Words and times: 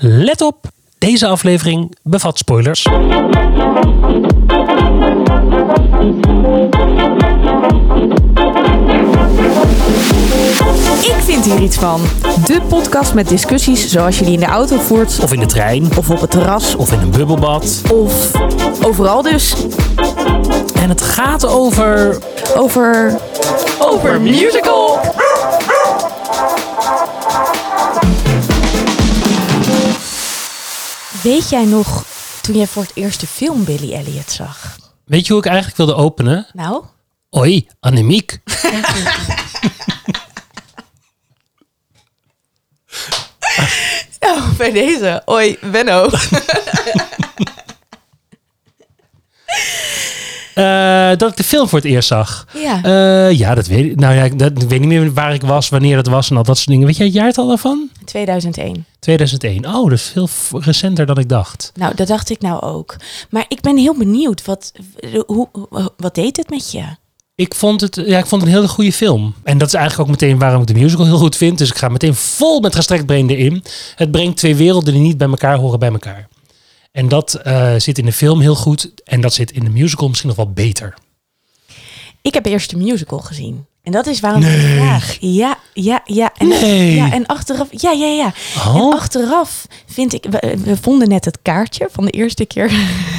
Let 0.00 0.40
op, 0.40 0.64
deze 0.98 1.26
aflevering 1.26 1.96
bevat 2.02 2.38
spoilers. 2.38 2.86
Ik 11.00 11.14
vind 11.24 11.44
hier 11.44 11.58
iets 11.62 11.76
van. 11.76 12.00
De 12.46 12.60
podcast 12.68 13.14
met 13.14 13.28
discussies 13.28 13.88
zoals 13.90 14.18
je 14.18 14.24
die 14.24 14.34
in 14.34 14.40
de 14.40 14.46
auto 14.46 14.76
voert. 14.78 15.18
Of 15.22 15.32
in 15.32 15.40
de 15.40 15.46
trein, 15.46 15.88
Of 15.96 16.10
op 16.10 16.20
het 16.20 16.30
terras. 16.30 16.74
of 16.74 16.92
in 16.92 16.98
een 17.00 17.10
bubbelbad. 17.10 17.82
Of 17.92 18.30
overal 18.84 19.22
dus. 19.22 19.54
En 20.74 20.88
het 20.88 21.02
gaat 21.02 21.46
over... 21.46 22.18
Over... 22.56 23.18
Over 23.78 24.20
musical. 24.20 24.98
Weet 31.22 31.48
jij 31.50 31.64
nog 31.64 32.04
toen 32.42 32.56
jij 32.56 32.66
voor 32.66 32.82
het 32.82 32.92
eerst 32.94 33.20
de 33.20 33.26
film 33.26 33.64
Billy 33.64 33.92
Elliot 33.92 34.30
zag? 34.30 34.76
Weet 35.04 35.26
je 35.26 35.32
hoe 35.32 35.42
ik 35.42 35.48
eigenlijk 35.48 35.76
wilde 35.76 35.94
openen? 35.94 36.46
Nou? 36.52 36.84
Oi, 37.30 37.66
anemiek. 37.80 38.38
Nou, 44.20 44.40
bij 44.58 44.72
deze. 44.72 45.22
Oi, 45.24 45.58
Benno. 45.70 46.08
Eh, 50.54 51.08
dat 51.16 51.30
ik 51.30 51.36
de 51.36 51.44
film 51.44 51.68
voor 51.68 51.78
het 51.78 51.88
eerst 51.88 52.08
zag. 52.08 52.46
Ja. 52.54 52.82
Eh, 52.82 53.38
ja, 53.38 53.54
dat 53.54 53.66
weet 53.66 53.84
ik. 53.84 53.96
Nou 53.96 54.14
ja, 54.14 54.28
dat, 54.28 54.62
ik 54.62 54.68
weet 54.68 54.80
niet 54.80 54.88
meer 54.88 55.12
waar 55.12 55.34
ik 55.34 55.42
was, 55.42 55.68
wanneer 55.68 55.96
dat 55.96 56.06
was 56.06 56.30
en 56.30 56.36
al 56.36 56.42
dat 56.42 56.56
soort 56.56 56.68
dingen. 56.68 56.86
Weet 56.86 56.96
jij 56.96 57.06
het 57.06 57.14
jaartal 57.14 57.46
daarvan? 57.48 57.90
2001. 58.04 58.86
2001. 59.02 59.66
Oh, 59.66 59.90
dat 59.90 59.98
is 59.98 60.12
veel 60.14 60.60
recenter 60.62 61.06
dan 61.06 61.18
ik 61.18 61.28
dacht. 61.28 61.72
Nou, 61.74 61.94
dat 61.94 62.06
dacht 62.06 62.30
ik 62.30 62.40
nou 62.40 62.62
ook. 62.62 62.96
Maar 63.30 63.44
ik 63.48 63.60
ben 63.60 63.76
heel 63.76 63.96
benieuwd. 63.96 64.44
Wat, 64.44 64.72
hoe, 65.26 65.48
wat 65.96 66.14
deed 66.14 66.36
het 66.36 66.50
met 66.50 66.70
je? 66.70 66.84
Ik 67.34 67.54
vond 67.54 67.80
het, 67.80 67.94
ja, 67.94 68.18
ik 68.18 68.26
vond 68.26 68.42
het 68.42 68.50
een 68.50 68.56
hele 68.56 68.68
goede 68.68 68.92
film. 68.92 69.34
En 69.42 69.58
dat 69.58 69.68
is 69.68 69.74
eigenlijk 69.74 70.08
ook 70.08 70.20
meteen 70.20 70.38
waarom 70.38 70.60
ik 70.60 70.66
de 70.66 70.74
musical 70.74 71.06
heel 71.06 71.18
goed 71.18 71.36
vind. 71.36 71.58
Dus 71.58 71.68
ik 71.68 71.76
ga 71.76 71.88
meteen 71.88 72.14
vol 72.14 72.60
met 72.60 72.74
gestrekt 72.74 73.06
been 73.06 73.30
erin. 73.30 73.64
Het 73.94 74.10
brengt 74.10 74.36
twee 74.36 74.56
werelden 74.56 74.92
die 74.92 75.02
niet 75.02 75.18
bij 75.18 75.28
elkaar 75.28 75.56
horen 75.56 75.78
bij 75.78 75.90
elkaar. 75.90 76.28
En 76.92 77.08
dat 77.08 77.34
eh, 77.34 77.74
zit 77.76 77.98
in 77.98 78.04
de 78.04 78.12
film 78.12 78.40
heel 78.40 78.54
goed. 78.54 78.92
En 79.04 79.20
dat 79.20 79.34
zit 79.34 79.50
in 79.52 79.64
de 79.64 79.70
musical 79.70 80.08
misschien 80.08 80.28
nog 80.28 80.36
wel 80.36 80.52
beter. 80.52 80.94
Ik 82.22 82.34
heb 82.34 82.46
eerst 82.46 82.70
de 82.70 82.76
musical 82.76 83.18
gezien. 83.18 83.66
En 83.82 83.92
dat 83.92 84.06
is 84.06 84.20
waarom 84.20 84.42
ik 84.42 84.48
het 84.48 84.60
vraag. 84.76 85.16
Ja, 85.20 85.56
ja, 85.74 86.00
ja. 86.04 86.32
En, 86.36 86.48
Nee. 86.48 86.94
ja, 86.94 87.12
en 87.12 87.26
achteraf, 87.26 87.66
ja, 87.70 87.90
ja, 87.90 88.06
ja. 88.06 88.32
Oh. 88.56 88.76
En 88.76 88.92
achteraf 88.92 89.66
vind 89.86 90.12
ik, 90.14 90.24
we, 90.30 90.54
we 90.64 90.76
vonden 90.80 91.08
net 91.08 91.24
het 91.24 91.38
kaartje 91.42 91.88
van 91.92 92.04
de 92.04 92.10
eerste 92.10 92.44
keer 92.44 92.70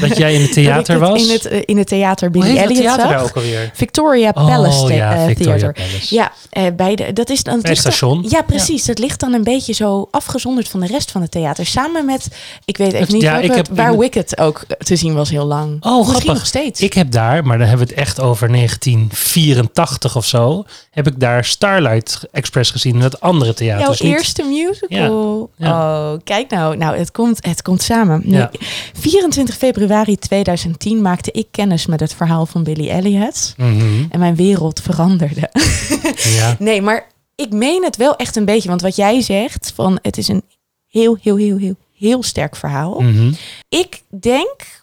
Dat 0.02 0.17
jij 0.17 0.34
in 0.36 0.41
het 0.41 0.53
theater 0.61 0.95
ik 0.95 1.02
het 1.02 1.09
was. 1.09 1.23
In 1.28 1.30
het, 1.34 1.45
eh, 1.45 1.61
in 1.66 1.78
het 1.78 1.88
theater 1.88 2.30
Hoe 2.31 2.41
Billy 2.41 2.56
dat 2.56 2.64
Elliot 2.64 2.81
theater 2.81 3.09
zag. 3.09 3.23
ook 3.23 3.36
alweer? 3.36 3.72
Victoria 3.73 4.31
Oh, 4.34 4.45
Palace 4.47 4.86
the- 4.86 4.94
ja, 4.94 5.16
eh, 5.16 5.25
Victoria 5.25 5.58
Theater. 5.58 5.73
Palace. 5.84 6.16
Ja, 6.16 6.31
eh, 6.50 6.64
bij 6.75 6.95
de, 6.95 7.14
dat 7.14 7.30
is 7.30 7.44
dan 7.44 7.56
het 7.58 7.66
dan- 7.66 7.75
station. 7.75 8.25
ja, 8.30 8.41
precies. 8.41 8.86
Dat 8.86 9.00
ligt 9.00 9.19
dan 9.19 9.34
een 9.34 9.44
beetje 9.44 9.73
zo 9.73 10.08
afgezonderd 10.11 10.67
van 10.67 10.80
de 10.80 10.88
rest 10.88 11.11
van 11.11 11.22
het 11.22 11.31
theater. 11.31 11.66
Samen 11.66 12.06
met, 12.06 12.28
ik 12.66 12.78
weet 12.78 12.94
even 12.94 13.14
niet 13.14 13.22
ja, 13.22 13.31
welke- 13.31 13.45
ik 13.47 13.56
heb- 13.56 13.67
waar 13.78 13.94
ik- 13.94 14.00
Wicked 14.00 14.38
ook 14.38 14.66
te 14.78 14.95
zien 14.95 15.14
was 15.14 15.30
heel 15.30 15.45
lang. 15.45 15.84
Oh, 15.86 15.97
Misschien 15.97 16.06
grappig. 16.14 16.34
nog 16.34 16.45
steeds. 16.45 16.80
Ik 16.81 16.94
heb 16.94 17.11
daar, 17.11 17.45
maar 17.45 17.58
dan 17.58 17.67
hebben 17.67 17.88
we 17.88 17.94
het 17.94 18.02
echt 18.02 18.19
over 18.19 18.50
1984 18.50 20.16
of 20.16 20.25
zo. 20.25 20.52
Heb 20.91 21.07
ik 21.07 21.19
daar 21.19 21.45
Starlight 21.45 22.27
Express 22.31 22.71
gezien 22.71 22.95
in 22.95 23.01
het 23.01 23.19
andere 23.21 23.53
theater. 23.53 23.81
Jouw 23.81 23.89
Dus 23.91 24.01
niet- 24.01 24.11
eerste 24.13 24.43
musical. 24.43 25.49
Ja, 25.57 25.71
Oh, 26.13 26.19
kijk 26.23 26.49
nou. 26.49 26.77
Nou, 26.77 26.97
het 26.97 27.11
komt, 27.11 27.45
het 27.45 27.61
komt 27.61 27.81
samen. 27.81 28.21
Nee, 28.25 28.39
Ja. 28.39 28.51
24 28.93 29.55
februari 29.57 30.17
2010 30.17 31.01
maakte 31.01 31.31
ik 31.31 31.47
kennis 31.51 31.85
met 31.85 31.99
het 31.99 32.13
verhaal 32.13 32.45
van 32.45 32.63
Billy 32.63 32.89
Elliot. 32.89 33.53
Mhm, 33.57 34.05
En 34.09 34.19
mijn 34.19 34.35
wereld 34.35 34.79
veranderde. 34.81 35.50
ja. 36.38 36.55
Nee, 36.59 36.81
maar 36.81 37.07
ik 37.35 37.51
meen 37.53 37.83
het 37.83 37.95
wel 37.97 38.16
echt 38.16 38.35
een 38.35 38.45
beetje. 38.45 38.69
Want 38.69 38.81
wat 38.81 38.95
jij 38.95 39.22
zegt, 39.22 39.72
van 39.75 39.99
het 40.01 40.17
is 40.17 40.28
een 40.28 40.44
heel, 40.88 41.17
heel, 41.22 41.35
heel, 41.35 41.57
heel, 41.57 41.75
heel 41.97 42.23
sterk 42.23 42.55
verhaal. 42.55 42.99
Mhm. 43.01 43.31
Ik 43.69 44.01
denk 44.19 44.81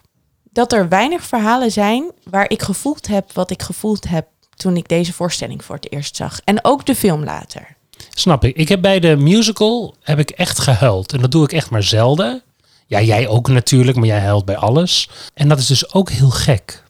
dat 0.52 0.72
er 0.72 0.88
weinig 0.88 1.22
verhalen 1.24 1.70
zijn 1.72 2.04
waar 2.30 2.50
ik 2.50 2.62
gevoeld 2.62 3.06
heb 3.06 3.32
wat 3.32 3.50
ik 3.50 3.62
gevoeld 3.62 4.08
heb 4.08 4.26
toen 4.60 4.76
ik 4.76 4.88
deze 4.88 5.12
voorstelling 5.12 5.64
voor 5.64 5.74
het 5.74 5.92
eerst 5.92 6.16
zag. 6.16 6.40
En 6.44 6.64
ook 6.64 6.86
de 6.86 6.94
film 6.94 7.24
later. 7.24 7.76
Snap 8.14 8.44
ik. 8.44 8.56
Ik 8.56 8.68
heb 8.68 8.80
bij 8.80 9.00
de 9.00 9.16
musical 9.16 9.94
heb 10.02 10.18
ik 10.18 10.30
echt 10.30 10.58
gehuild. 10.58 11.12
En 11.12 11.20
dat 11.20 11.30
doe 11.30 11.44
ik 11.44 11.52
echt 11.52 11.70
maar 11.70 11.82
zelden. 11.82 12.42
Ja, 12.86 13.00
jij 13.00 13.28
ook 13.28 13.48
natuurlijk, 13.48 13.96
maar 13.96 14.06
jij 14.06 14.20
huilt 14.20 14.44
bij 14.44 14.56
alles. 14.56 15.08
En 15.34 15.48
dat 15.48 15.58
is 15.58 15.66
dus 15.66 15.94
ook 15.94 16.10
heel 16.10 16.30
gek. 16.30 16.82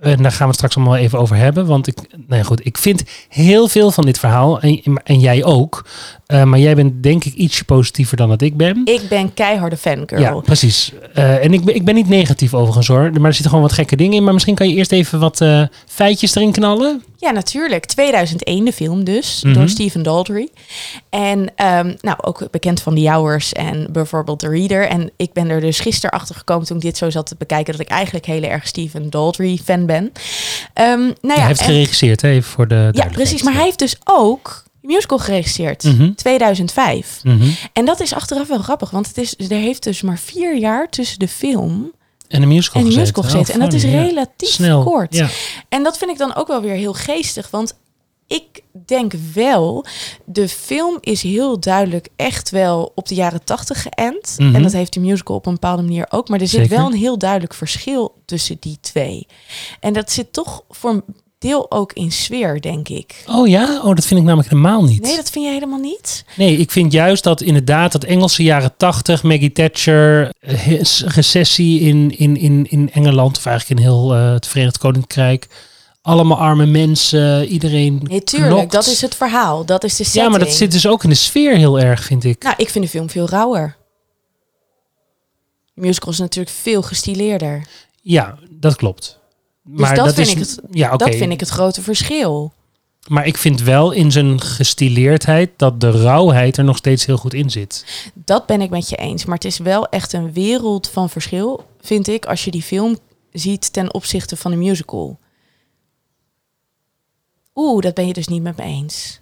En 0.00 0.22
daar 0.22 0.32
gaan 0.32 0.48
we 0.48 0.54
straks 0.54 0.76
allemaal 0.76 0.96
even 0.96 1.18
over 1.18 1.36
hebben. 1.36 1.66
Want 1.66 1.86
ik, 1.86 1.98
ja, 2.28 2.42
goed, 2.42 2.66
ik 2.66 2.78
vind 2.78 3.02
heel 3.28 3.68
veel 3.68 3.90
van 3.90 4.04
dit 4.04 4.18
verhaal. 4.18 4.60
En, 4.60 5.02
en 5.04 5.20
jij 5.20 5.44
ook. 5.44 5.86
Eh, 6.28 6.42
maar 6.42 6.58
jij 6.58 6.74
bent 6.74 7.02
denk 7.02 7.24
ik 7.24 7.34
ietsje 7.34 7.64
positiever 7.64 8.16
dan 8.16 8.28
dat 8.28 8.42
ik 8.42 8.56
ben. 8.56 8.80
Ik 8.84 9.08
ben 9.08 9.34
keiharde 9.34 9.76
fangirl. 9.76 10.20
Ja, 10.20 10.34
precies. 10.34 10.92
Eh, 11.14 11.44
en 11.44 11.52
ik 11.52 11.64
ben, 11.64 11.74
ik 11.74 11.84
ben 11.84 11.94
niet 11.94 12.08
negatief 12.08 12.54
overigens 12.54 12.86
hoor. 12.86 13.10
Maar 13.12 13.24
er 13.24 13.32
zitten 13.32 13.44
gewoon 13.50 13.62
wat 13.62 13.72
gekke 13.72 13.96
dingen 13.96 14.16
in. 14.16 14.24
Maar 14.24 14.32
misschien 14.32 14.54
kan 14.54 14.68
je 14.68 14.74
eerst 14.74 14.92
even 14.92 15.18
wat 15.20 15.40
eh, 15.40 15.62
feitjes 15.86 16.34
erin 16.34 16.52
knallen. 16.52 17.02
Ja, 17.16 17.30
natuurlijk. 17.30 17.84
2001 17.84 18.64
de 18.64 18.72
film 18.72 19.04
dus, 19.04 19.42
Mhm. 19.42 19.54
door 19.54 19.68
Stephen 19.68 20.02
Daldry. 20.02 20.48
En 21.10 21.52
ehm, 21.56 21.94
nou, 22.00 22.16
ook 22.20 22.50
bekend 22.50 22.82
van 22.82 22.94
The 22.94 23.08
Hours 23.10 23.52
en 23.52 23.86
bijvoorbeeld 23.92 24.38
The 24.38 24.48
Reader. 24.48 24.88
En 24.88 25.10
ik 25.16 25.32
ben 25.32 25.48
er 25.50 25.60
dus 25.60 25.80
gisteren 25.80 26.10
achter 26.18 26.34
gekomen 26.34 26.66
toen 26.66 26.76
ik 26.76 26.82
dit 26.82 26.96
zo 26.96 27.10
zat 27.10 27.26
te 27.26 27.34
bekijken... 27.38 27.72
dat 27.72 27.80
ik 27.82 27.88
eigenlijk 27.88 28.26
heel 28.26 28.42
erg 28.42 28.66
Stephen 28.66 29.10
Daldry 29.10 29.58
fan 29.64 29.86
ben. 29.86 30.12
Ehm, 30.74 30.98
nou 31.00 31.14
ja, 31.20 31.34
hij 31.34 31.46
heeft 31.46 31.60
en- 31.60 31.66
geregisseerd, 31.66 32.22
hè, 32.22 32.42
voor 32.42 32.68
de 32.68 32.88
ja, 32.92 33.04
precies. 33.06 33.42
Maar 33.42 33.54
hij 33.54 33.64
heeft 33.64 33.78
dus 33.78 33.96
ook 34.04 34.62
de 34.64 34.67
musical 34.88 35.18
geregisseerd. 35.18 35.82
Mhm. 35.82 36.12
2005. 36.14 37.20
Mhm. 37.22 37.48
En 37.72 37.84
dat 37.84 38.00
is 38.00 38.12
achteraf 38.14 38.48
wel 38.48 38.58
grappig, 38.58 38.90
want 38.90 39.06
het 39.06 39.18
is, 39.18 39.34
er 39.38 39.56
heeft 39.56 39.82
dus 39.82 40.02
maar 40.02 40.18
vier 40.18 40.56
jaar 40.58 40.88
tussen 40.88 41.18
de 41.18 41.28
film 41.28 41.92
En 42.28 42.40
de 42.40 42.46
musical 42.46 42.80
en 42.82 42.88
de 42.88 42.94
gezeten. 42.94 43.00
musical 43.00 43.22
gezeten. 43.22 43.48
Oh, 43.48 43.54
en 43.54 43.70
dat 43.70 43.72
is 43.72 43.82
funny, 43.82 44.06
relatief 44.06 44.48
Snel. 44.48 44.82
kort. 44.84 45.14
Ja. 45.14 45.28
En 45.68 45.82
dat 45.82 45.98
vind 45.98 46.10
ik 46.10 46.18
dan 46.18 46.34
ook 46.34 46.46
wel 46.46 46.60
weer 46.60 46.74
heel 46.74 46.92
geestig. 46.94 47.50
Want 47.50 47.74
ik 48.26 48.60
denk 48.86 49.12
wel, 49.34 49.84
de 50.24 50.48
film 50.48 50.98
is 51.00 51.22
heel 51.22 51.60
duidelijk 51.60 52.08
echt 52.16 52.50
wel 52.50 52.92
op 52.94 53.08
de 53.08 53.14
jaren 53.14 53.44
tachtig 53.44 53.82
geënt. 53.82 54.34
Mhm. 54.38 54.54
En 54.54 54.62
dat 54.62 54.72
heeft 54.72 54.92
de 54.92 55.00
musical 55.00 55.36
op 55.36 55.46
een 55.46 55.52
bepaalde 55.52 55.82
manier 55.82 56.06
ook. 56.10 56.28
Maar 56.28 56.40
er 56.40 56.48
zit 56.48 56.60
Zeker. 56.60 56.76
wel 56.76 56.86
een 56.86 56.98
heel 56.98 57.18
duidelijk 57.18 57.54
verschil 57.54 58.14
tussen 58.24 58.56
die 58.60 58.78
twee. 58.80 59.26
En 59.80 59.92
dat 59.92 60.10
zit 60.12 60.32
toch 60.32 60.62
voor 60.68 61.02
deel 61.38 61.70
ook 61.70 61.92
in 61.92 62.12
sfeer, 62.12 62.60
denk 62.60 62.88
ik. 62.88 63.22
Oh 63.26 63.48
ja? 63.48 63.80
Oh, 63.84 63.94
dat 63.94 64.04
vind 64.06 64.20
ik 64.20 64.26
namelijk 64.26 64.48
helemaal 64.50 64.84
niet. 64.84 65.02
Nee, 65.02 65.16
dat 65.16 65.30
vind 65.30 65.44
je 65.44 65.50
helemaal 65.50 65.78
niet? 65.78 66.24
Nee, 66.36 66.56
ik 66.56 66.70
vind 66.70 66.92
juist 66.92 67.24
dat 67.24 67.40
inderdaad 67.40 67.92
dat 67.92 68.04
Engelse 68.04 68.42
jaren 68.42 68.74
tachtig, 68.76 69.22
Maggie 69.22 69.52
Thatcher, 69.52 70.32
eh, 70.40 70.80
recessie 71.04 71.80
in, 71.80 72.18
in, 72.18 72.36
in, 72.36 72.66
in 72.70 72.90
Engeland, 72.92 73.36
of 73.36 73.46
eigenlijk 73.46 73.80
in 73.80 73.86
heel 73.86 74.14
eh, 74.14 74.32
het 74.32 74.46
Verenigd 74.46 74.78
Koninkrijk. 74.78 75.46
Allemaal 76.02 76.38
arme 76.38 76.66
mensen, 76.66 77.46
iedereen 77.46 78.00
Nee, 78.02 78.24
tuurlijk. 78.24 78.52
knokt. 78.52 78.72
Dat 78.72 78.86
is 78.86 79.00
het 79.00 79.14
verhaal. 79.14 79.64
Dat 79.64 79.84
is 79.84 79.96
de 79.96 80.04
setting. 80.04 80.24
Ja, 80.24 80.30
maar 80.30 80.38
dat 80.38 80.52
zit 80.52 80.72
dus 80.72 80.86
ook 80.86 81.02
in 81.04 81.08
de 81.08 81.14
sfeer 81.16 81.56
heel 81.56 81.80
erg, 81.80 82.04
vind 82.04 82.24
ik. 82.24 82.42
Nou, 82.42 82.54
ik 82.58 82.68
vind 82.70 82.84
de 82.84 82.90
film 82.90 83.10
veel 83.10 83.28
rauwer. 83.28 83.76
De 85.74 85.80
musical 85.80 86.12
is 86.12 86.18
natuurlijk 86.18 86.56
veel 86.56 86.82
gestileerder. 86.82 87.66
Ja, 88.02 88.38
dat 88.50 88.76
klopt. 88.76 89.18
Dus 89.70 89.94
dat, 89.94 90.14
vind 90.14 90.26
is, 90.26 90.32
ik 90.32 90.38
het, 90.38 90.60
ja, 90.70 90.96
dat 90.96 91.14
vind 91.14 91.32
ik 91.32 91.40
het 91.40 91.48
grote 91.48 91.82
verschil. 91.82 92.52
Maar 93.08 93.26
ik 93.26 93.36
vind 93.36 93.60
wel 93.60 93.90
in 93.90 94.12
zijn 94.12 94.40
gestileerdheid 94.40 95.50
dat 95.56 95.80
de 95.80 95.90
rauwheid 95.90 96.56
er 96.56 96.64
nog 96.64 96.76
steeds 96.76 97.06
heel 97.06 97.16
goed 97.16 97.34
in 97.34 97.50
zit. 97.50 97.84
Dat 98.14 98.46
ben 98.46 98.60
ik 98.60 98.70
met 98.70 98.88
je 98.88 98.96
eens. 98.96 99.24
Maar 99.24 99.34
het 99.34 99.44
is 99.44 99.58
wel 99.58 99.88
echt 99.88 100.12
een 100.12 100.32
wereld 100.32 100.88
van 100.88 101.10
verschil, 101.10 101.66
vind 101.80 102.08
ik, 102.08 102.26
als 102.26 102.44
je 102.44 102.50
die 102.50 102.62
film 102.62 102.98
ziet 103.32 103.72
ten 103.72 103.94
opzichte 103.94 104.36
van 104.36 104.50
de 104.50 104.56
musical. 104.56 105.18
Oeh, 107.54 107.82
dat 107.82 107.94
ben 107.94 108.06
je 108.06 108.12
dus 108.12 108.28
niet 108.28 108.42
met 108.42 108.56
me 108.56 108.62
eens. 108.62 109.20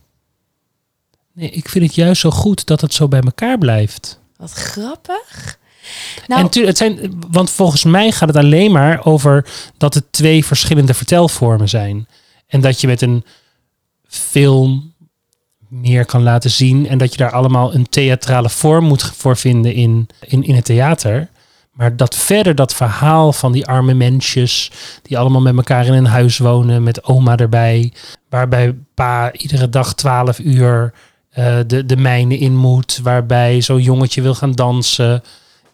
Nee, 1.33 1.51
ik 1.51 1.69
vind 1.69 1.85
het 1.85 1.95
juist 1.95 2.21
zo 2.21 2.31
goed 2.31 2.67
dat 2.67 2.81
het 2.81 2.95
zo 2.95 3.09
bij 3.09 3.21
elkaar 3.21 3.59
blijft. 3.59 4.21
Wat 4.37 4.51
grappig. 4.51 5.59
En 6.17 6.25
Nou, 6.27 6.49
tu- 6.49 6.67
het 6.67 6.77
zijn, 6.77 7.19
want 7.31 7.51
volgens 7.51 7.85
mij 7.85 8.13
gaat 8.13 8.29
het 8.29 8.37
alleen 8.37 8.73
maar 8.73 9.05
over 9.05 9.47
dat 9.77 9.95
het 9.95 10.05
twee 10.13 10.45
verschillende 10.45 10.95
vertelvormen 10.95 11.69
zijn. 11.69 12.09
En 12.47 12.61
dat 12.61 12.81
je 12.81 12.87
met 12.87 13.03
een 13.03 13.25
film 14.09 14.95
meer 15.69 16.05
kan 16.05 16.23
laten 16.23 16.51
zien. 16.51 16.89
En 16.89 16.99
dat 16.99 17.11
je 17.13 17.17
daar 17.17 17.31
allemaal 17.33 17.75
een 17.75 17.89
theatrale 17.89 18.49
vorm 18.51 18.85
moet 18.85 19.03
voor 19.03 19.37
vinden 19.37 19.75
in, 19.75 20.09
in, 20.21 20.43
in 20.43 20.55
het 20.55 20.65
theater. 20.65 21.29
Maar 21.73 21.97
dat 21.97 22.15
verder 22.15 22.55
dat 22.55 22.75
verhaal 22.75 23.33
van 23.33 23.53
die 23.53 23.67
arme 23.67 23.95
mensjes 23.95 24.71
die 25.03 25.19
allemaal 25.19 25.41
met 25.41 25.57
elkaar 25.57 25.87
in 25.87 25.93
een 25.93 26.07
huis 26.07 26.39
wonen 26.39 26.83
met 26.83 27.05
oma 27.05 27.37
erbij, 27.37 27.93
waarbij 28.29 28.75
pa 28.95 29.33
iedere 29.33 29.69
dag 29.69 29.95
12 29.95 30.39
uur 30.39 30.93
eh, 31.31 31.57
de, 31.67 31.87
de 31.87 31.97
mijnen 31.97 32.39
in 32.39 32.57
moet, 32.57 33.01
waarbij 33.03 33.61
zo'n 33.61 33.83
jongetje 33.83 34.23
wil 34.23 34.35
gaan 34.35 34.53
dansen. 34.53 35.23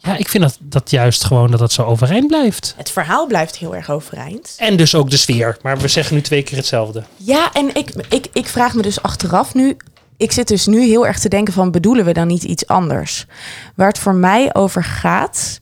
Ja, 0.03 0.17
ik 0.17 0.29
vind 0.29 0.43
dat, 0.43 0.59
dat 0.61 0.91
juist 0.91 1.25
gewoon 1.25 1.51
dat 1.51 1.61
dat 1.61 1.73
zo 1.73 1.83
overeind 1.83 2.27
blijft. 2.27 2.75
Het 2.77 2.91
verhaal 2.91 3.27
blijft 3.27 3.57
heel 3.57 3.75
erg 3.75 3.91
overeind. 3.91 4.55
En 4.59 4.77
dus 4.77 4.95
ook 4.95 5.11
de 5.11 5.17
sfeer. 5.17 5.59
Maar 5.63 5.79
we 5.79 5.89
zeggen 5.89 6.15
nu 6.15 6.23
twee 6.23 6.43
keer 6.43 6.57
hetzelfde. 6.57 7.03
Ja, 7.17 7.53
en 7.53 7.75
ik, 7.75 7.91
ik, 8.09 8.27
ik 8.33 8.49
vraag 8.49 8.75
me 8.75 8.83
dus 8.83 9.03
achteraf 9.03 9.55
nu. 9.55 9.77
Ik 10.17 10.33
zit 10.33 10.49
dus 10.49 10.67
nu 10.67 10.85
heel 10.85 11.07
erg 11.07 11.19
te 11.19 11.29
denken 11.29 11.53
van 11.53 11.71
bedoelen 11.71 12.05
we 12.05 12.13
dan 12.13 12.27
niet 12.27 12.43
iets 12.43 12.67
anders? 12.67 13.27
Waar 13.75 13.89
het 13.89 13.99
voor 13.99 14.15
mij 14.15 14.55
over 14.55 14.85
gaat, 14.85 15.61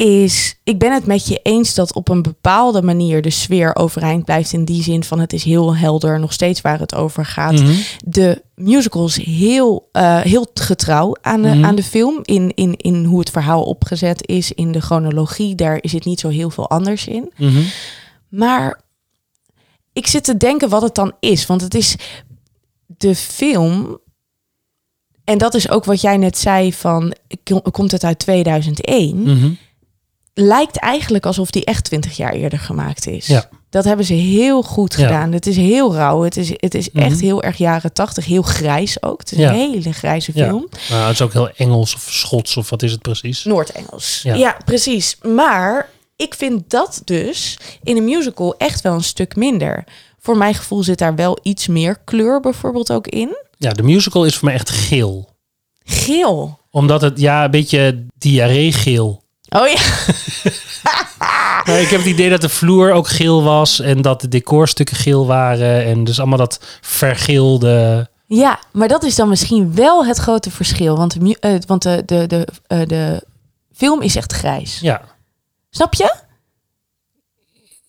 is 0.00 0.58
ik 0.64 0.78
ben 0.78 0.92
het 0.92 1.06
met 1.06 1.26
je 1.26 1.40
eens 1.42 1.74
dat 1.74 1.94
op 1.94 2.08
een 2.08 2.22
bepaalde 2.22 2.82
manier 2.82 3.22
de 3.22 3.30
sfeer 3.30 3.76
overeind 3.76 4.24
blijft. 4.24 4.52
In 4.52 4.64
die 4.64 4.82
zin 4.82 5.04
van 5.04 5.18
het 5.20 5.32
is 5.32 5.42
heel 5.44 5.76
helder, 5.76 6.20
nog 6.20 6.32
steeds 6.32 6.60
waar 6.60 6.78
het 6.78 6.94
over 6.94 7.24
gaat. 7.26 7.52
Mhm. 7.52 7.72
De 8.04 8.42
musical 8.54 9.06
is 9.06 9.24
heel, 9.24 9.88
eh, 9.92 10.20
heel 10.20 10.46
getrouw 10.54 11.16
aan 11.22 11.42
de, 11.42 11.48
Mhm. 11.48 11.64
aan 11.64 11.74
de 11.74 11.82
film. 11.82 12.18
In, 12.22 12.52
in, 12.54 12.76
in 12.76 13.04
hoe 13.04 13.18
het 13.18 13.30
verhaal 13.30 13.62
opgezet 13.64 14.26
is, 14.26 14.52
in 14.52 14.72
de 14.72 14.80
chronologie. 14.80 15.54
Daar 15.54 15.78
zit 15.82 16.04
niet 16.04 16.20
zo 16.20 16.28
heel 16.28 16.50
veel 16.50 16.70
anders 16.70 17.06
in. 17.06 17.32
Mhm. 17.36 17.62
Maar 18.28 18.80
ik 19.92 20.06
zit 20.06 20.24
te 20.24 20.36
denken 20.36 20.68
wat 20.68 20.82
het 20.82 20.94
dan 20.94 21.12
is. 21.20 21.46
Want 21.46 21.60
het 21.60 21.74
is 21.74 21.96
de 22.86 23.14
film. 23.14 23.98
En 25.24 25.38
dat 25.38 25.54
is 25.54 25.70
ook 25.70 25.84
wat 25.84 26.00
jij 26.00 26.16
net 26.16 26.38
zei 26.38 26.72
van 26.72 27.14
kom- 27.44 27.62
komt 27.70 27.90
het 27.92 28.04
uit 28.04 28.18
2001? 28.18 29.22
Mhm. 29.22 29.50
Lijkt 30.38 30.76
eigenlijk 30.76 31.26
alsof 31.26 31.50
die 31.50 31.64
echt 31.64 31.84
20 31.84 32.16
jaar 32.16 32.32
eerder 32.32 32.58
gemaakt 32.58 33.06
is. 33.06 33.26
Ja. 33.26 33.48
Dat 33.70 33.84
hebben 33.84 34.06
ze 34.06 34.12
heel 34.14 34.62
goed 34.62 34.94
Ja. 34.94 35.06
gedaan. 35.06 35.32
Het 35.32 35.46
is 35.46 35.56
heel 35.56 35.94
rauw. 35.94 36.22
Het 36.22 36.36
is, 36.36 36.48
het 36.56 36.74
is 36.74 36.90
echt 36.90 37.10
Mhm. 37.10 37.20
heel 37.24 37.42
erg 37.42 37.56
jaren 37.56 37.92
80. 37.92 38.24
Heel 38.24 38.42
grijs 38.42 39.02
ook. 39.02 39.20
Het 39.20 39.32
is 39.32 39.38
Ja. 39.38 39.48
een 39.48 39.54
hele 39.54 39.92
grijze 39.92 40.30
Ja. 40.34 40.46
film. 40.46 40.68
Nou, 40.90 41.02
het 41.02 41.12
is 41.12 41.22
ook 41.22 41.32
heel 41.32 41.48
Engels 41.50 41.94
of 41.94 42.00
Schots 42.10 42.56
of 42.56 42.70
wat 42.70 42.82
is 42.82 42.92
het 42.92 43.02
precies? 43.02 43.44
Noord-Engels. 43.44 44.20
Ja. 44.22 44.34
Ja. 44.34 44.56
precies. 44.64 45.16
Maar 45.22 45.88
ik 46.16 46.34
vind 46.34 46.70
dat 46.70 47.00
dus 47.04 47.58
in 47.82 47.96
een 47.96 48.04
musical 48.04 48.54
echt 48.58 48.80
wel 48.80 48.94
een 48.94 49.02
stuk 49.04 49.36
minder. 49.36 49.84
Voor 50.18 50.36
mijn 50.36 50.54
gevoel 50.54 50.82
zit 50.82 50.98
daar 50.98 51.14
wel 51.14 51.38
iets 51.42 51.66
meer 51.66 51.96
kleur 52.04 52.40
bijvoorbeeld 52.40 52.92
ook 52.92 53.06
in. 53.06 53.36
Ja, 53.58 53.72
de 53.72 53.82
musical 53.82 54.24
is 54.24 54.36
voor 54.36 54.44
mij 54.44 54.54
echt 54.54 54.70
geel. 54.70 55.28
Geel. 55.84 56.58
Omdat 56.70 57.00
het, 57.00 57.20
ja, 57.20 57.44
een 57.44 57.50
beetje 57.50 58.06
diarree-geel. 58.18 59.24
Oh 59.48 59.68
ja. 59.68 59.80
Ik 61.80 61.88
heb 61.88 61.98
het 62.00 62.08
idee 62.08 62.30
dat 62.30 62.40
de 62.40 62.48
vloer 62.48 62.92
ook 62.92 63.08
geel 63.08 63.42
was 63.42 63.80
en 63.80 64.02
dat 64.02 64.20
de 64.20 64.28
decorstukken 64.28 64.96
geel 64.96 65.26
waren. 65.26 65.84
En 65.84 66.04
dus 66.04 66.18
allemaal 66.18 66.38
dat 66.38 66.60
vergeelde. 66.80 68.08
Ja, 68.26 68.58
maar 68.72 68.88
dat 68.88 69.04
is 69.04 69.14
dan 69.14 69.28
misschien 69.28 69.74
wel 69.74 70.06
het 70.06 70.18
grote 70.18 70.50
verschil. 70.50 70.96
Want 70.96 71.20
de, 71.20 71.36
eh, 71.40 71.54
want 71.66 71.82
de, 71.82 72.02
de, 72.06 72.26
de, 72.26 72.46
eh, 72.66 72.80
de 72.86 73.22
film 73.74 74.02
is 74.02 74.16
echt 74.16 74.32
grijs. 74.32 74.78
Ja, 74.80 75.00
Snap 75.70 75.94
je? 75.94 76.14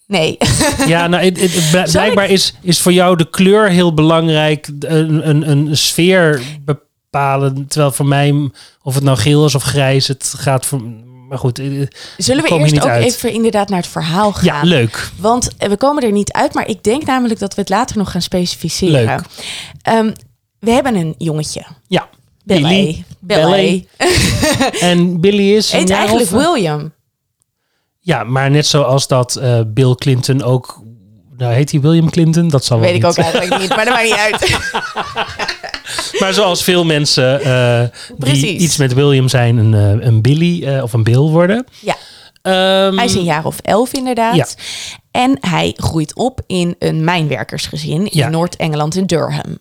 Nee. 0.07 0.37
ja 0.87 1.07
nou, 1.07 1.23
het, 1.23 1.39
het- 1.41 1.53
het 1.53 1.71
bl- 1.71 1.91
blijkbaar 1.91 2.29
is, 2.29 2.53
is 2.61 2.81
voor 2.81 2.93
jou 2.93 3.15
de 3.15 3.29
kleur 3.29 3.69
heel 3.69 3.93
belangrijk. 3.93 4.67
Een, 4.79 5.29
een, 5.29 5.49
een 5.49 5.77
sfeer 5.77 6.41
bepalen. 6.65 7.67
Terwijl 7.67 7.91
voor 7.91 8.05
mij, 8.05 8.49
of 8.83 8.95
het 8.95 9.03
nou 9.03 9.17
geel 9.17 9.45
is 9.45 9.55
of 9.55 9.63
grijs, 9.63 10.07
het 10.07 10.33
gaat 10.37 10.65
voor. 10.65 10.81
Maar 11.27 11.37
goed, 11.37 11.59
eh, 11.59 11.65
Zullen 12.17 12.43
we 12.43 12.49
eerst 12.59 12.75
ook 12.83 12.89
uit. 12.89 13.03
even 13.05 13.31
inderdaad 13.33 13.69
naar 13.69 13.79
het 13.79 13.87
verhaal 13.87 14.33
gaan? 14.33 14.43
ja, 14.45 14.61
leuk. 14.63 15.09
Want 15.19 15.49
eh, 15.57 15.69
we 15.69 15.77
komen 15.77 16.03
er 16.03 16.11
niet 16.11 16.31
uit, 16.31 16.53
maar 16.53 16.67
ik 16.67 16.83
denk 16.83 17.05
namelijk 17.05 17.39
dat 17.39 17.55
we 17.55 17.61
het 17.61 17.69
later 17.69 17.97
nog 17.97 18.11
gaan 18.11 18.21
specificeren. 18.21 19.05
Leuk. 19.05 19.21
Ehm, 19.81 20.11
we 20.59 20.71
hebben 20.71 20.95
een 20.95 21.15
jongetje. 21.17 21.65
Ja, 21.87 22.07
Billy. 22.43 23.03
Billy. 23.19 23.87
En 24.79 25.19
Billy 25.19 25.55
is. 25.55 25.71
Heet 25.71 25.89
eigenlijk 25.89 26.31
of- 26.31 26.37
William. 26.37 26.93
Ja, 27.99 28.23
maar 28.23 28.51
net 28.51 28.67
zoals 28.67 29.07
dat 29.07 29.35
eh, 29.35 29.59
Bill 29.67 29.95
Clinton 29.95 30.43
ook. 30.43 30.81
Nou, 31.37 31.53
heet 31.53 31.71
hij 31.71 31.79
William 31.81 32.09
Clinton? 32.09 32.47
Dat 32.47 32.65
zal 32.65 32.79
wel 32.79 32.87
Weet 32.87 32.95
ik 32.97 33.03
niet. 33.07 33.17
ook 33.17 33.23
eigenlijk 33.25 33.61
niet, 33.61 33.69
maar 33.69 33.85
dat 33.85 33.93
maakt 33.93 34.03
niet 34.03 34.13
uit. 34.13 34.41
Maar 36.19 36.33
zoals 36.33 36.63
veel 36.63 36.85
mensen 36.85 37.41
eh, 37.41 37.81
die 38.17 38.57
iets 38.57 38.77
met 38.77 38.93
William 38.93 39.27
zijn, 39.29 39.57
een, 39.57 39.73
eh, 39.73 40.05
een 40.07 40.21
Billy 40.21 40.63
eh, 40.63 40.83
of 40.83 40.93
een 40.93 41.03
Bill 41.03 41.17
worden. 41.17 41.65
Ja. 41.79 41.95
Ehm, 42.41 42.95
Hij 42.95 43.05
is 43.05 43.13
een 43.15 43.23
jaar 43.23 43.45
of 43.45 43.59
elf 43.61 43.93
inderdaad. 43.93 44.35
Ja. 44.35 44.45
En 45.11 45.37
hij 45.39 45.73
groeit 45.77 46.15
op 46.15 46.41
in 46.47 46.75
een 46.79 47.03
mijnwerkersgezin 47.03 48.01
in 48.05 48.07
Ja. 48.11 48.29
Noord-Engeland 48.29 48.95
in 48.95 49.05
Durham. 49.05 49.57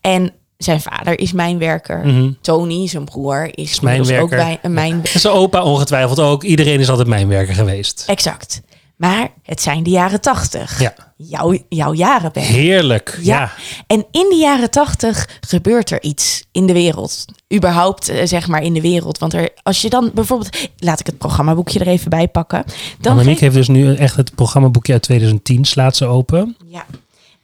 En 0.00 0.32
zijn 0.56 0.80
vader 0.80 1.18
is 1.18 1.32
mijnwerker. 1.32 2.06
mhm. 2.06 2.30
Tony, 2.40 2.88
zijn 2.88 3.04
broer, 3.04 3.44
is, 3.54 3.70
is 3.70 3.80
mijnwerker. 3.80 4.22
ook 4.22 4.30
bij 4.30 4.58
een 4.62 4.72
mijn... 4.74 5.00
En 5.12 5.20
Zijn 5.20 5.34
opa 5.34 5.62
ongetwijfeld 5.62 6.20
ook. 6.20 6.42
Iedereen 6.42 6.80
is 6.80 6.88
altijd 6.88 7.08
mijnwerker 7.08 7.54
geweest. 7.54 8.04
Exact. 8.06 8.60
Maar 9.02 9.32
het 9.42 9.62
zijn 9.62 9.82
de 9.82 9.90
jaren 9.90 10.20
tachtig. 10.20 10.80
Ja. 10.80 10.94
Jouw, 11.16 11.58
jouw 11.68 11.94
jaren, 11.94 12.32
Ben. 12.32 12.42
Heerlijk. 12.42 13.18
Ja. 13.20 13.38
Ja. 13.38 13.52
En 13.86 14.06
in 14.10 14.26
de 14.28 14.36
jaren 14.36 14.70
tachtig 14.70 15.28
gebeurt 15.40 15.90
er 15.90 16.02
iets 16.02 16.44
in 16.52 16.66
de 16.66 16.72
wereld. 16.72 17.24
Überhaupt, 17.54 18.08
eh, 18.08 18.26
zeg 18.26 18.48
maar, 18.48 18.62
in 18.62 18.72
de 18.72 18.80
wereld. 18.80 19.18
Want 19.18 19.32
er, 19.32 19.48
als 19.62 19.82
je 19.82 19.90
dan 19.90 20.10
bijvoorbeeld... 20.14 20.68
Laat 20.76 21.00
ik 21.00 21.06
het 21.06 21.18
programmaboekje 21.18 21.78
er 21.78 21.88
even 21.88 22.10
bij 22.10 22.28
pakken. 22.28 22.64
Dan 23.00 23.12
Annemiek 23.12 23.40
heeft 23.40 23.54
dus 23.54 23.68
nu 23.68 23.94
echt 23.94 24.16
het 24.16 24.34
programmaboekje 24.34 24.92
uit 24.92 25.02
2010 25.02 25.64
slaat 25.64 25.96
ze 25.96 26.06
open. 26.06 26.56
Ja. 26.66 26.86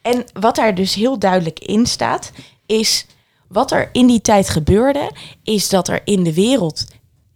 En 0.02 0.24
wat 0.32 0.56
daar 0.56 0.74
dus 0.74 0.94
heel 0.94 1.18
duidelijk 1.18 1.58
in 1.58 1.86
staat, 1.86 2.32
is 2.66 3.06
wat 3.48 3.72
er 3.72 3.88
in 3.92 4.06
die 4.06 4.20
tijd 4.20 4.48
gebeurde, 4.48 5.10
is 5.42 5.68
dat 5.68 5.88
er 5.88 6.00
in 6.04 6.22
de 6.22 6.34
wereld 6.34 6.84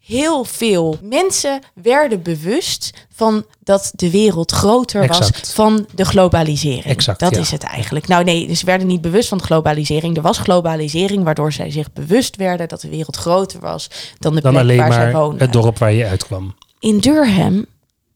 heel 0.05 0.45
veel 0.45 0.99
mensen 1.03 1.61
werden 1.75 2.23
bewust 2.23 2.91
van 3.15 3.47
dat 3.61 3.93
de 3.95 4.11
wereld 4.11 4.53
groter 4.53 5.07
was 5.07 5.31
van 5.43 5.87
de 5.95 6.05
globalisering. 6.05 6.85
Exact, 6.85 7.21
dat 7.21 7.35
ja. 7.35 7.41
is 7.41 7.51
het 7.51 7.63
eigenlijk. 7.63 8.07
Nou 8.09 8.25
nee, 8.25 8.47
dus 8.47 8.59
ze 8.59 8.67
werden 8.67 8.87
niet 8.87 9.01
bewust 9.01 9.29
van 9.29 9.39
de 9.39 9.45
globalisering. 9.45 10.17
Er 10.17 10.23
was 10.23 10.39
globalisering, 10.39 11.25
waardoor 11.25 11.53
zij 11.53 11.71
zich 11.71 11.93
bewust 11.93 12.37
werden 12.37 12.69
dat 12.69 12.81
de 12.81 12.89
wereld 12.89 13.17
groter 13.17 13.61
was 13.61 13.91
dan 14.19 14.35
de 14.35 14.41
Dan 14.41 14.51
plek 14.53 14.63
alleen 14.65 14.79
waar 14.79 14.93
zij 14.93 15.13
maar 15.13 15.21
woonden. 15.23 15.41
het 15.41 15.53
dorp 15.53 15.79
waar 15.79 15.93
je 15.93 16.07
uitkwam. 16.07 16.55
In 16.79 16.99
Durham 16.99 17.67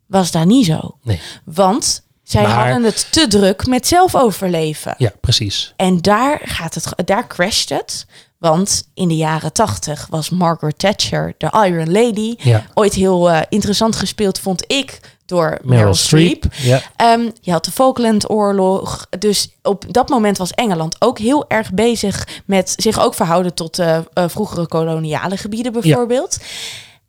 was 0.06 0.30
dat 0.30 0.44
niet 0.46 0.66
zo. 0.66 0.96
Nee. 1.02 1.20
Want 1.44 2.02
zij 2.22 2.42
Maar- 2.42 2.54
hadden 2.70 2.84
het 2.84 3.06
te 3.12 3.26
druk 3.28 3.66
met 3.66 3.86
zelf 3.86 4.14
overleven. 4.16 4.94
Ja, 4.98 5.12
precies. 5.20 5.72
En 5.76 6.00
daar, 6.00 6.40
gaat 6.44 6.74
het, 6.74 6.88
daar 7.06 7.26
crasht 7.26 7.68
het. 7.68 8.06
Want 8.38 8.88
in 8.94 9.08
de 9.08 9.16
jaren 9.16 9.52
tachtig 9.52 10.06
was 10.10 10.30
Margaret 10.30 10.78
Thatcher 10.78 11.34
de 11.38 11.64
Iron 11.66 11.92
Lady. 11.92 12.34
Ja. 12.38 12.66
Ooit 12.74 12.94
heel 12.94 13.30
eh, 13.30 13.42
interessant 13.48 13.96
gespeeld, 13.96 14.38
vond 14.38 14.64
ik, 14.66 15.00
door 15.26 15.48
Meryl, 15.48 15.68
Meryl 15.68 15.94
Streep. 15.94 16.44
Streep. 16.48 16.66
Ja. 16.66 16.82
Ehm, 16.96 17.30
je 17.40 17.50
had 17.50 17.64
de 17.64 17.70
Falklandoorlog. 17.70 19.06
Dus 19.18 19.56
op 19.62 19.84
dat 19.88 20.08
moment 20.08 20.38
was 20.38 20.50
Engeland 20.50 20.96
ook 20.98 21.18
heel 21.18 21.44
erg 21.48 21.72
bezig 21.72 22.28
met 22.44 22.74
zich 22.76 23.00
ook 23.00 23.14
verhouden 23.14 23.54
tot 23.54 23.78
eh, 23.78 23.98
vroegere 24.14 24.66
koloniale 24.66 25.36
gebieden 25.36 25.72
bijvoorbeeld. 25.72 26.38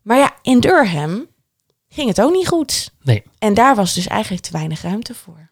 Maar 0.01 0.17
ja, 0.17 0.31
in 0.41 0.59
Durham 0.59 1.25
ging 1.89 2.07
het 2.07 2.21
ook 2.21 2.31
niet 2.31 2.47
goed. 2.47 2.91
Nee. 3.03 3.23
En 3.39 3.53
daar 3.53 3.75
was 3.75 3.93
dus 3.93 4.07
eigenlijk 4.07 4.43
te 4.43 4.51
weinig 4.51 4.81
ruimte 4.81 5.13
voor. 5.13 5.46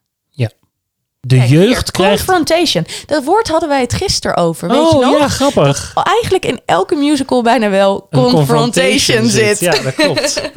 De 1.28 1.36
Kijk, 1.36 1.50
jeugd 1.50 1.68
hier, 1.68 1.92
krijgt... 1.92 2.26
Confrontation. 2.26 2.86
Dat 3.06 3.24
woord 3.24 3.48
hadden 3.48 3.70
wij 3.70 3.82
het 3.82 3.94
gisteren 3.94 4.38
over. 4.38 4.68
Weet 4.68 4.78
oh 4.78 4.92
je 4.92 5.06
nog? 5.06 5.20
ja, 5.20 5.28
grappig. 5.28 5.94
Eigenlijk 6.04 6.46
in 6.46 6.60
elke 6.66 6.96
musical 6.96 7.42
bijna 7.42 7.70
wel 7.70 8.08
confrontation, 8.12 9.26
zit. 9.30 9.60
Ja, 9.60 9.76
dat 9.84 9.96
klopt. 9.96 10.42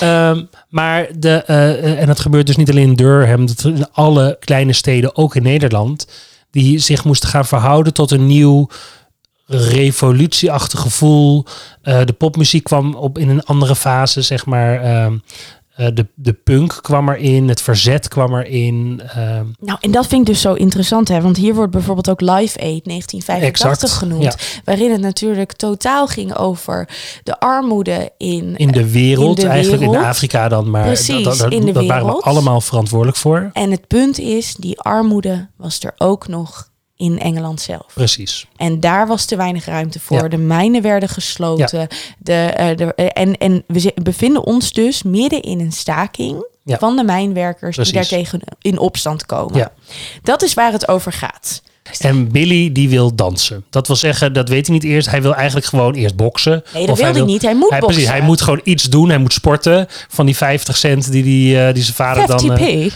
Ehm, 0.00 0.44
maar 0.68 1.08
de, 1.18 1.42
eh, 1.46 2.00
en 2.00 2.06
dat 2.06 2.20
gebeurt 2.20 2.46
dus 2.46 2.56
niet 2.56 2.70
alleen 2.70 2.88
in 2.88 2.94
Durham, 2.94 3.46
dat 3.46 3.64
in 3.64 3.90
alle 3.92 4.36
kleine 4.40 4.72
steden, 4.72 5.16
ook 5.16 5.34
in 5.34 5.42
Nederland, 5.42 6.06
die 6.50 6.78
zich 6.78 7.04
moesten 7.04 7.28
gaan 7.28 7.46
verhouden 7.46 7.92
tot 7.92 8.10
een 8.10 8.26
nieuw 8.26 8.68
revolutieachtig 9.46 10.80
gevoel. 10.80 11.44
Eh, 11.82 12.00
de 12.04 12.12
popmuziek 12.12 12.64
kwam 12.64 12.94
op 12.94 13.18
in 13.18 13.28
een 13.28 13.44
andere 13.44 13.76
fase, 13.76 14.22
zeg 14.22 14.46
maar. 14.46 14.82
Ehm, 14.82 15.16
eh, 15.74 15.86
de, 15.94 16.06
de 16.14 16.32
punk 16.32 16.78
kwam 16.82 17.08
erin, 17.08 17.48
het 17.48 17.62
verzet 17.62 18.08
kwam 18.08 18.34
erin. 18.34 19.02
ehm, 19.14 19.46
Nou, 19.60 19.78
en 19.80 19.90
dat 19.90 20.06
vind 20.06 20.20
ik 20.20 20.26
dus 20.34 20.40
zo 20.40 20.54
interessant, 20.54 21.08
hè? 21.08 21.20
Want 21.20 21.36
hier 21.36 21.54
wordt 21.54 21.70
bijvoorbeeld 21.72 22.10
ook 22.10 22.20
Live 22.20 22.60
Aid 22.60 22.84
1985 22.84 23.42
Exact, 23.42 23.92
genoemd. 23.92 24.22
ja. 24.22 24.60
Waarin 24.64 24.90
het 24.90 25.00
natuurlijk 25.00 25.52
totaal 25.52 26.06
ging 26.06 26.36
over 26.36 26.88
de 27.22 27.40
armoede 27.40 28.10
in... 28.16 28.56
in 28.56 28.70
de 28.70 28.90
wereld, 28.90 29.38
in 29.38 29.44
de 29.44 29.50
eigenlijk 29.50 29.82
in. 29.82 29.96
Afrika 29.96 30.48
dan, 30.48 30.70
maar 30.70 30.84
Precies, 30.84 31.24
dat, 31.24 31.38
dat, 31.38 31.52
in 31.52 31.64
de 31.66 31.72
dat 31.72 31.86
waren 31.86 32.06
we 32.06 32.12
allemaal 32.12 32.60
verantwoordelijk 32.60 33.18
voor. 33.18 33.50
En 33.52 33.70
het 33.70 33.86
punt 33.86 34.18
is, 34.18 34.54
die 34.54 34.80
armoede 34.80 35.48
was 35.56 35.80
er 35.80 35.92
ook 35.98 36.28
nog 36.28 36.70
in 37.02 37.18
Engeland 37.18 37.60
zelf. 37.60 37.86
Precies. 37.94 38.46
En 38.56 38.80
daar 38.80 39.06
was 39.06 39.24
te 39.24 39.36
weinig 39.36 39.64
ruimte 39.64 40.00
voor. 40.00 40.22
Ja. 40.22 40.28
De 40.28 40.36
mijnen 40.36 40.82
werden 40.82 41.08
gesloten. 41.08 41.88
De, 42.18 42.34
eh, 42.34 42.76
de, 42.76 42.94
en, 42.94 43.38
en 43.38 43.64
we 43.66 43.92
bevinden 44.02 44.44
ons 44.44 44.72
dus 44.72 45.02
midden 45.02 45.42
in 45.42 45.60
een 45.60 45.72
staking 45.72 46.46
Ja. 46.64 46.78
van 46.78 46.96
de 46.96 47.04
mijnwerkers 47.04 47.76
die 47.76 47.84
Precies. 47.90 48.10
daartegen 48.10 48.40
in 48.60 48.78
opstand 48.78 49.26
komen. 49.26 49.56
Ja. 49.58 49.72
Dat 50.22 50.42
is 50.42 50.54
waar 50.54 50.72
het 50.72 50.88
over 50.88 51.12
gaat. 51.12 51.62
En 51.98 52.28
Billy 52.30 52.72
die 52.72 52.88
wil 52.88 53.14
dansen. 53.14 53.64
Dat 53.70 53.86
wil 53.86 53.96
zeggen, 53.96 54.32
dat 54.32 54.48
weet 54.48 54.66
hij 54.66 54.74
niet 54.74 54.84
eerst. 54.84 55.10
Hij 55.10 55.22
wil 55.22 55.34
eigenlijk 55.34 55.66
gewoon 55.66 55.94
eerst 55.94 56.16
boksen. 56.16 56.64
Nee, 56.74 56.86
dat 56.86 56.98
wil 56.98 57.12
hij 57.12 57.22
niet. 57.22 57.42
Hij 57.42 57.54
moet 57.54 57.70
hij, 57.70 57.78
boksen. 57.80 57.96
Precies, 58.00 58.18
hij 58.18 58.26
moet 58.26 58.40
gewoon 58.40 58.60
iets 58.64 58.84
doen. 58.84 59.08
Hij 59.08 59.18
moet 59.18 59.32
sporten. 59.32 59.86
Van 60.08 60.26
die 60.26 60.36
50 60.36 60.76
cent 60.76 61.12
die, 61.12 61.22
die, 61.22 61.60
eh, 61.66 61.74
die 61.74 61.82
zijn 61.82 61.96
vader 61.96 62.26
dan 62.26 62.40
50p. 62.40 62.92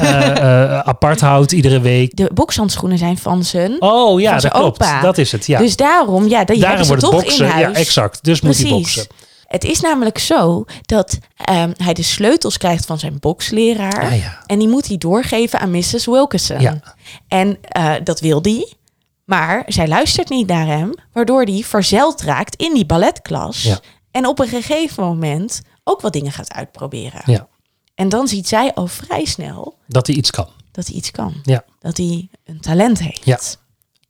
eh, 0.00 0.78
apart 0.78 1.20
houdt 1.20 1.52
iedere 1.52 1.80
week. 1.80 2.16
De 2.16 2.30
bokshandschoenen 2.34 2.98
zijn 2.98 3.18
van 3.18 3.44
zijn. 3.44 3.76
Oh 3.82 4.20
ja, 4.20 4.38
dat 4.38 4.52
klopt. 4.52 4.84
Dat 5.02 5.18
is 5.18 5.32
het. 5.32 5.46
Ja. 5.46 5.58
Dus 5.58 5.76
daarom, 5.76 6.28
ja, 6.28 6.44
die 6.44 6.60
Daarom 6.60 6.82
ze 6.82 6.86
wordt 6.86 7.02
het 7.02 7.10
toch 7.10 7.22
boksen. 7.22 7.44
in 7.44 7.50
huis. 7.50 7.66
Ja, 7.66 7.72
exact. 7.72 8.18
Dus 8.22 8.40
moet 8.40 8.58
hij 8.58 8.70
boksen. 8.70 9.06
Het 9.50 9.64
is 9.64 9.80
namelijk 9.80 10.18
zo 10.18 10.64
dat 10.82 11.18
ehm, 11.36 11.72
hij 11.76 11.94
de 11.94 12.02
sleutels 12.02 12.56
krijgt 12.58 12.86
van 12.86 12.98
zijn 12.98 13.18
boksleraar. 13.20 14.02
Ah, 14.04 14.18
ja. 14.18 14.42
En 14.46 14.58
die 14.58 14.68
moet 14.68 14.86
hij 14.86 14.98
doorgeven 14.98 15.60
aan 15.60 15.70
Mrs. 15.70 16.06
Wilkinson. 16.06 16.60
Ja. 16.60 16.80
En 17.28 17.58
eh, 17.62 17.94
dat 18.04 18.20
wil 18.20 18.42
die. 18.42 18.76
Maar 19.24 19.62
zij 19.66 19.88
luistert 19.88 20.28
niet 20.28 20.46
naar 20.46 20.66
hem, 20.66 20.94
waardoor 21.12 21.42
hij 21.42 21.62
verzeld 21.64 22.20
raakt 22.22 22.56
in 22.56 22.74
die 22.74 22.86
balletklas. 22.86 23.62
Ja. 23.62 23.80
En 24.10 24.26
op 24.26 24.38
een 24.38 24.48
gegeven 24.48 25.02
moment 25.04 25.62
ook 25.84 26.00
wat 26.00 26.12
dingen 26.12 26.32
gaat 26.32 26.52
uitproberen. 26.52 27.22
Ja. 27.24 27.48
En 27.94 28.08
dan 28.08 28.28
ziet 28.28 28.48
zij 28.48 28.74
al 28.74 28.86
vrij 28.86 29.24
snel 29.24 29.78
Dat 29.86 30.06
hij 30.06 30.16
iets 30.16 30.30
kan. 30.30 30.48
dat 30.72 30.86
hij 30.86 30.96
iets 30.96 31.10
kan. 31.10 31.34
Ja. 31.42 31.64
Dat 31.78 31.96
hij 31.96 32.28
een 32.44 32.60
talent 32.60 32.98
heeft. 32.98 33.24
Ja. 33.24 33.38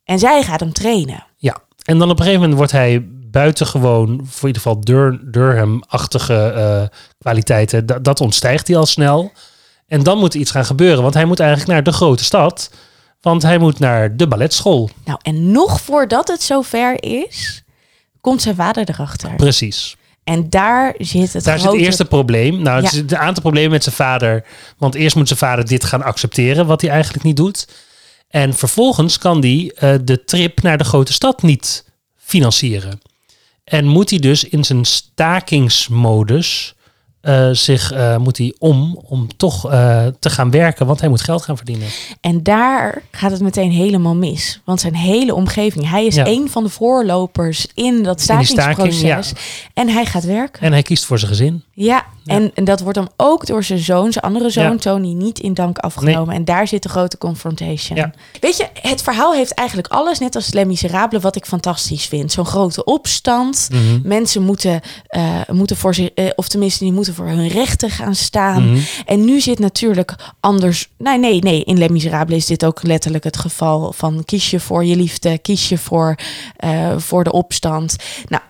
En 0.03 0.19
zij 0.19 0.43
gaat 0.43 0.59
hem 0.59 0.73
trainen. 0.73 1.23
Ja. 1.37 1.57
En 1.83 1.97
dan 1.97 2.09
op 2.09 2.19
een 2.19 2.25
gegeven 2.25 2.39
moment 2.41 2.57
wordt 2.57 2.71
hij 2.71 3.07
buitengewoon, 3.31 4.21
voor 4.25 4.47
ieder 4.47 4.61
geval 4.61 4.81
Dur 4.81 5.19
Durham-achtige 5.31 6.51
eh, 6.51 6.97
kwaliteiten. 7.19 7.85
Dat, 7.85 8.03
dat 8.03 8.21
ontstijgt 8.21 8.67
hij 8.67 8.77
al 8.77 8.85
snel. 8.85 9.31
En 9.87 10.03
dan 10.03 10.17
moet 10.17 10.33
er 10.33 10.39
iets 10.39 10.51
gaan 10.51 10.65
gebeuren, 10.65 11.01
want 11.01 11.13
hij 11.13 11.25
moet 11.25 11.39
eigenlijk 11.39 11.71
naar 11.71 11.83
de 11.83 11.91
grote 11.91 12.23
stad. 12.23 12.71
Want 13.21 13.41
hij 13.41 13.57
moet 13.57 13.79
naar 13.79 14.17
de 14.17 14.27
balletschool. 14.27 14.89
Nou, 15.05 15.19
en 15.21 15.51
nog 15.51 15.81
voordat 15.81 16.27
het 16.27 16.41
zover 16.41 17.03
is, 17.03 17.63
komt 18.21 18.41
zijn 18.41 18.55
vader 18.55 18.89
erachter. 18.89 19.35
Precies. 19.35 19.95
En 20.23 20.49
daar 20.49 20.95
zit 20.97 21.33
het 21.33 21.43
Daar 21.43 21.55
is 21.55 21.61
grote... 21.61 21.77
het 21.77 21.85
eerste 21.85 22.05
probleem. 22.05 22.61
Nou, 22.61 22.81
Ja. 22.81 22.89
zitten 22.89 23.17
een 23.17 23.23
aantal 23.23 23.41
problemen 23.41 23.71
met 23.71 23.83
zijn 23.83 23.95
vader. 23.95 24.43
Want 24.77 24.95
eerst 24.95 25.15
moet 25.15 25.27
zijn 25.27 25.39
vader 25.39 25.67
dit 25.67 25.83
gaan 25.83 26.03
accepteren, 26.03 26.65
wat 26.65 26.81
hij 26.81 26.89
eigenlijk 26.89 27.23
niet 27.23 27.35
doet. 27.37 27.67
En 28.29 28.53
vervolgens 28.53 29.17
kan 29.17 29.39
hij 29.39 29.71
eh, 29.75 29.93
de 30.03 30.23
trip 30.23 30.61
naar 30.61 30.77
de 30.77 30.83
grote 30.83 31.13
stad 31.13 31.41
niet 31.41 31.85
financieren. 32.17 33.01
En 33.71 33.87
moet 33.87 34.09
hij 34.09 34.19
dus 34.19 34.43
in 34.43 34.63
zijn 34.63 34.85
stakingsmodus 34.85 36.75
eh, 37.21 37.49
zich 37.51 37.91
eh, 37.91 38.17
moet 38.17 38.37
hij 38.37 38.55
om 38.57 38.99
om 39.07 39.27
toch 39.37 39.71
eh, 39.71 40.05
te 40.19 40.29
gaan 40.29 40.51
werken, 40.51 40.85
want 40.85 40.99
hij 40.99 41.09
moet 41.09 41.21
geld 41.21 41.41
gaan 41.41 41.55
verdienen. 41.57 41.87
En 42.21 42.43
daar 42.43 43.01
gaat 43.11 43.31
het 43.31 43.41
meteen 43.41 43.71
helemaal 43.71 44.15
mis. 44.15 44.61
Want 44.65 44.79
zijn 44.79 44.95
hele 44.95 45.33
omgeving, 45.33 45.89
hij 45.89 46.05
is 46.05 46.15
Ja. 46.15 46.27
een 46.27 46.49
van 46.49 46.63
de 46.63 46.69
voorlopers 46.69 47.67
in 47.73 48.03
dat 48.03 48.29
In 48.29 48.37
die 48.37 48.45
staking, 48.45 48.47
stakingsproces. 48.47 49.33
En 49.73 49.89
hij 49.89 50.05
gaat 50.05 50.23
werken. 50.23 50.61
En 50.61 50.71
hij 50.71 50.81
kiest 50.81 51.05
voor 51.05 51.19
zijn 51.19 51.31
gezin. 51.31 51.63
Ja, 51.73 52.05
En, 52.31 52.51
en 52.53 52.63
dat 52.63 52.79
wordt 52.79 52.97
dan 52.97 53.09
ook 53.17 53.45
door 53.45 53.63
zijn 53.63 53.79
zoon, 53.79 54.11
zijn 54.11 54.25
andere 54.25 54.49
zoon. 54.49 54.77
Tony, 54.77 55.13
niet 55.13 55.39
in 55.39 55.53
dank 55.53 55.77
afgenomen. 55.77 56.35
En 56.35 56.45
daar 56.45 56.67
zit 56.67 56.83
de 56.83 56.89
grote 56.89 57.17
confrontation. 57.17 58.13
Weet 58.39 58.57
je, 58.57 58.67
het 58.81 59.01
verhaal 59.01 59.33
heeft 59.33 59.53
eigenlijk 59.53 59.87
alles, 59.87 60.19
net 60.19 60.35
als 60.35 60.53
Les 60.53 60.65
Miserables, 60.65 61.21
wat 61.21 61.35
ik 61.35 61.45
fantastisch 61.45 62.05
vind. 62.05 62.31
Zo'n 62.31 62.45
grote 62.45 62.83
opstand. 62.83 63.67
Mhm. 63.71 63.81
Mensen 64.03 64.41
moeten, 64.43 64.81
eh, 65.07 65.39
moeten 65.51 65.77
voor 65.77 65.95
zich, 65.95 66.09
eh, 66.09 66.25
of 66.35 66.47
tenminste, 66.47 66.83
die 66.83 66.93
moeten 66.93 67.15
voor 67.15 67.27
hun 67.27 67.47
rechten 67.47 67.89
gaan 67.89 68.15
staan. 68.15 68.69
Mhm. 68.71 68.79
En 69.05 69.25
nu 69.25 69.39
zit 69.39 69.59
natuurlijk 69.59 70.15
anders. 70.39 70.89
Nee, 70.97 71.17
nee, 71.17 71.39
nee. 71.39 71.63
In 71.63 71.77
Les 71.77 71.89
Miserables 71.89 72.37
is 72.37 72.45
dit 72.45 72.65
ook 72.65 72.83
letterlijk 72.83 73.23
het 73.23 73.37
geval 73.37 73.93
van 73.93 74.25
kies 74.25 74.49
je 74.49 74.59
voor 74.59 74.85
je 74.85 74.95
liefde, 74.95 75.37
kies 75.37 75.69
je 75.69 75.77
voor, 75.77 76.15
eh, 76.55 76.97
voor 76.97 77.23
de 77.23 77.31
opstand. 77.31 77.95
Nou, 78.27 78.43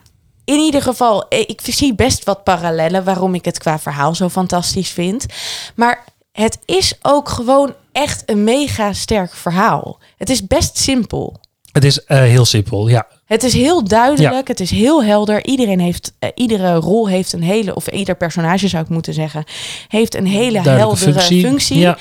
in 0.44 0.58
ieder 0.58 0.82
geval, 0.82 1.28
eh, 1.28 1.40
ik 1.40 1.60
zie 1.62 1.94
best 1.94 2.24
wat 2.24 2.44
parallellen 2.44 3.04
waarom 3.04 3.34
ik 3.34 3.44
het 3.44 3.58
qua 3.58 3.78
verhaal 3.78 4.14
zo 4.14 4.28
fantastisch 4.28 4.90
vind. 4.90 5.26
Maar 5.74 6.04
het 6.32 6.58
is 6.64 6.94
ook 7.02 7.28
gewoon 7.28 7.74
echt 7.92 8.22
een 8.26 8.44
mega 8.44 8.92
sterk 8.92 9.34
verhaal. 9.34 9.98
Het 10.16 10.30
is 10.30 10.46
best 10.46 10.78
simpel. 10.78 11.40
Het 11.72 11.84
is 11.84 12.04
eh, 12.04 12.18
heel 12.18 12.44
simpel, 12.44 12.88
ja. 12.88 13.06
Het 13.24 13.42
is 13.42 13.52
heel 13.52 13.84
duidelijk, 13.84 14.48
het 14.48 14.60
is 14.60 14.70
heel 14.70 15.04
helder. 15.04 15.44
Iedereen 15.44 15.80
heeft, 15.80 16.12
eh, 16.18 16.28
iedere 16.34 16.74
rol 16.74 17.08
heeft 17.08 17.32
een 17.32 17.42
hele, 17.42 17.74
of 17.74 17.88
ieder 17.88 18.16
personage 18.16 18.68
zou 18.68 18.82
ik 18.82 18.88
moeten 18.88 19.14
zeggen, 19.14 19.44
heeft 19.88 20.14
een 20.14 20.26
hele 20.26 20.60
heldere 20.60 21.20
functie. 21.20 21.78
Ja. 21.78 21.98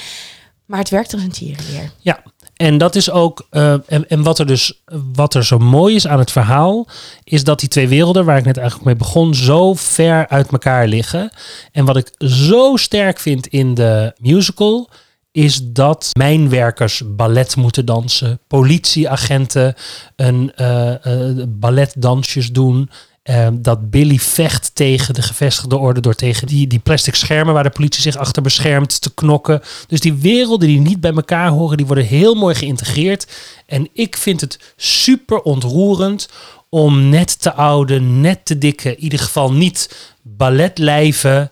Maar 0.65 0.79
het 0.79 0.89
werkt 0.89 1.13
als 1.13 1.21
een 1.21 1.31
tierenleer. 1.31 1.91
Ja, 1.99 2.23
en 2.61 2.77
dat 2.77 2.95
is 2.95 3.11
ook. 3.11 3.47
eh, 3.49 3.73
en, 3.73 4.09
en 4.09 4.23
wat 4.23 4.39
er 4.39 4.45
dus 4.45 4.81
wat 5.13 5.33
er 5.33 5.45
zo 5.45 5.59
mooi 5.59 5.95
is 5.95 6.07
aan 6.07 6.19
het 6.19 6.31
verhaal, 6.31 6.87
is 7.23 7.43
dat 7.43 7.59
die 7.59 7.69
twee 7.69 7.87
werelden, 7.87 8.25
waar 8.25 8.37
ik 8.37 8.45
net 8.45 8.57
eigenlijk 8.57 8.85
mee 8.85 8.95
begon, 8.95 9.35
zo 9.35 9.73
ver 9.73 10.27
uit 10.27 10.51
elkaar 10.51 10.87
liggen. 10.87 11.31
En 11.71 11.85
wat 11.85 11.97
ik 11.97 12.11
zo 12.17 12.75
sterk 12.75 13.19
vind 13.19 13.47
in 13.47 13.73
de 13.73 14.13
musical, 14.19 14.89
is 15.31 15.61
dat 15.63 16.09
mijnwerkers 16.13 17.03
ballet 17.05 17.55
moeten 17.55 17.85
dansen, 17.85 18.39
politieagenten 18.47 19.75
een 20.15 20.51
eh, 20.55 21.05
eh, 21.05 21.45
balletdansjes 21.47 22.51
doen. 22.51 22.89
Eh, 23.21 23.47
dat 23.53 23.89
Billy 23.89 24.17
vecht 24.17 24.75
tegen 24.75 25.13
de 25.13 25.21
gevestigde 25.21 25.77
orde 25.77 25.99
door 25.99 26.15
tegen 26.15 26.47
die, 26.47 26.67
die 26.67 26.79
plastic 26.79 27.15
schermen 27.15 27.53
waar 27.53 27.63
de 27.63 27.69
politie 27.69 28.01
zich 28.01 28.15
achter 28.15 28.41
beschermt 28.41 29.01
te 29.01 29.13
knokken. 29.13 29.61
Dus 29.87 29.99
die 29.99 30.13
werelden 30.13 30.67
die 30.67 30.79
niet 30.79 30.99
bij 30.99 31.13
elkaar 31.13 31.49
horen, 31.49 31.77
die 31.77 31.85
worden 31.85 32.05
heel 32.05 32.35
mooi 32.35 32.55
geïntegreerd. 32.55 33.27
En 33.65 33.89
ik 33.93 34.17
vind 34.17 34.41
het 34.41 34.73
super 34.75 35.41
ontroerend 35.41 36.29
om 36.69 37.09
net 37.09 37.41
te 37.41 37.53
oude, 37.53 37.99
net 37.99 38.45
te 38.45 38.57
dikke, 38.57 38.95
in 38.95 39.03
ieder 39.03 39.19
geval 39.19 39.53
niet 39.53 40.11
balletlijven, 40.21 41.51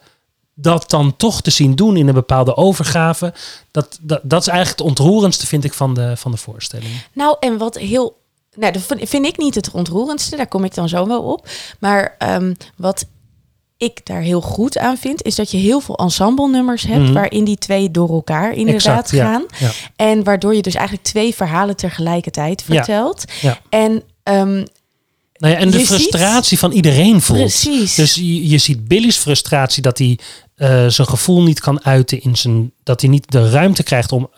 dat 0.54 0.90
dan 0.90 1.16
toch 1.18 1.42
te 1.42 1.52
zien 1.52 1.76
doen 1.76 1.98
in 1.98 2.08
een 2.08 2.14
bepaalde 2.14 2.56
overgave. 2.56 3.34
Dat, 3.72 4.00
dat, 4.02 4.20
dat 4.24 4.42
is 4.42 4.48
eigenlijk 4.48 4.80
het 4.80 4.88
ontroerendste, 4.88 5.48
vind 5.48 5.64
ik, 5.64 5.74
van 5.74 5.94
de, 5.94 6.18
van 6.18 6.32
de 6.32 6.38
voorstelling. 6.38 6.92
Nou, 7.14 7.36
en 7.40 7.58
wat 7.58 7.78
heel. 7.78 8.18
Nou, 8.60 8.74
dat 8.74 8.82
vind- 9.10 9.26
ik 9.26 9.38
niet 9.38 9.56
het 9.56 9.72
ontroerendste, 9.72 10.36
daar 10.36 10.48
kom 10.48 10.64
ik 10.64 10.74
dan 10.76 10.90
zo 10.90 11.08
wel 11.08 11.22
op. 11.22 11.48
Maar 11.80 12.16
ehm, 12.18 12.54
wat 12.76 13.06
ik 13.78 14.06
daar 14.06 14.22
heel 14.22 14.42
goed 14.42 14.78
aan 14.78 14.98
vind, 14.98 15.24
is 15.24 15.36
dat 15.36 15.52
je 15.52 15.58
heel 15.58 15.80
veel 15.80 15.96
ensemble-nummers 15.98 16.84
hebt 16.84 17.04
Mhm. 17.04 17.14
waarin 17.14 17.44
die 17.44 17.58
twee 17.58 17.92
door 17.92 18.10
elkaar 18.10 18.54
inderdaad 18.54 19.12
Exact, 19.12 19.12
gaan. 19.12 19.46
ja. 19.60 19.72
En 19.96 20.24
waardoor 20.24 20.56
je 20.56 20.62
dus 20.62 20.74
eigenlijk 20.76 21.08
twee 21.08 21.36
verhalen 21.36 21.76
tegelijkertijd 21.76 22.62
vertelt. 22.64 23.24
ja. 23.42 23.60
En 23.70 24.04
ehm, 24.24 24.64
Nou 25.38 25.54
ja, 25.54 25.60
en 25.60 25.70
de 25.72 25.78
Je 25.80 25.86
ziet- 25.86 25.88
frustratie 25.96 26.60
van 26.60 26.72
iedereen 26.72 27.22
voelt. 27.22 27.40
Precies. 27.40 27.96
Dus 27.96 28.14
je, 28.16 28.48
je 28.50 28.58
ziet 28.58 28.88
Billy's 28.88 29.18
frustratie 29.18 29.82
dat 29.82 29.98
hij 29.98 30.20
eh, 30.56 30.88
zijn 30.88 31.08
gevoel 31.08 31.44
niet 31.44 31.60
kan 31.60 31.84
uiten 31.86 32.22
in 32.22 32.36
zijn. 32.36 32.72
dat 32.84 33.02
hij 33.02 33.10
niet 33.10 33.32
de 33.32 33.50
ruimte 33.50 33.84
krijgt 33.84 34.12
om 34.12 34.30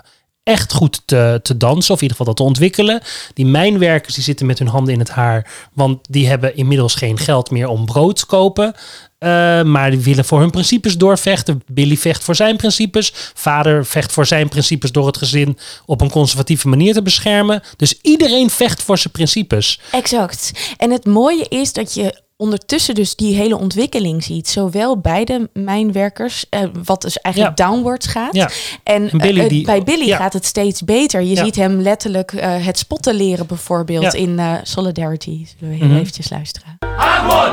echt 0.43 0.73
goed 0.73 1.01
te, 1.05 1.39
te 1.43 1.57
dansen, 1.57 1.93
of 1.93 2.01
in 2.01 2.07
ieder 2.07 2.17
geval 2.17 2.33
dat 2.33 2.35
te 2.35 2.49
ontwikkelen. 2.49 3.01
Die 3.33 3.45
mijnwerkers 3.45 4.13
die 4.13 4.23
zitten 4.23 4.45
met 4.45 4.59
hun 4.59 4.67
handen 4.67 4.93
in 4.93 4.99
het 4.99 5.09
haar, 5.09 5.51
want 5.73 5.99
die 6.09 6.27
hebben 6.27 6.55
inmiddels 6.55 6.95
geen 6.95 7.17
geld 7.17 7.51
meer 7.51 7.67
om 7.67 7.85
brood 7.85 8.15
te 8.15 8.25
kopen. 8.25 8.75
Eh, 9.17 9.61
maar 9.63 9.91
die 9.91 9.99
willen 9.99 10.25
voor 10.25 10.39
hun 10.39 10.49
principes 10.49 10.97
doorvechten. 10.97 11.63
Billy 11.67 11.97
vecht 11.97 12.23
voor 12.23 12.35
zijn 12.35 12.57
principes. 12.57 13.11
Vader 13.33 13.85
vecht 13.85 14.11
voor 14.11 14.25
zijn 14.25 14.49
principes 14.49 14.91
door 14.91 15.05
het 15.05 15.17
gezin 15.17 15.57
op 15.85 16.01
een 16.01 16.09
conservatieve 16.09 16.67
manier 16.67 16.93
te 16.93 17.01
beschermen. 17.01 17.63
Dus 17.77 17.99
iedereen 18.01 18.49
vecht 18.49 18.83
voor 18.83 18.97
zijn 18.97 19.13
principes. 19.13 19.79
Exact. 19.91 20.51
En 20.77 20.91
het 20.91 21.05
mooie 21.05 21.45
is 21.49 21.73
dat 21.73 21.93
je 21.93 22.21
ondertussen 22.41 22.95
dus 22.95 23.15
die 23.15 23.35
hele 23.35 23.57
ontwikkeling 23.57 24.23
ziet. 24.23 24.47
Zowel 24.49 24.97
bij 24.99 25.23
de 25.25 25.49
mijnwerkers, 25.53 26.45
eh, 26.49 26.61
wat 26.83 27.01
dus 27.01 27.17
eigenlijk 27.19 27.57
downwards 27.57 28.07
gaat. 28.07 28.33
Ja. 28.35 28.49
En, 28.83 29.09
En 29.11 29.17
Billy 29.17 29.39
eh, 29.39 29.49
die- 29.49 29.65
bij 29.65 29.83
Billy 29.83 30.05
ja. 30.07 30.17
gaat 30.17 30.33
het 30.33 30.45
steeds 30.45 30.81
beter. 30.83 31.21
Je 31.21 31.35
Ja. 31.35 31.43
ziet 31.43 31.55
hem 31.55 31.81
letterlijk 31.81 32.31
eh, 32.33 32.65
het 32.65 32.77
spotten 32.77 33.13
leren 33.15 33.47
bijvoorbeeld 33.47 34.03
Ja. 34.03 34.19
in 34.19 34.39
Solidarity. 34.63 35.45
Zullen 35.59 35.73
we 35.73 35.79
heel 35.79 35.87
Mhm. 35.87 35.99
eventjes 35.99 36.29
luisteren. 36.29 36.77
and 36.97 37.31
one, 37.31 37.49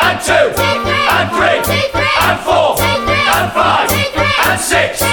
and 0.00 0.24
two, 0.24 0.62
and 1.08 1.32
three, 1.32 1.58
and 2.20 2.40
four, 2.44 2.80
and 2.80 3.52
five, 3.52 4.50
and 4.50 4.60
six. 4.60 5.06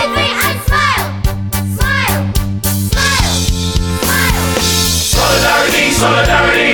Solidarity, 4.26 5.92
solidarity, 5.92 5.92
solidarity 5.92 6.65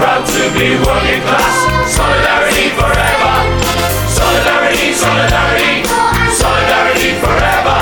proud 0.00 0.24
to 0.26 0.42
be 0.58 0.68
working 0.88 1.22
class. 1.28 1.56
Solidarity 1.98 2.66
forever. 2.78 3.34
Solidarity, 4.20 4.88
solidarity, 5.04 5.72
solidarity 6.42 7.10
forever. 7.22 7.78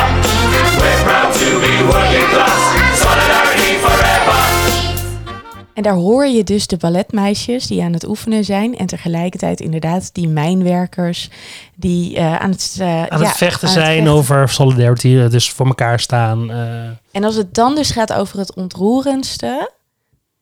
We're 0.81 1.03
proud 1.09 1.31
to 1.41 1.49
be 1.65 1.75
working 1.93 2.27
class. 2.35 2.61
Solidarity 3.05 3.71
forever. 3.85 4.37
En 5.75 5.83
daar 5.85 5.95
hoor 5.95 6.27
je 6.27 6.45
dus 6.45 6.67
de 6.67 6.77
balletmeisjes 6.77 7.67
die 7.67 7.83
aan 7.83 7.93
het 7.93 8.07
oefenen 8.09 8.45
zijn. 8.45 8.77
En 8.77 8.87
tegelijkertijd 8.87 9.61
inderdaad 9.61 10.15
die 10.15 10.29
mijnwerkers 10.29 11.31
die 11.77 12.17
eh, 12.17 12.37
aan 12.37 12.51
het, 12.51 12.77
eh, 12.81 12.87
Aan 13.03 13.21
ja, 13.21 13.27
het 13.27 13.37
vechten 13.37 13.69
aan 13.69 13.75
het 13.75 13.83
zijn 13.85 13.97
vechten. 13.97 14.13
over 14.13 14.49
solidarity, 14.49 15.17
eh, 15.19 15.31
dus 15.31 15.51
voor 15.51 15.67
elkaar 15.67 16.01
staan. 16.01 16.51
eh. 16.51 16.59
En 17.13 17.25
als 17.25 17.35
het 17.35 17.55
dan 17.55 17.75
dus 17.75 17.91
gaat 17.91 18.13
over 18.13 18.39
het 18.39 18.55
ontroerendste. 18.55 19.71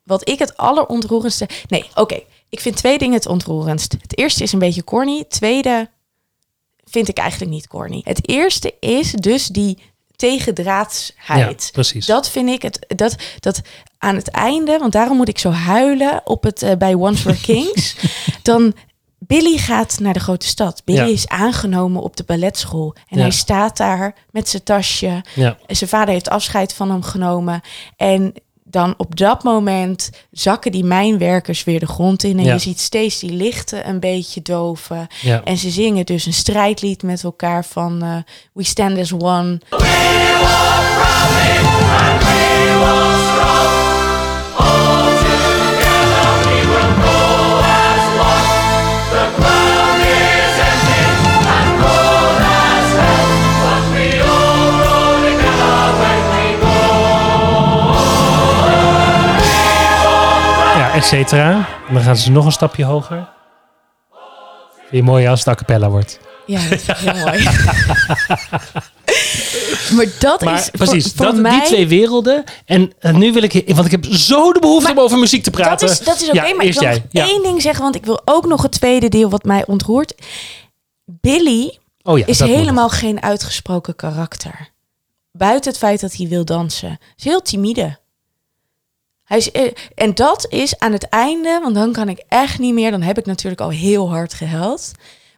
Wat 0.07 0.29
ik 0.29 0.39
het 0.39 0.57
allerontroerendste. 0.57 1.49
Nee, 1.69 1.85
oké. 1.95 2.21
Ik 2.49 2.61
vind 2.61 2.77
twee 2.77 2.99
dingen 2.99 3.15
het 3.15 3.27
ontroerendst. 3.27 3.93
Het 4.01 4.19
eerste 4.19 4.43
is 4.43 4.53
een 4.53 4.59
beetje 4.59 4.85
corny. 4.85 5.19
Het 5.19 5.31
tweede 5.31 5.89
vind 6.85 7.09
ik 7.09 7.19
eigenlijk 7.19 7.51
niet 7.51 7.67
corny. 7.69 8.01
Het 8.05 8.29
eerste 8.29 8.75
is 8.81 9.13
dus 9.13 9.47
die 9.47 9.79
tegendraadsheid. 10.17 11.63
ja, 11.65 11.71
precies. 11.73 12.07
Dat 12.07 12.31
vind 12.31 12.49
ik 12.49 12.63
het. 12.63 12.85
Dat, 12.97 13.17
dat 13.41 13.61
aan 13.99 14.15
het 14.15 14.29
einde, 14.31 14.79
want 14.79 14.93
daarom 14.93 15.17
moet 15.17 15.29
ik 15.29 15.39
zo 15.39 15.51
huilen 15.51 16.21
op 16.25 16.43
het 16.43 16.63
eh, 16.63 16.77
bij 16.77 16.95
Once 16.95 17.25
Were 17.25 17.41
Kings. 17.41 17.97
dan 18.43 18.75
Billy 19.19 19.57
gaat 19.59 19.99
naar 19.99 20.13
de 20.13 20.21
grote 20.21 20.47
stad. 20.47 20.83
Billy 20.85 20.99
Ja. 20.99 21.05
is 21.05 21.29
aangenomen 21.29 22.03
op 22.03 22.17
de 22.17 22.25
balletschool. 22.25 22.95
En 23.09 23.17
Ja. 23.17 23.23
hij 23.23 23.31
staat 23.31 23.77
daar 23.77 24.15
met 24.31 24.49
zijn 24.49 24.63
tasje. 24.63 25.25
ja. 25.35 25.59
Zijn 25.67 25.91
vader 25.91 26.15
heeft 26.15 26.29
afscheid 26.29 26.73
van 26.75 26.91
hem 26.91 27.03
genomen. 27.03 27.61
En 27.97 28.35
dan 28.77 28.95
op 28.97 29.17
dat 29.17 29.43
moment 29.43 30.11
zakken 30.31 30.73
die 30.73 30.85
mijnwerkers 30.85 31.65
weer 31.65 31.81
de 31.81 31.87
grond 31.87 32.23
in. 32.25 32.39
En 32.39 32.45
Ja. 32.45 32.53
je 32.53 32.59
ziet 32.59 32.81
steeds 32.81 33.19
die 33.19 33.33
lichten 33.33 33.89
een 33.89 34.01
beetje 34.01 34.43
doven. 34.43 35.07
Ja. 35.23 35.41
En 35.45 35.57
ze 35.57 35.71
zingen 35.71 36.07
dus 36.07 36.27
een 36.27 36.33
strijdlied 36.33 37.03
met 37.03 37.25
elkaar 37.25 37.65
van 37.65 38.03
eh, 38.03 38.17
We 38.53 38.63
Stand 38.63 38.99
As 38.99 39.13
One. 39.13 39.59
Et 60.97 61.05
cetera. 61.05 61.69
En 61.89 61.95
Dan 61.95 62.03
gaan 62.03 62.17
ze 62.17 62.31
nog 62.31 62.45
een 62.45 62.53
stapje 62.53 62.85
hoger. 62.85 63.29
Vind 64.77 64.91
je 64.91 65.03
mooi 65.03 65.27
als 65.27 65.39
het 65.39 65.49
a 65.49 65.55
cappella 65.55 65.89
wordt. 65.91 66.21
Ja, 66.47 66.69
dat 66.69 66.81
is 66.81 66.87
heel 66.87 67.25
mooi. 67.25 67.43
maar 69.97 70.07
dat 70.19 70.41
Maar 70.45 70.55
is 70.55 70.71
precies, 70.71 71.05
voor, 71.05 71.15
voor 71.17 71.25
dat, 71.27 71.35
mij... 71.37 71.51
die 71.51 71.63
twee 71.63 71.89
werelden. 71.89 72.45
En 72.65 72.93
eh, 72.99 73.15
nu 73.15 73.33
wil 73.33 73.43
ik, 73.43 73.63
want 73.75 73.85
ik 73.85 73.91
heb 73.91 74.05
zo 74.05 74.53
de 74.53 74.61
behoefte 74.61 74.87
Maar 74.89 74.97
om 74.97 75.03
over 75.05 75.19
muziek 75.19 75.43
te 75.43 75.51
praten. 75.51 75.89
Dat 75.89 75.99
is, 76.01 76.05
dat 76.05 76.21
is 76.21 76.29
oké, 76.29 76.47
Ja, 76.47 76.55
maar 76.55 76.65
ik 76.67 76.73
wil 76.73 76.83
jij. 76.83 76.93
nog 76.95 77.03
Ja. 77.11 77.25
één 77.25 77.43
ding 77.43 77.63
zeggen, 77.63 77.83
want 77.83 77.95
ik 77.95 78.05
wil 78.05 78.21
ook 78.25 78.47
nog 78.47 78.63
het 78.63 78.73
tweede 78.73 79.09
deel 79.09 79.31
wat 79.31 79.45
mij 79.45 79.67
ontroert. 79.67 80.15
Billy 81.05 81.79
Oh 82.03 82.19
ja, 82.19 82.27
is 82.27 82.39
helemaal 82.41 82.89
geen 82.89 83.23
uitgesproken 83.23 83.97
karakter. 83.97 84.69
Buiten 85.33 85.71
het 85.71 85.79
feit 85.81 86.01
dat 86.01 86.17
hij 86.17 86.29
wil 86.29 86.45
dansen. 86.45 86.99
is 87.17 87.25
heel 87.25 87.43
timide. 87.43 87.99
Hij 89.27 89.39
is, 89.39 89.51
eh, 89.51 89.71
en 89.95 90.15
dat 90.15 90.47
is 90.49 90.79
aan 90.79 90.93
het 90.93 91.09
einde, 91.09 91.59
want 91.63 91.75
dan 91.75 91.93
kan 91.93 92.09
ik 92.09 92.23
echt 92.29 92.59
niet 92.59 92.75
meer. 92.75 92.91
Dan 92.91 93.03
heb 93.03 93.19
ik 93.19 93.27
natuurlijk 93.27 93.61
al 93.61 93.69
heel 93.71 94.09
hard 94.11 94.35
gehuild. 94.35 94.91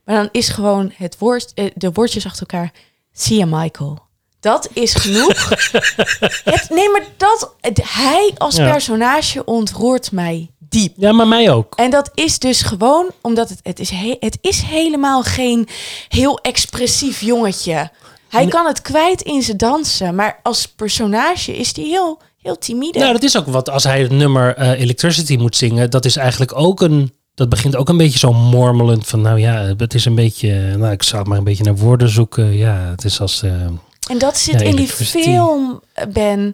Maar 0.05 0.17
dan 0.17 0.29
is 0.33 0.49
gewoon 0.49 0.93
het 0.97 1.19
woord, 1.19 1.53
eh, 1.55 1.65
de 1.75 1.93
woordjes 1.93 2.27
achter 2.27 2.41
elkaar. 2.47 2.73
Zie 3.13 3.39
je, 3.39 3.47
Michael. 3.47 3.99
Dat 4.41 4.69
is 4.73 4.95
genoeg. 4.95 5.49
het, 6.45 6.67
nee, 6.71 6.91
maar 6.91 7.03
dat, 7.17 7.55
het- 7.61 7.81
hij 7.85 8.31
als 8.39 8.57
Ja. 8.57 8.71
personage 8.71 9.45
ontroert 9.45 10.13
mij 10.13 10.51
diep. 10.59 10.93
Ja, 10.97 11.13
maar 11.13 11.29
mij 11.29 11.51
ook. 11.51 11.75
En 11.75 11.91
dat 11.91 12.11
is 12.15 12.39
dus 12.39 12.63
gewoon 12.63 13.11
omdat 13.23 13.49
het, 13.49 13.61
het, 13.63 13.79
is, 13.81 13.91
he- 13.91 14.17
het 14.21 14.39
is 14.41 14.61
helemaal 14.63 15.23
geen 15.23 15.69
heel 16.09 16.39
expressief 16.39 17.21
jongetje. 17.21 17.91
Hij 18.29 18.47
kan 18.47 18.67
het 18.67 18.83
kwijt 18.83 19.23
in 19.23 19.43
zijn 19.43 19.57
dansen, 19.57 20.15
maar 20.15 20.41
als 20.43 20.67
personage 20.67 21.57
is 21.57 21.77
hij 21.77 21.85
heel, 21.85 22.21
heel 22.49 22.59
timide. 22.59 22.99
Nou, 22.99 23.13
dat 23.13 23.23
is 23.23 23.37
ook 23.37 23.47
wat 23.47 23.71
als 23.71 23.85
hij 23.85 24.01
het 24.01 24.11
nummer 24.11 24.55
eh, 24.57 24.81
Electricity 24.81 25.37
moet 25.37 25.57
zingen. 25.57 25.91
Dat 25.91 26.05
is 26.05 26.17
eigenlijk 26.17 26.57
ook 26.59 26.81
een. 26.81 27.13
Dat 27.35 27.49
begint 27.49 27.77
ook 27.77 27.89
een 27.89 27.97
beetje 27.97 28.19
zo 28.19 28.33
mormelend 28.33 29.07
van. 29.07 29.21
Nou 29.21 29.39
ja, 29.41 29.75
het 29.77 29.95
is 29.95 30.05
een 30.05 30.15
beetje. 30.15 30.77
Nou, 30.77 30.93
ik 30.93 31.03
zou 31.03 31.19
het 31.19 31.29
maar 31.29 31.39
een 31.39 31.45
beetje 31.45 31.65
naar 31.65 31.77
woorden 31.77 32.09
zoeken. 32.09 32.57
Ja, 32.57 32.75
het 32.91 33.05
is 33.05 33.21
als. 33.21 33.43
eh, 33.43 33.51
en 34.11 34.19
dat 34.19 34.39
zit 34.39 34.61
Ja, 34.61 34.67
in 34.67 34.77
die 34.77 34.89
film, 34.89 35.81
eh, 35.93 36.07
Ben. 36.07 36.53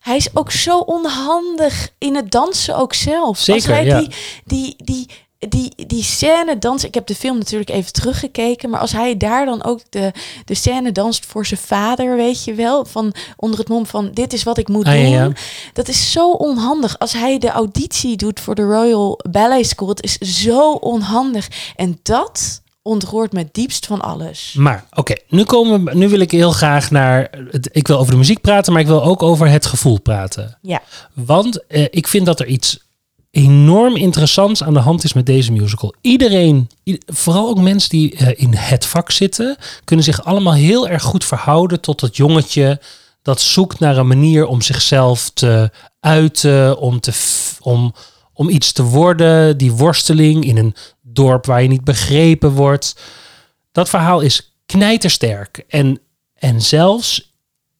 Hij 0.00 0.16
is 0.16 0.28
ook 0.34 0.50
zo 0.50 0.78
onhandig 0.78 1.88
in 1.98 2.14
het 2.16 2.30
dansen 2.30 2.76
ook 2.76 2.94
zelf. 2.94 3.38
Zeker, 3.38 3.54
Als 3.68 3.78
hij 3.78 3.84
ja. 3.84 3.98
die, 3.98 4.08
die, 4.44 4.74
die, 4.84 5.06
die, 5.48 5.72
die 5.86 6.02
scène 6.02 6.58
danst. 6.58 6.84
Ik 6.84 6.94
heb 6.94 7.06
de 7.06 7.14
film 7.14 7.38
natuurlijk 7.38 7.70
even 7.70 7.92
teruggekeken. 7.92 8.70
Maar 8.70 8.80
als 8.80 8.92
hij 8.92 9.16
daar 9.16 9.44
dan 9.46 9.64
ook 9.64 9.80
de, 9.88 10.12
de 10.44 10.54
scène 10.54 10.92
danst 10.92 11.26
voor 11.26 11.46
zijn 11.46 11.60
vader, 11.60 12.16
weet 12.16 12.44
je 12.44 12.54
wel. 12.54 12.84
Van 12.84 13.12
onder 13.36 13.58
het 13.58 13.68
mom 13.68 13.86
van 13.86 14.10
dit 14.12 14.32
is 14.32 14.42
wat 14.42 14.58
ik 14.58 14.68
moet 14.68 14.86
Ah, 14.86 14.92
doen. 14.92 15.08
ja. 15.08 15.32
Dat 15.72 15.88
is 15.88 16.12
zo 16.12 16.30
onhandig. 16.30 16.98
Als 16.98 17.12
hij 17.12 17.38
de 17.38 17.50
auditie 17.50 18.16
doet 18.16 18.40
voor 18.40 18.54
de 18.54 18.62
Royal 18.62 19.18
Ballet 19.30 19.66
School. 19.66 19.88
Het 19.88 20.02
is 20.02 20.18
zo 20.18 20.72
onhandig. 20.72 21.48
En 21.76 21.98
dat 22.02 22.62
ontroert 22.82 23.32
me 23.32 23.48
diepst 23.52 23.86
van 23.86 24.00
alles. 24.00 24.54
Maar 24.58 24.84
oké, 24.94 25.14
nu 25.28 25.44
komen 25.44 25.84
we. 25.84 25.94
Nu 25.94 26.08
wil 26.08 26.20
ik 26.20 26.30
heel 26.30 26.52
graag 26.52 26.90
naar. 26.90 27.30
Het, 27.50 27.68
ik 27.72 27.86
wil 27.86 27.98
over 27.98 28.12
de 28.12 28.18
muziek 28.18 28.40
praten, 28.40 28.72
maar 28.72 28.82
ik 28.82 28.88
wil 28.88 29.02
ook 29.04 29.22
over 29.22 29.48
het 29.48 29.66
gevoel 29.66 30.00
praten. 30.00 30.58
Ja. 30.62 30.82
Want 31.14 31.66
eh, 31.66 31.86
ik 31.90 32.06
vind 32.08 32.26
dat 32.26 32.40
er 32.40 32.46
iets 32.46 32.78
enorm 33.30 33.96
interessants 33.96 34.62
aan 34.62 34.74
de 34.74 34.80
hand 34.80 35.04
is 35.04 35.12
met 35.12 35.26
deze 35.26 35.52
musical. 35.52 35.94
Iedereen, 36.00 36.68
vooral 37.06 37.48
ook 37.48 37.60
mensen 37.60 37.90
die 37.90 38.16
eh, 38.16 38.42
in 38.42 38.54
het 38.54 38.86
vak 38.86 39.10
zitten, 39.10 39.56
kunnen 39.84 40.04
zich 40.04 40.24
allemaal 40.24 40.54
heel 40.54 40.88
erg 40.88 41.02
goed 41.02 41.24
verhouden 41.24 41.80
tot 41.80 42.00
het 42.00 42.16
jongetje 42.16 42.80
dat 43.22 43.40
zoekt 43.40 43.78
naar 43.78 43.96
een 43.96 44.06
manier 44.06 44.46
om 44.46 44.62
zichzelf 44.62 45.30
te 45.30 45.70
uiten, 46.00 46.78
om, 46.78 47.00
te, 47.00 47.12
om, 47.60 47.94
om 48.32 48.48
iets 48.48 48.72
te 48.72 48.82
worden. 48.82 49.58
Die 49.58 49.72
worsteling 49.72 50.44
in 50.44 50.56
een 50.56 50.74
dorp 51.02 51.46
waar 51.46 51.62
je 51.62 51.68
niet 51.68 51.84
begrepen 51.84 52.50
wordt. 52.50 52.96
Dat 53.72 53.88
verhaal 53.88 54.20
is 54.20 54.54
knijtersterk. 54.66 55.64
En, 55.68 56.00
en 56.34 56.62
zelfs 56.62 57.32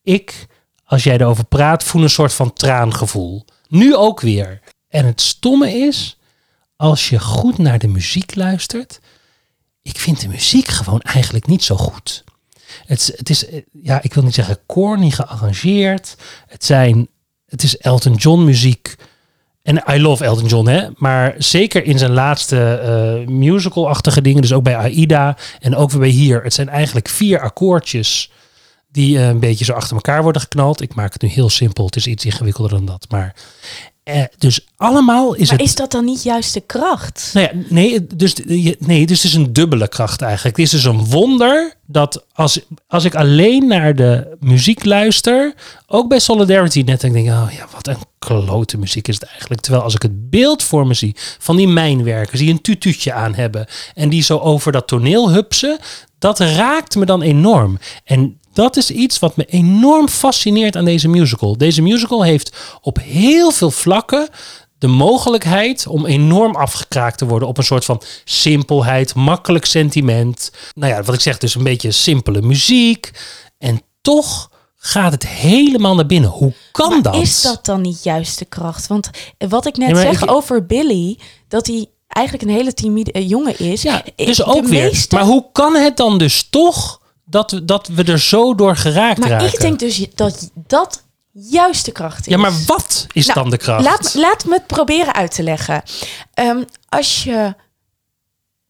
ik, 0.02 0.46
als 0.84 1.02
jij 1.04 1.14
erover 1.14 1.44
praat, 1.44 1.84
voel 1.84 2.02
een 2.02 2.10
soort 2.10 2.32
van 2.32 2.52
traangevoel. 2.52 3.44
Nu 3.68 3.96
ook 3.96 4.20
weer. 4.20 4.60
En 4.90 5.06
het 5.06 5.20
stomme 5.20 5.72
is, 5.72 6.18
als 6.76 7.08
je 7.08 7.18
goed 7.18 7.58
naar 7.58 7.78
de 7.78 7.88
muziek 7.88 8.34
luistert, 8.34 9.00
ik 9.82 9.98
vind 9.98 10.20
de 10.20 10.28
muziek 10.28 10.68
gewoon 10.68 11.00
eigenlijk 11.00 11.46
niet 11.46 11.64
zo 11.64 11.76
goed. 11.76 12.24
Het, 12.86 13.12
het 13.16 13.30
is, 13.30 13.46
eh, 13.46 13.60
ja, 13.82 14.02
ik 14.02 14.14
wil 14.14 14.22
niet 14.22 14.34
zeggen 14.34 14.58
corny 14.66 15.10
gearrangeerd. 15.10 16.16
Het, 16.46 16.64
zijn, 16.64 17.08
het 17.46 17.62
is 17.62 17.76
Elton 17.76 18.14
John 18.14 18.44
muziek. 18.44 18.96
En 19.62 19.82
I 19.90 20.00
love 20.00 20.24
Elton 20.24 20.46
John, 20.46 20.68
hè. 20.68 20.88
Maar 20.96 21.34
zeker 21.38 21.84
in 21.84 21.98
zijn 21.98 22.12
laatste 22.12 22.74
eh, 22.74 23.28
musical-achtige 23.28 24.22
dingen. 24.22 24.42
Dus 24.42 24.52
ook 24.52 24.62
bij 24.62 24.76
Aida 24.76 25.36
en 25.60 25.76
ook 25.76 25.90
weer 25.90 26.00
bij 26.00 26.08
hier. 26.08 26.42
Het 26.42 26.54
zijn 26.54 26.68
eigenlijk 26.68 27.08
vier 27.08 27.40
akkoordjes 27.40 28.30
die 28.88 29.18
eh, 29.18 29.28
een 29.28 29.40
beetje 29.40 29.64
zo 29.64 29.72
achter 29.72 29.94
elkaar 29.94 30.22
worden 30.22 30.42
geknald. 30.42 30.80
Ik 30.80 30.94
maak 30.94 31.12
het 31.12 31.22
nu 31.22 31.28
heel 31.28 31.50
simpel. 31.50 31.84
Het 31.84 31.96
is 31.96 32.06
iets 32.06 32.24
ingewikkelder 32.24 32.72
dan 32.72 32.84
dat. 32.86 33.06
Maar 33.08 33.34
eh, 34.02 34.24
dus 34.38 34.66
allemaal 34.76 35.34
is 35.34 35.48
Maar 35.48 35.58
het... 35.58 35.66
is 35.66 35.74
dat 35.74 35.90
dan 35.90 36.04
niet 36.04 36.22
juist 36.22 36.54
de 36.54 36.60
kracht? 36.60 37.30
Nou 37.34 37.46
ja, 37.46 37.62
nee, 37.68 38.06
dus, 38.06 38.34
nee, 38.78 39.06
dus 39.06 39.22
het 39.22 39.32
is 39.32 39.34
een 39.34 39.52
dubbele 39.52 39.88
kracht 39.88 40.22
eigenlijk. 40.22 40.56
Het 40.56 40.66
is 40.66 40.72
dus 40.72 40.84
een 40.84 41.04
wonder 41.04 41.74
dat 41.86 42.24
als, 42.32 42.60
als 42.86 43.04
ik 43.04 43.14
alleen 43.14 43.66
naar 43.66 43.94
de 43.94 44.36
muziek 44.40 44.84
luister, 44.84 45.54
ook 45.86 46.08
bij 46.08 46.18
Solidarity 46.18 46.82
net, 46.82 47.00
denk 47.00 47.16
ik, 47.16 47.26
oh 47.26 47.48
ja, 47.52 47.66
wat 47.72 47.86
een 47.86 48.02
klote 48.18 48.78
muziek 48.78 49.08
is 49.08 49.14
het 49.14 49.24
eigenlijk. 49.24 49.60
Terwijl 49.60 49.84
als 49.84 49.94
ik 49.94 50.02
het 50.02 50.30
beeld 50.30 50.62
voor 50.62 50.86
me 50.86 50.94
zie 50.94 51.16
van 51.38 51.56
die 51.56 51.68
mijnwerkers 51.68 52.40
die 52.40 52.50
een 52.50 52.60
tutuutje 52.60 53.12
aan 53.12 53.34
hebben 53.34 53.66
en 53.94 54.08
die 54.08 54.22
zo 54.22 54.38
over 54.38 54.72
dat 54.72 54.86
toneel 54.88 55.30
hupsen, 55.30 55.78
dat 56.18 56.38
raakt 56.38 56.96
me 56.96 57.04
dan 57.04 57.22
enorm. 57.22 57.78
En 58.04 58.39
dat 58.60 58.76
is 58.76 58.90
iets 58.90 59.18
wat 59.18 59.36
me 59.36 59.44
enorm 59.44 60.08
fascineert 60.08 60.76
aan 60.76 60.84
deze 60.84 61.08
musical. 61.08 61.56
Deze 61.56 61.82
musical 61.82 62.22
heeft 62.22 62.56
op 62.80 62.98
heel 63.02 63.50
veel 63.50 63.70
vlakken 63.70 64.28
de 64.78 64.86
mogelijkheid 64.86 65.86
om 65.86 66.06
enorm 66.06 66.56
afgekraakt 66.56 67.18
te 67.18 67.26
worden 67.26 67.48
op 67.48 67.58
een 67.58 67.64
soort 67.64 67.84
van 67.84 68.02
simpelheid, 68.24 69.14
makkelijk 69.14 69.64
sentiment. 69.64 70.50
Nou 70.74 70.92
ja, 70.92 71.02
wat 71.02 71.14
ik 71.14 71.20
zeg, 71.20 71.38
dus 71.38 71.54
een 71.54 71.62
beetje 71.62 71.90
simpele 71.90 72.42
muziek. 72.42 73.10
En 73.58 73.82
toch 74.00 74.50
gaat 74.76 75.12
het 75.12 75.26
helemaal 75.26 75.94
naar 75.94 76.06
binnen. 76.06 76.30
Hoe 76.30 76.52
kan 76.72 76.88
Maar 76.90 77.02
dat? 77.02 77.16
is 77.16 77.42
dat 77.42 77.64
dan 77.64 77.80
niet 77.80 78.02
juist 78.02 78.38
de 78.38 78.44
kracht? 78.44 78.86
Want 78.86 79.10
wat 79.38 79.66
ik 79.66 79.76
net 79.76 79.96
zeg 79.96 80.22
ik- 80.22 80.30
over 80.30 80.66
Billy, 80.66 81.18
dat 81.48 81.66
hij 81.66 81.86
eigenlijk 82.06 82.48
een 82.48 82.54
hele 82.56 82.74
timide 82.74 83.26
jongen 83.26 83.58
is. 83.58 83.82
Ja, 83.82 84.04
Eh, 84.16 84.26
dus 84.26 84.44
ook 84.44 84.66
weer. 84.66 84.84
meeste- 84.90 85.14
Maar 85.14 85.24
hoe 85.24 85.46
kan 85.52 85.74
het 85.74 85.96
dan 85.96 86.18
dus 86.18 86.46
toch 86.50 86.99
dat 87.30 87.50
we, 87.50 87.64
dat 87.64 87.88
we 87.88 88.04
er 88.04 88.18
zo 88.18 88.54
door 88.54 88.76
geraakt 88.76 89.18
Maar 89.18 89.28
raken? 89.28 89.46
ik 89.46 89.60
denk 89.60 89.78
dus 89.78 90.06
dat 90.14 90.50
dat 90.54 91.02
juist 91.32 91.84
de 91.84 91.92
kracht 91.92 92.26
is. 92.26 92.32
Ja, 92.32 92.38
maar 92.38 92.52
wat 92.66 93.06
is 93.12 93.26
Nou, 93.26 93.40
dan 93.40 93.50
de 93.50 93.56
kracht? 93.56 93.84
Laat, 93.84 94.14
laat 94.14 94.44
me 94.44 94.54
het 94.54 94.66
proberen 94.66 95.14
uit 95.14 95.34
te 95.34 95.42
leggen. 95.42 95.82
Ehm, 96.34 96.62
als 96.88 97.24
je. 97.24 97.54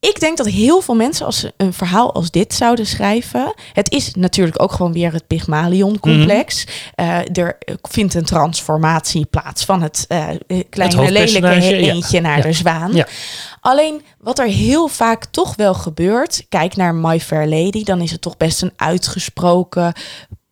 Ik 0.09 0.19
denk 0.19 0.37
dat 0.37 0.47
heel 0.47 0.81
veel 0.81 0.95
mensen, 0.95 1.25
als 1.25 1.39
ze 1.39 1.53
een 1.57 1.73
verhaal 1.73 2.13
als 2.13 2.31
dit 2.31 2.53
zouden 2.53 2.85
schrijven. 2.85 3.53
Het 3.73 3.91
is 3.91 4.13
natuurlijk 4.15 4.61
ook 4.61 4.71
gewoon 4.71 4.93
weer 4.93 5.13
het 5.13 5.27
Pygmalion-complex. 5.27 6.65
Mhm. 6.65 7.09
Eh, 7.09 7.37
er 7.43 7.57
vindt 7.81 8.13
een 8.13 8.25
transformatie 8.25 9.25
plaats 9.25 9.65
van 9.65 9.81
het 9.81 10.05
eh, 10.07 10.27
kleine 10.69 11.11
lelijke 11.11 11.47
ja. 11.47 11.91
eentje 11.93 12.21
naar 12.21 12.37
Ja. 12.37 12.43
de 12.43 12.53
zwaan. 12.53 12.93
Ja. 12.93 13.07
Alleen 13.59 14.01
wat 14.19 14.39
er 14.39 14.47
heel 14.47 14.87
vaak 14.87 15.25
toch 15.25 15.55
wel 15.55 15.73
gebeurt. 15.73 16.45
Kijk 16.49 16.75
naar 16.75 16.95
My 16.95 17.19
Fair 17.19 17.47
Lady, 17.47 17.83
dan 17.83 18.01
is 18.01 18.11
het 18.11 18.21
toch 18.21 18.37
best 18.37 18.61
een 18.61 18.73
uitgesproken 18.75 19.93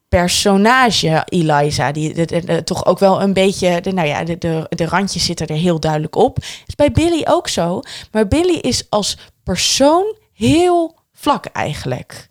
personage, 0.10 1.24
Eliza. 1.26 1.92
Die 1.92 2.14
de, 2.14 2.26
de- 2.26 2.46
de- 2.46 2.64
toch 2.64 2.86
ook 2.86 3.00
wel 3.00 3.22
een 3.22 3.34
beetje. 3.34 3.82
De, 3.82 3.92
nou 3.92 4.08
ja, 4.08 4.24
de, 4.24 4.38
de, 4.38 4.66
de 4.70 4.86
randjes 4.86 5.26
zitten 5.26 5.48
er 5.48 5.56
heel 5.56 5.80
duidelijk 5.80 6.16
op. 6.16 6.38
Is 6.66 6.76
bij 6.76 6.92
Billy 6.92 7.24
ook 7.28 7.48
zo. 7.48 7.82
Maar 8.12 8.28
Billy 8.28 8.58
is 8.58 8.84
als 8.90 9.18
persoon 9.54 10.16
heel 10.34 10.96
vlak 11.14 11.46
eigenlijk. 11.46 12.30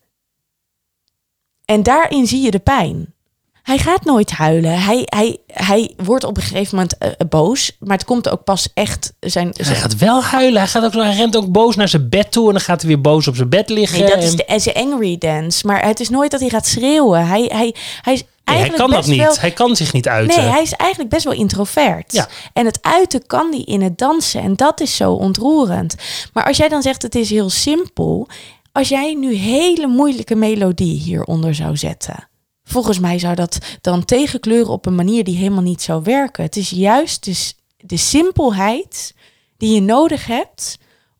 En 1.65 1.83
daarin 1.83 2.27
zie 2.27 2.43
je 2.43 2.51
de 2.51 2.59
pijn. 2.59 3.15
Hij 3.63 3.79
gaat 3.79 4.05
nooit 4.05 4.31
huilen. 4.31 4.81
Hij, 4.81 5.03
hij, 5.05 5.39
hij 5.47 5.95
wordt 5.97 6.25
op 6.25 6.37
een 6.37 6.43
gegeven 6.43 6.75
moment 6.75 6.99
eh, 6.99 7.11
boos. 7.29 7.77
Maar 7.79 7.97
het 7.97 8.07
komt 8.07 8.29
ook 8.29 8.45
pas 8.45 8.69
echt 8.75 9.13
zijn. 9.21 9.51
Hij 9.57 9.75
gaat 9.75 9.97
wel 9.97 10.23
huilen. 10.23 10.61
Hij, 10.61 10.71
gaat 10.71 10.85
ook, 10.85 10.93
hij 10.93 11.17
rent 11.17 11.37
ook 11.37 11.53
boos 11.53 11.77
naar 11.77 11.89
zijn 11.89 12.09
bed 12.09 12.33
toe. 12.33 12.47
En 12.47 12.53
dan 12.53 12.61
gaat 12.61 12.81
hij 12.81 12.91
weer 12.91 13.01
boos 13.01 13.29
op 13.29 13.37
zijn 13.37 13.49
bed 13.49 13.69
liggen. 13.69 14.01
Nee, 14.01 14.09
dat 14.15 14.23
is 14.23 14.37
de 14.37 14.47
as 14.47 14.75
angry 14.75 15.19
dance. 15.19 15.67
Maar 15.67 15.87
het 15.87 16.01
is 16.01 16.09
nooit 16.09 16.31
dat 16.31 16.41
hij 16.41 16.49
gaat 16.49 16.67
schreeuwen. 16.67 17.27
Hij, 17.27 17.51
hij, 17.53 17.75
hij 18.03 18.15
is 18.15 18.25
Nee, 18.49 18.59
hij 18.59 18.71
kan 18.77 18.91
dat 18.91 19.07
niet. 19.07 19.19
wel- 19.19 19.37
Hij 19.41 19.51
kan 19.51 19.77
zich 19.77 19.93
niet 19.93 20.09
uiten. 20.09 20.41
Nee, 20.41 20.51
hij 20.51 20.63
is 20.63 20.73
eigenlijk 20.73 21.11
best 21.11 21.25
wel 21.25 21.33
introvert. 21.33 22.13
Ja. 22.13 22.29
En 22.53 22.67
het 22.67 22.79
uiten 22.83 23.27
kan 23.27 23.51
die 23.51 23.65
in 23.65 23.83
het 23.83 23.99
dansen. 23.99 24.43
En 24.43 24.55
dat 24.57 24.81
is 24.81 24.97
zo 24.97 25.13
ontroerend. 25.13 25.95
Maar 26.33 26.45
als 26.47 26.57
jij 26.57 26.69
dan 26.69 26.83
zegt 26.83 27.03
het 27.03 27.15
is 27.15 27.31
heel 27.31 27.51
simpel. 27.51 28.29
Als 28.73 28.89
jij 28.89 29.15
nu 29.15 29.35
hele 29.35 29.87
moeilijke 29.87 30.35
melodie 30.35 30.99
hieronder 31.01 31.55
zou 31.55 31.77
zetten. 31.77 32.29
Volgens 32.65 32.99
mij 32.99 33.19
zou 33.19 33.35
dat 33.35 33.59
dan 33.81 34.05
tegenkleuren 34.05 34.73
op 34.73 34.87
een 34.87 34.95
manier 34.95 35.25
die 35.25 35.37
helemaal 35.37 35.63
niet 35.63 35.83
zou 35.83 36.03
werken. 36.03 36.43
Het 36.45 36.57
is 36.57 36.71
juist 36.71 37.25
de, 37.25 37.35
s- 37.35 37.55
de 37.77 37.97
simpelheid 37.97 39.15
die 39.57 39.75
je 39.75 39.81
nodig 39.81 40.27
hebt 40.27 40.79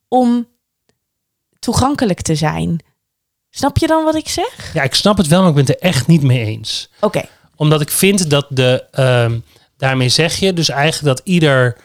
om 0.09 0.47
toegankelijk 1.59 2.21
te 2.23 2.35
zijn. 2.35 2.81
Snap 3.59 3.79
je 3.79 3.87
dan 3.87 4.05
wat 4.05 4.15
ik 4.15 4.29
zeg? 4.29 4.71
Ja, 4.75 4.83
ik 4.83 4.95
snap 4.95 5.17
het 5.17 5.27
wel, 5.27 5.41
maar 5.41 5.49
ik 5.49 5.55
ben 5.55 5.65
het 5.65 5.75
er 5.75 5.89
echt 5.89 6.07
niet 6.07 6.23
mee 6.23 6.45
eens. 6.45 6.89
Oké. 7.01 7.23
Omdat 7.57 7.81
ik 7.81 7.91
vind 7.91 8.31
dat 8.31 8.47
de... 8.49 8.85
ehm, 8.91 9.39
daarmee 9.77 10.09
zeg 10.09 10.37
je 10.37 10.53
dus 10.53 10.69
eigenlijk 10.69 11.17
dat 11.17 11.27
ieder 11.27 11.77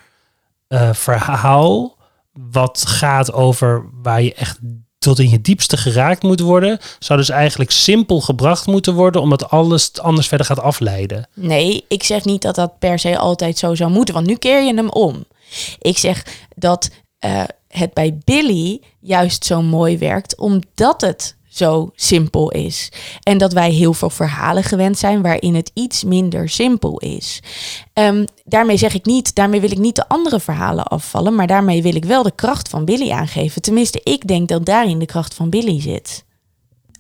eh, 0.68 0.94
verhaal... 0.94 1.98
wat 2.52 2.84
gaat 2.88 3.34
over 3.34 3.90
waar 4.02 4.22
je 4.22 4.34
echt 4.34 4.60
tot 4.98 5.20
in 5.20 5.30
je 5.30 5.42
diepste 5.42 5.78
geraakt 5.78 6.24
moet 6.24 6.40
worden... 6.40 6.80
zou 7.00 7.20
dus 7.20 7.30
eigenlijk 7.30 7.72
simpel 7.72 8.22
gebracht 8.22 8.68
moeten 8.68 8.94
worden... 8.94 9.22
omdat 9.22 9.50
alles 9.50 10.00
anders 10.00 10.28
verder 10.28 10.46
gaat 10.46 10.60
afleiden. 10.60 11.28
Nee, 11.34 11.86
ik 11.88 12.04
zeg 12.04 12.24
niet 12.24 12.42
dat 12.42 12.56
dat 12.56 12.80
per 12.80 13.00
se 13.00 13.18
altijd 13.18 13.58
zo 13.58 13.76
zou 13.76 13.92
moeten, 13.92 14.14
want 14.14 14.28
nu 14.28 14.36
keer 14.36 14.64
je 14.64 14.74
hem 14.74 14.90
om. 14.90 15.26
Ik 15.80 15.98
zeg 15.98 16.26
dat 16.56 16.90
eh, 17.20 17.44
het 17.68 17.94
bij 17.94 18.18
Billy 18.24 18.82
juist 19.00 19.46
zo 19.46 19.62
mooi 19.62 19.98
werkt, 19.98 20.38
omdat 20.38 21.02
het 21.02 21.36
zo 21.56 21.92
simpel 21.96 22.52
is. 22.52 22.92
En 23.24 23.38
dat 23.38 23.54
wij 23.54 23.72
heel 23.72 23.94
veel 23.94 24.10
verhalen 24.10 24.64
gewend 24.64 24.98
zijn 24.98 25.22
waarin 25.22 25.56
het 25.56 25.72
iets 25.74 26.04
minder 26.04 26.50
simpel 26.50 27.00
is. 27.00 27.40
Ehm, 27.94 28.26
daarmee 28.44 28.78
zeg 28.78 28.94
ik 28.94 29.06
niet, 29.06 29.36
daarmee 29.36 29.62
wil 29.62 29.72
ik 29.72 29.78
niet 29.78 29.96
de 29.96 30.08
andere 30.08 30.40
verhalen 30.40 30.86
afvallen, 30.86 31.36
maar 31.36 31.48
daarmee 31.48 31.82
wil 31.82 31.96
ik 31.96 32.06
wel 32.06 32.24
de 32.24 32.36
kracht 32.36 32.70
van 32.70 32.86
Billy 32.86 33.12
aangeven. 33.12 33.62
Tenminste, 33.62 34.02
ik 34.04 34.28
denk 34.28 34.48
dat 34.48 34.66
daarin 34.66 35.00
de 35.00 35.06
kracht 35.06 35.34
van 35.34 35.50
Billy 35.50 35.82
zit. 35.82 36.26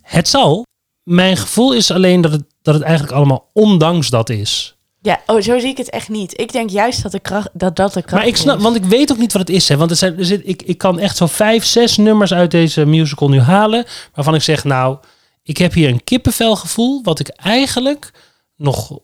Het 0.01 0.27
zal. 0.27 0.65
Mijn 1.03 1.37
gevoel 1.37 1.73
is 1.73 1.91
alleen 1.91 2.21
dat 2.21 2.31
het, 2.31 2.43
dat 2.61 2.73
het 2.73 2.83
eigenlijk 2.83 3.13
allemaal 3.13 3.49
ondanks 3.53 4.09
dat 4.09 4.29
is. 4.29 4.77
Ja, 5.03 5.21
oh, 5.25 5.41
zo 5.41 5.59
zie 5.59 5.69
ik 5.69 5.77
het 5.77 5.89
echt 5.89 6.09
niet. 6.09 6.39
Ik 6.39 6.51
denk 6.51 6.69
juist 6.69 7.03
dat 7.03 7.11
de 7.11 7.19
kracht, 7.19 7.49
dat, 7.53 7.75
dat 7.75 7.93
de 7.93 8.01
kracht 8.01 8.15
Maar 8.15 8.27
ik 8.27 8.37
snap, 8.37 8.57
is. 8.57 8.63
want 8.63 8.75
ik 8.75 8.85
weet 8.85 9.11
ook 9.11 9.17
niet 9.17 9.33
wat 9.33 9.41
het 9.47 9.55
is. 9.55 9.67
Hè? 9.67 9.77
Want 9.77 9.91
er 9.91 9.97
zijn, 9.97 10.17
er 10.17 10.25
zit, 10.25 10.41
ik, 10.45 10.61
ik 10.61 10.77
kan 10.77 10.99
echt 10.99 11.17
zo 11.17 11.25
vijf, 11.25 11.65
zes 11.65 11.97
nummers 11.97 12.33
uit 12.33 12.51
deze 12.51 12.85
musical 12.85 13.29
nu 13.29 13.39
halen. 13.39 13.85
Waarvan 14.13 14.35
ik 14.35 14.41
zeg, 14.41 14.63
nou, 14.63 14.97
ik 15.43 15.57
heb 15.57 15.73
hier 15.73 15.89
een 15.89 16.03
kippenvelgevoel. 16.03 17.03
Wat 17.03 17.19
ik 17.19 17.27
eigenlijk 17.27 18.11
nog, 18.55 18.99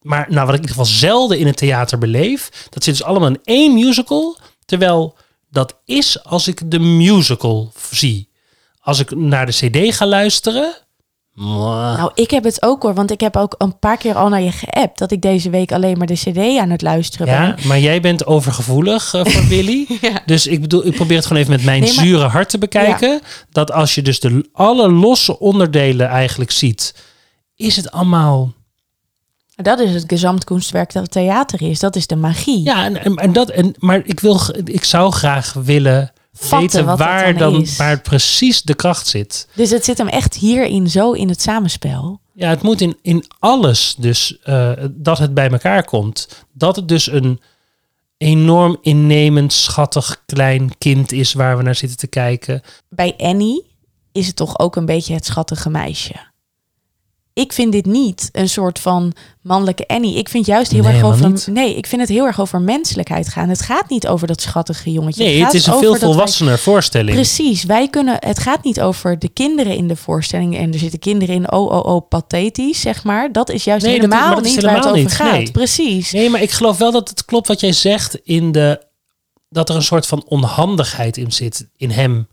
maar 0.00 0.26
nou, 0.28 0.46
wat 0.46 0.54
ik 0.54 0.62
in 0.62 0.68
ieder 0.68 0.84
geval 0.84 0.84
zelden 0.84 1.38
in 1.38 1.46
het 1.46 1.56
theater 1.56 1.98
beleef. 1.98 2.68
Dat 2.70 2.84
zit 2.84 2.96
dus 2.96 3.06
allemaal 3.06 3.28
in 3.28 3.40
één 3.44 3.74
musical. 3.74 4.38
Terwijl 4.64 5.16
dat 5.50 5.80
is 5.84 6.24
als 6.24 6.48
ik 6.48 6.70
de 6.70 6.78
musical 6.78 7.72
zie. 7.90 8.28
Als 8.80 8.98
ik 8.98 9.16
naar 9.16 9.46
de 9.46 9.52
CD 9.52 9.94
ga 9.94 10.06
luisteren. 10.06 10.74
Mwah. 11.34 11.96
Nou, 11.98 12.10
ik 12.14 12.30
heb 12.30 12.44
het 12.44 12.62
ook 12.62 12.82
hoor, 12.82 12.94
want 12.94 13.10
ik 13.10 13.20
heb 13.20 13.36
ook 13.36 13.54
een 13.58 13.78
paar 13.78 13.96
keer 13.96 14.14
al 14.14 14.28
naar 14.28 14.42
je 14.42 14.52
geappt 14.52 14.98
dat 14.98 15.10
ik 15.10 15.20
deze 15.20 15.50
week 15.50 15.72
alleen 15.72 15.98
maar 15.98 16.06
de 16.06 16.14
CD 16.14 16.58
aan 16.58 16.70
het 16.70 16.82
luisteren 16.82 17.26
Ja, 17.26 17.54
ben. 17.54 17.66
maar 17.66 17.78
jij 17.80 18.00
bent 18.00 18.26
overgevoelig 18.26 19.14
eh, 19.14 19.24
voor 19.24 19.44
Billy. 19.56 19.86
Ja. 20.00 20.20
Dus 20.26 20.46
ik 20.46 20.60
bedoel, 20.60 20.86
ik 20.86 20.94
probeer 20.94 21.16
het 21.16 21.26
gewoon 21.26 21.42
even 21.42 21.54
met 21.54 21.64
mijn 21.64 21.80
Nee, 21.82 21.94
maar- 21.94 22.04
zure 22.04 22.24
hart 22.26 22.48
te 22.48 22.58
bekijken. 22.58 23.20
Dat 23.50 23.72
als 23.72 23.94
je 23.94 24.02
dus 24.02 24.20
de, 24.20 24.48
alle 24.52 24.90
losse 24.90 25.38
onderdelen 25.38 26.08
eigenlijk 26.08 26.50
ziet, 26.50 26.94
is 27.56 27.76
het 27.76 27.90
allemaal. 27.90 28.52
Dat 29.56 29.78
is 29.80 29.94
het 29.94 30.04
gezamtkunstwerk 30.06 30.92
dat 30.92 31.10
theater 31.10 31.62
is. 31.62 31.78
Dat 31.78 31.96
is 31.96 32.06
de 32.06 32.16
magie. 32.16 32.62
Ja, 32.64 32.84
en, 32.84 33.04
en, 33.04 33.14
en 33.16 33.32
dat, 33.32 33.50
en, 33.50 33.74
maar 33.78 34.02
ik, 34.04 34.20
wil, 34.20 34.40
ik 34.64 34.84
zou 34.84 35.12
graag 35.12 35.52
willen 35.52 36.12
Vatten 36.36 36.60
weten 36.60 36.84
wat 36.84 36.98
het 36.98 37.06
waar, 37.06 37.36
dan 37.36 37.66
waar 37.76 38.00
precies 38.00 38.62
de 38.62 38.74
kracht 38.74 39.06
zit. 39.06 39.48
Dus 39.54 39.70
het 39.70 39.84
zit 39.84 39.98
hem 39.98 40.08
echt 40.08 40.34
hierin 40.34 40.90
zo 40.90 41.12
in 41.12 41.28
het 41.28 41.42
samenspel. 41.42 42.20
Ja, 42.32 42.48
het 42.48 42.62
moet 42.62 42.80
in, 42.80 42.98
in 43.02 43.24
alles 43.38 43.94
dus 43.98 44.38
eh, 44.42 44.72
dat 44.90 45.18
het 45.18 45.34
bij 45.34 45.50
elkaar 45.50 45.84
komt. 45.84 46.44
Dat 46.52 46.76
het 46.76 46.88
dus 46.88 47.10
een 47.12 47.40
enorm 48.16 48.78
innemend, 48.80 49.52
schattig 49.52 50.22
klein 50.26 50.78
kind 50.78 51.12
is 51.12 51.32
waar 51.32 51.56
we 51.56 51.62
naar 51.62 51.74
zitten 51.74 51.98
te 51.98 52.06
kijken. 52.06 52.62
Bij 52.88 53.14
Annie 53.16 53.66
is 54.12 54.26
het 54.26 54.36
toch 54.36 54.58
ook 54.58 54.76
een 54.76 54.86
beetje 54.86 55.14
het 55.14 55.26
schattige 55.26 55.70
meisje. 55.70 56.32
Ik 57.34 57.52
vind 57.52 57.72
dit 57.72 57.86
niet 57.86 58.28
een 58.32 58.48
soort 58.48 58.78
van 58.78 59.12
mannelijke 59.42 59.86
Annie. 59.86 60.16
Ik 60.18 60.28
vind 60.28 60.46
juist 60.46 60.70
heel 60.70 60.82
Nee, 60.82 60.92
erg 60.92 61.02
over. 61.02 61.28
niet. 61.30 61.46
Nee, 61.46 61.76
ik 61.76 61.86
vind 61.86 62.00
het 62.00 62.10
heel 62.10 62.24
erg 62.26 62.40
over 62.40 62.60
menselijkheid 62.60 63.28
gaan. 63.28 63.48
Het 63.48 63.60
gaat 63.62 63.88
niet 63.88 64.06
over 64.06 64.26
dat 64.26 64.40
schattige 64.40 64.90
jongetje. 64.92 65.24
Nee, 65.24 65.38
gaat 65.38 65.46
het 65.52 65.54
is 65.54 65.66
een 65.66 65.78
veel 65.78 65.90
wij- 65.90 66.00
volwassener 66.00 66.58
voorstelling. 66.58 67.14
Precies, 67.14 67.64
wij 67.64 67.88
kunnen. 67.88 68.16
Het 68.18 68.38
gaat 68.38 68.64
niet 68.64 68.80
over 68.80 69.18
de 69.18 69.28
kinderen 69.28 69.76
in 69.76 69.88
de 69.88 69.96
voorstelling 69.96 70.56
en 70.56 70.72
er 70.72 70.78
zitten 70.78 70.98
kinderen 70.98 71.34
in. 71.34 71.52
Oh, 71.52 71.70
oh, 71.72 71.84
oh, 71.94 72.08
pathetisch, 72.08 72.80
zeg 72.80 73.04
maar. 73.04 73.32
Dat 73.32 73.50
is 73.50 73.64
juist 73.64 73.84
Nee, 73.84 73.94
helemaal 73.94 74.26
maar 74.26 74.34
dat 74.36 74.44
is 74.44 74.54
niet 74.54 74.64
waar 74.64 74.76
het 74.76 74.84
over 74.86 74.98
niet, 74.98 75.12
gaat. 75.12 75.32
nee. 75.32 75.50
Precies. 75.50 76.12
Nee, 76.12 76.30
maar 76.30 76.42
ik 76.42 76.50
geloof 76.50 76.78
wel 76.78 76.92
dat 76.92 77.08
het 77.08 77.24
klopt 77.24 77.48
wat 77.48 77.60
jij 77.60 77.72
zegt 77.72 78.14
in 78.22 78.52
de 78.52 78.86
dat 79.48 79.68
er 79.68 79.74
een 79.76 79.82
soort 79.82 80.06
van 80.06 80.24
onhandigheid 80.28 81.16
in 81.16 81.32
zit 81.32 81.68
in 81.76 81.90
hem 81.90 82.28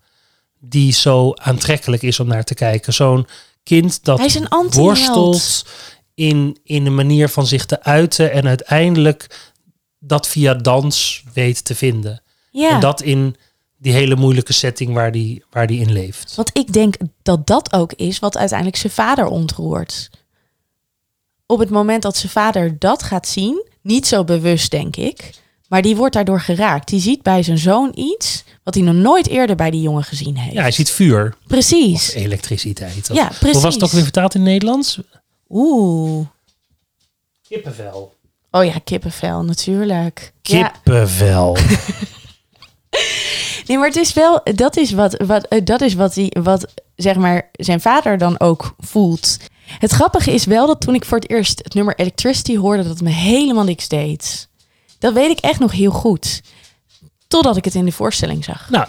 die 0.60 0.94
zo 0.94 1.32
aantrekkelijk 1.34 2.02
is 2.02 2.20
om 2.20 2.28
naar 2.28 2.44
te 2.44 2.54
kijken. 2.54 2.94
Zo'n 2.94 3.28
kind 3.64 4.04
dat 4.04 4.18
Hij 4.18 4.28
is 4.28 4.36
een 4.36 4.70
worstelt 4.70 5.66
in, 6.14 6.58
in 6.64 6.86
een 6.86 6.96
manier 6.96 7.30
van 7.30 7.48
zich 7.48 7.66
te 7.66 7.84
uiten 7.84 8.32
en 8.32 8.48
uiteindelijk 8.48 9.52
dat 10.00 10.28
via 10.28 10.54
dans 10.54 11.24
weet 11.34 11.66
te 11.66 11.76
vinden. 11.76 12.22
Ja. 12.52 12.70
En 12.70 12.80
dat 12.80 13.02
in 13.02 13.36
die 13.78 13.94
hele 13.94 14.16
moeilijke 14.16 14.54
setting 14.54 14.94
waar 14.94 15.12
die, 15.12 15.44
waar 15.50 15.68
die 15.68 15.80
in 15.80 15.92
leeft. 15.92 16.36
Want 16.36 16.50
ik 16.54 16.74
denk 16.74 16.96
dat 17.22 17.48
dat 17.48 17.74
ook 17.74 17.94
is 17.94 18.20
wat 18.20 18.38
uiteindelijk 18.38 18.78
zijn 18.78 18.94
vader 18.94 19.26
ontroert. 19.26 20.10
Op 21.46 21.60
het 21.60 21.70
moment 21.70 22.02
dat 22.02 22.18
zijn 22.18 22.32
vader 22.32 22.80
dat 22.80 23.04
gaat 23.04 23.28
zien, 23.28 23.66
niet 23.82 24.08
zo 24.08 24.24
bewust 24.24 24.72
denk 24.72 24.96
ik, 24.96 25.32
maar 25.72 25.82
die 25.82 25.96
wordt 25.96 26.14
daardoor 26.14 26.40
geraakt. 26.40 26.88
Die 26.88 27.00
ziet 27.00 27.22
bij 27.22 27.44
zijn 27.44 27.58
zoon 27.58 27.92
iets 27.96 28.44
wat 28.64 28.74
hij 28.74 28.84
nog 28.84 28.96
nooit 28.96 29.28
eerder 29.28 29.56
bij 29.56 29.72
die 29.72 29.82
jongen 29.82 30.04
gezien 30.04 30.38
heeft. 30.38 30.54
Ja, 30.56 30.62
hij 30.62 30.72
ziet 30.72 30.90
vuur, 30.90 31.36
Precies. 31.48 32.14
elektriciteit. 32.14 33.10
Ja, 33.14 33.28
precies. 33.28 33.54
Hoe 33.54 33.62
was 33.62 33.74
het 33.74 33.84
ook 33.84 33.92
weer 33.92 34.04
vertaald 34.04 34.36
in 34.36 34.42
het 34.42 34.50
Nederlands? 34.50 35.00
Oeh. 35.50 36.26
Kippenvel. 37.48 38.14
Oh 38.52 38.66
ja, 38.66 38.74
kippenvel 38.84 39.44
natuurlijk. 39.44 40.34
Ja. 40.42 40.68
Kippenvel. 40.68 41.58
Nee, 43.68 43.78
maar 43.78 43.88
het 43.88 43.98
is 43.98 44.14
wel, 44.14 44.42
dat 44.56 44.78
is 44.78 44.92
wat, 44.92 45.24
wat, 45.26 45.48
eh, 45.48 45.62
dat 45.64 45.82
is 45.82 45.94
wat, 45.94 46.16
hij, 46.16 46.32
wat 46.42 46.68
zeg 46.96 47.16
maar 47.16 47.50
zijn 47.52 47.82
vader 47.82 48.18
dan 48.18 48.40
ook 48.40 48.76
voelt. 48.80 49.38
Het 49.80 49.92
grappige 49.92 50.32
is 50.32 50.46
wel 50.46 50.68
dat 50.68 50.82
toen 50.82 50.96
ik 50.96 51.06
voor 51.06 51.18
het 51.18 51.30
eerst 51.30 51.60
het 51.64 51.74
nummer 51.74 51.96
Electricity 51.96 52.58
hoorde, 52.58 52.84
dat 52.84 52.92
het 52.92 53.02
me 53.02 53.10
helemaal 53.10 53.64
niks 53.64 53.88
deed. 53.88 54.50
Dat 55.02 55.14
weet 55.14 55.30
ik 55.32 55.40
echt 55.40 55.60
nog 55.60 55.72
heel 55.72 55.92
goed. 55.92 56.42
Totdat 57.28 57.58
ik 57.58 57.66
het 57.66 57.76
in 57.76 57.86
de 57.86 57.92
voorstelling 57.92 58.44
zag. 58.44 58.70
Nou, 58.70 58.86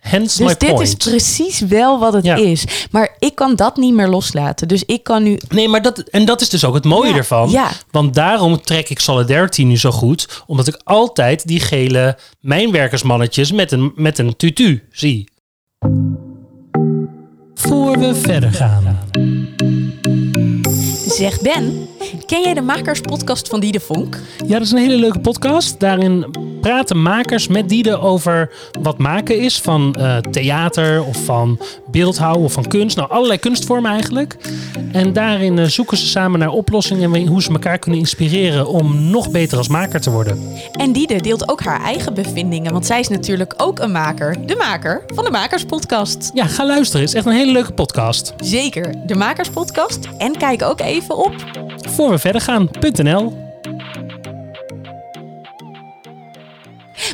Hence 0.00 0.42
my 0.42 0.48
Dus 0.48 0.58
dit 0.58 0.68
point. 0.74 0.88
is 0.88 0.94
precies 0.94 1.60
wel 1.60 1.98
wat 1.98 2.12
het 2.12 2.24
Ja. 2.24 2.34
is. 2.36 2.64
Maar 2.90 3.16
ik 3.18 3.34
kan 3.34 3.56
dat 3.56 3.76
niet 3.76 3.94
meer 3.94 4.08
loslaten. 4.08 4.68
Dus 4.68 4.82
ik 4.84 5.02
kan 5.04 5.22
nu... 5.22 5.38
Nee, 5.48 5.68
maar 5.68 5.82
dat, 5.82 5.98
en 5.98 6.24
dat 6.24 6.40
is 6.40 6.48
dus 6.48 6.64
ook 6.64 6.74
het 6.74 6.84
mooie 6.84 7.10
Ja, 7.10 7.16
ervan. 7.16 7.50
ja. 7.50 7.70
Want 7.90 8.14
daarom 8.14 8.60
trek 8.62 8.88
ik 8.88 9.00
Solidarity 9.00 9.62
nu 9.64 9.76
zo 9.78 9.90
goed. 9.90 10.42
Omdat 10.46 10.66
ik 10.66 10.80
altijd 10.84 11.46
die 11.46 11.60
gele 11.60 12.18
mijnwerkersmannetjes 12.40 13.52
met 13.52 13.72
een, 13.72 13.92
met 13.94 14.18
een 14.18 14.36
tutu 14.36 14.84
zie. 14.90 15.28
Voor 17.54 17.98
we 17.98 18.14
verder 18.14 18.52
gaan. 18.52 18.98
Zeg 21.16 21.40
Ben, 21.40 21.88
ken 22.26 22.42
jij 22.42 22.54
de 22.54 22.60
makerspodcast 22.60 23.48
van 23.48 23.60
Diede 23.60 23.80
Vonk? 23.80 24.20
Ja, 24.46 24.52
dat 24.52 24.62
is 24.62 24.70
een 24.70 24.78
hele 24.78 24.96
leuke 24.96 25.18
podcast. 25.18 25.80
Daarin 25.80 26.26
praten 26.60 27.02
makers 27.02 27.48
met 27.48 27.68
Diede 27.68 27.98
over 28.00 28.50
wat 28.82 28.98
maken 28.98 29.38
is 29.38 29.60
van 29.60 29.94
eh, 29.94 30.16
theater 30.16 31.04
of 31.04 31.24
van 31.24 31.58
beeldhouw 31.90 32.34
of 32.34 32.52
van 32.52 32.68
kunst. 32.68 32.96
Nou, 32.96 33.10
allerlei 33.10 33.38
kunstvormen 33.38 33.90
eigenlijk. 33.90 34.36
En 34.92 35.12
daarin 35.12 35.58
eh, 35.58 35.64
zoeken 35.64 35.96
ze 35.96 36.06
samen 36.06 36.38
naar 36.38 36.50
oplossingen 36.50 37.14
en 37.14 37.26
hoe 37.26 37.42
ze 37.42 37.50
elkaar 37.50 37.78
kunnen 37.78 38.00
inspireren 38.00 38.68
om 38.68 39.10
nog 39.10 39.30
beter 39.30 39.58
als 39.58 39.68
maker 39.68 40.00
te 40.00 40.10
worden. 40.10 40.52
En 40.72 40.92
Diede 40.92 41.20
deelt 41.20 41.48
ook 41.48 41.60
haar 41.60 41.82
eigen 41.82 42.14
bevindingen, 42.14 42.72
want 42.72 42.86
zij 42.86 43.00
is 43.00 43.08
natuurlijk 43.08 43.54
ook 43.56 43.78
een 43.78 43.92
maker. 43.92 44.46
De 44.46 44.56
maker 44.56 45.04
van 45.14 45.24
de 45.24 45.30
Makerspodcast. 45.30 46.30
Ja, 46.34 46.46
ga 46.46 46.66
luisteren. 46.66 47.00
Het 47.00 47.10
is 47.10 47.16
echt 47.16 47.26
een 47.26 47.32
hele 47.32 47.52
leuke 47.52 47.72
podcast. 47.72 48.34
Zeker, 48.40 48.94
de 49.06 49.14
Makerspodcast. 49.14 50.08
En 50.18 50.36
kijk 50.36 50.62
ook 50.62 50.80
even 50.80 51.05
op 51.14 51.34
Voor 51.88 52.10
we 52.10 52.18
verder 52.18 52.40
gaan.nl. 52.40 53.44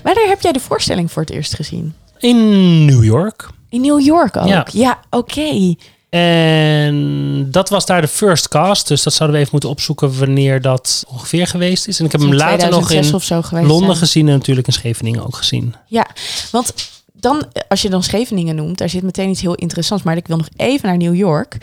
Wanneer 0.03 0.29
heb 0.29 0.41
jij 0.41 0.53
de 0.53 0.61
voorstelling 0.61 1.13
voor 1.13 1.23
het 1.23 1.31
eerst 1.31 1.55
gezien? 1.55 1.95
In 2.19 2.85
New 2.85 3.05
York. 3.05 3.49
In 3.69 3.81
New 3.81 4.01
York 4.01 4.37
ook? 4.37 4.47
Ja. 4.47 4.67
Ja, 4.73 5.01
oké. 5.11 5.75
En 6.09 7.51
dat 7.51 7.69
was 7.69 7.87
daar 7.87 8.01
de 8.01 8.09
first 8.09 8.49
cast. 8.49 8.89
Dus 8.89 9.03
dat 9.03 9.13
zouden 9.13 9.37
we 9.37 9.43
even 9.43 9.53
moeten 9.53 9.71
opzoeken 9.71 10.19
wanneer 10.19 10.61
dat 10.61 11.05
ongeveer 11.09 11.47
geweest 11.47 11.87
is. 11.87 11.99
En 11.99 12.05
ik 12.05 12.13
heb 12.13 12.21
hem 12.21 12.35
later 12.35 12.71
nog 12.71 12.85
2006 12.87 13.51
in 13.51 13.67
Londen 13.67 13.87
zijn. 13.87 13.97
gezien 13.97 14.29
en 14.29 14.33
natuurlijk 14.33 14.67
in 14.67 14.73
Scheveningen 14.73 15.27
ook 15.27 15.37
gezien. 15.37 15.75
Ja, 15.87 16.07
want 16.51 16.75
dan, 17.13 17.45
als 17.69 17.83
je 17.83 17.91
dan 17.91 18.03
Scheveningen 18.03 18.55
noemt, 18.55 18.79
daar 18.79 18.89
zit 18.89 19.03
meteen 19.03 19.31
iets 19.31 19.41
heel 19.41 19.55
interessants. 19.55 20.03
Maar 20.03 20.17
ik 20.17 20.27
wil 20.27 20.37
nog 20.37 20.49
even 20.57 20.89
naar 20.89 20.97
New 20.97 21.15
York. 21.15 21.57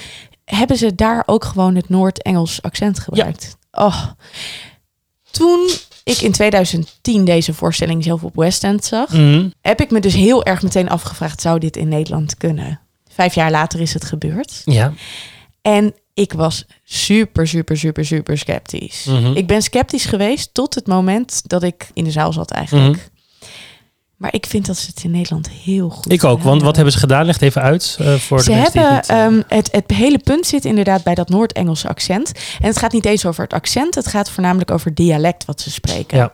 Hebben 0.56 0.78
ze 0.78 0.96
daar 0.96 1.24
ook 1.26 1.44
gewoon 1.44 1.76
het 1.76 1.90
Noord-Engels 1.90 2.62
accent 2.62 3.00
gebruikt? 3.00 3.58
Oh. 3.72 4.06
Toen 5.32 5.70
ik 6.04 6.18
in 6.22 6.32
2010 6.32 7.26
deze 7.26 7.54
voorstelling 7.54 8.04
zelf 8.04 8.24
op 8.24 8.36
West 8.36 8.64
End 8.64 8.86
zag, 8.86 9.10
Mhm. 9.14 9.50
heb 9.62 9.82
ik 9.82 9.92
me 9.92 10.00
dus 10.00 10.14
heel 10.14 10.44
erg 10.46 10.62
meteen 10.62 10.90
afgevraagd, 10.90 11.42
zou 11.42 11.60
dit 11.60 11.78
in 11.78 11.88
Nederland 11.88 12.38
kunnen? 12.38 12.80
Vijf 13.12 13.36
jaar 13.36 13.52
later 13.52 13.80
is 13.80 13.94
het 13.94 14.06
gebeurd. 14.06 14.62
Ja. 14.66 14.94
En 15.62 15.94
ik 16.14 16.34
was 16.34 16.66
super, 16.84 17.48
super, 17.48 17.78
super, 17.78 18.06
super 18.06 18.38
sceptisch. 18.38 19.04
Mhm. 19.06 19.32
Ik 19.34 19.48
ben 19.48 19.62
sceptisch 19.62 20.06
geweest 20.06 20.54
tot 20.54 20.76
het 20.76 20.88
moment 20.88 21.42
dat 21.50 21.64
ik 21.64 21.90
in 21.94 22.04
de 22.04 22.12
zaal 22.12 22.34
zat 22.34 22.52
eigenlijk. 22.52 22.96
Mhm. 22.96 23.06
Maar 24.20 24.34
ik 24.34 24.46
vind 24.46 24.66
dat 24.66 24.78
ze 24.78 24.88
het 24.88 25.04
in 25.04 25.12
Nederland 25.12 25.50
heel 25.50 25.90
goed 25.90 26.12
Ik 26.12 26.24
ook, 26.24 26.42
want 26.42 26.62
wat 26.62 26.76
hebben 26.76 26.94
ze 26.94 27.00
gedaan? 27.00 27.26
Leg 27.26 27.34
het 27.34 27.44
even 27.44 27.62
uit 27.62 27.98
eh, 28.00 28.14
voor 28.14 28.40
ze 28.40 28.50
de 28.50 28.56
mensen 28.56 28.72
die 28.74 28.82
hebben 28.82 29.00
het 29.00 29.08
niet... 29.08 29.18
eh, 29.18 29.26
ehm, 29.26 29.42
het, 29.48 29.72
het 29.72 29.92
hele 29.92 30.20
punt 30.20 30.46
zit 30.46 30.66
inderdaad 30.66 31.04
bij 31.04 31.16
dat 31.16 31.30
Noord-Engelse 31.30 31.88
accent. 31.88 32.32
En 32.60 32.68
het 32.68 32.78
gaat 32.78 32.92
niet 32.92 33.06
eens 33.06 33.26
over 33.26 33.44
het 33.44 33.54
accent, 33.54 33.96
het 33.96 34.08
gaat 34.08 34.30
voornamelijk 34.30 34.72
over 34.72 34.94
dialect 34.94 35.46
wat 35.46 35.62
ze 35.62 35.72
spreken. 35.72 36.18
Ja. 36.18 36.32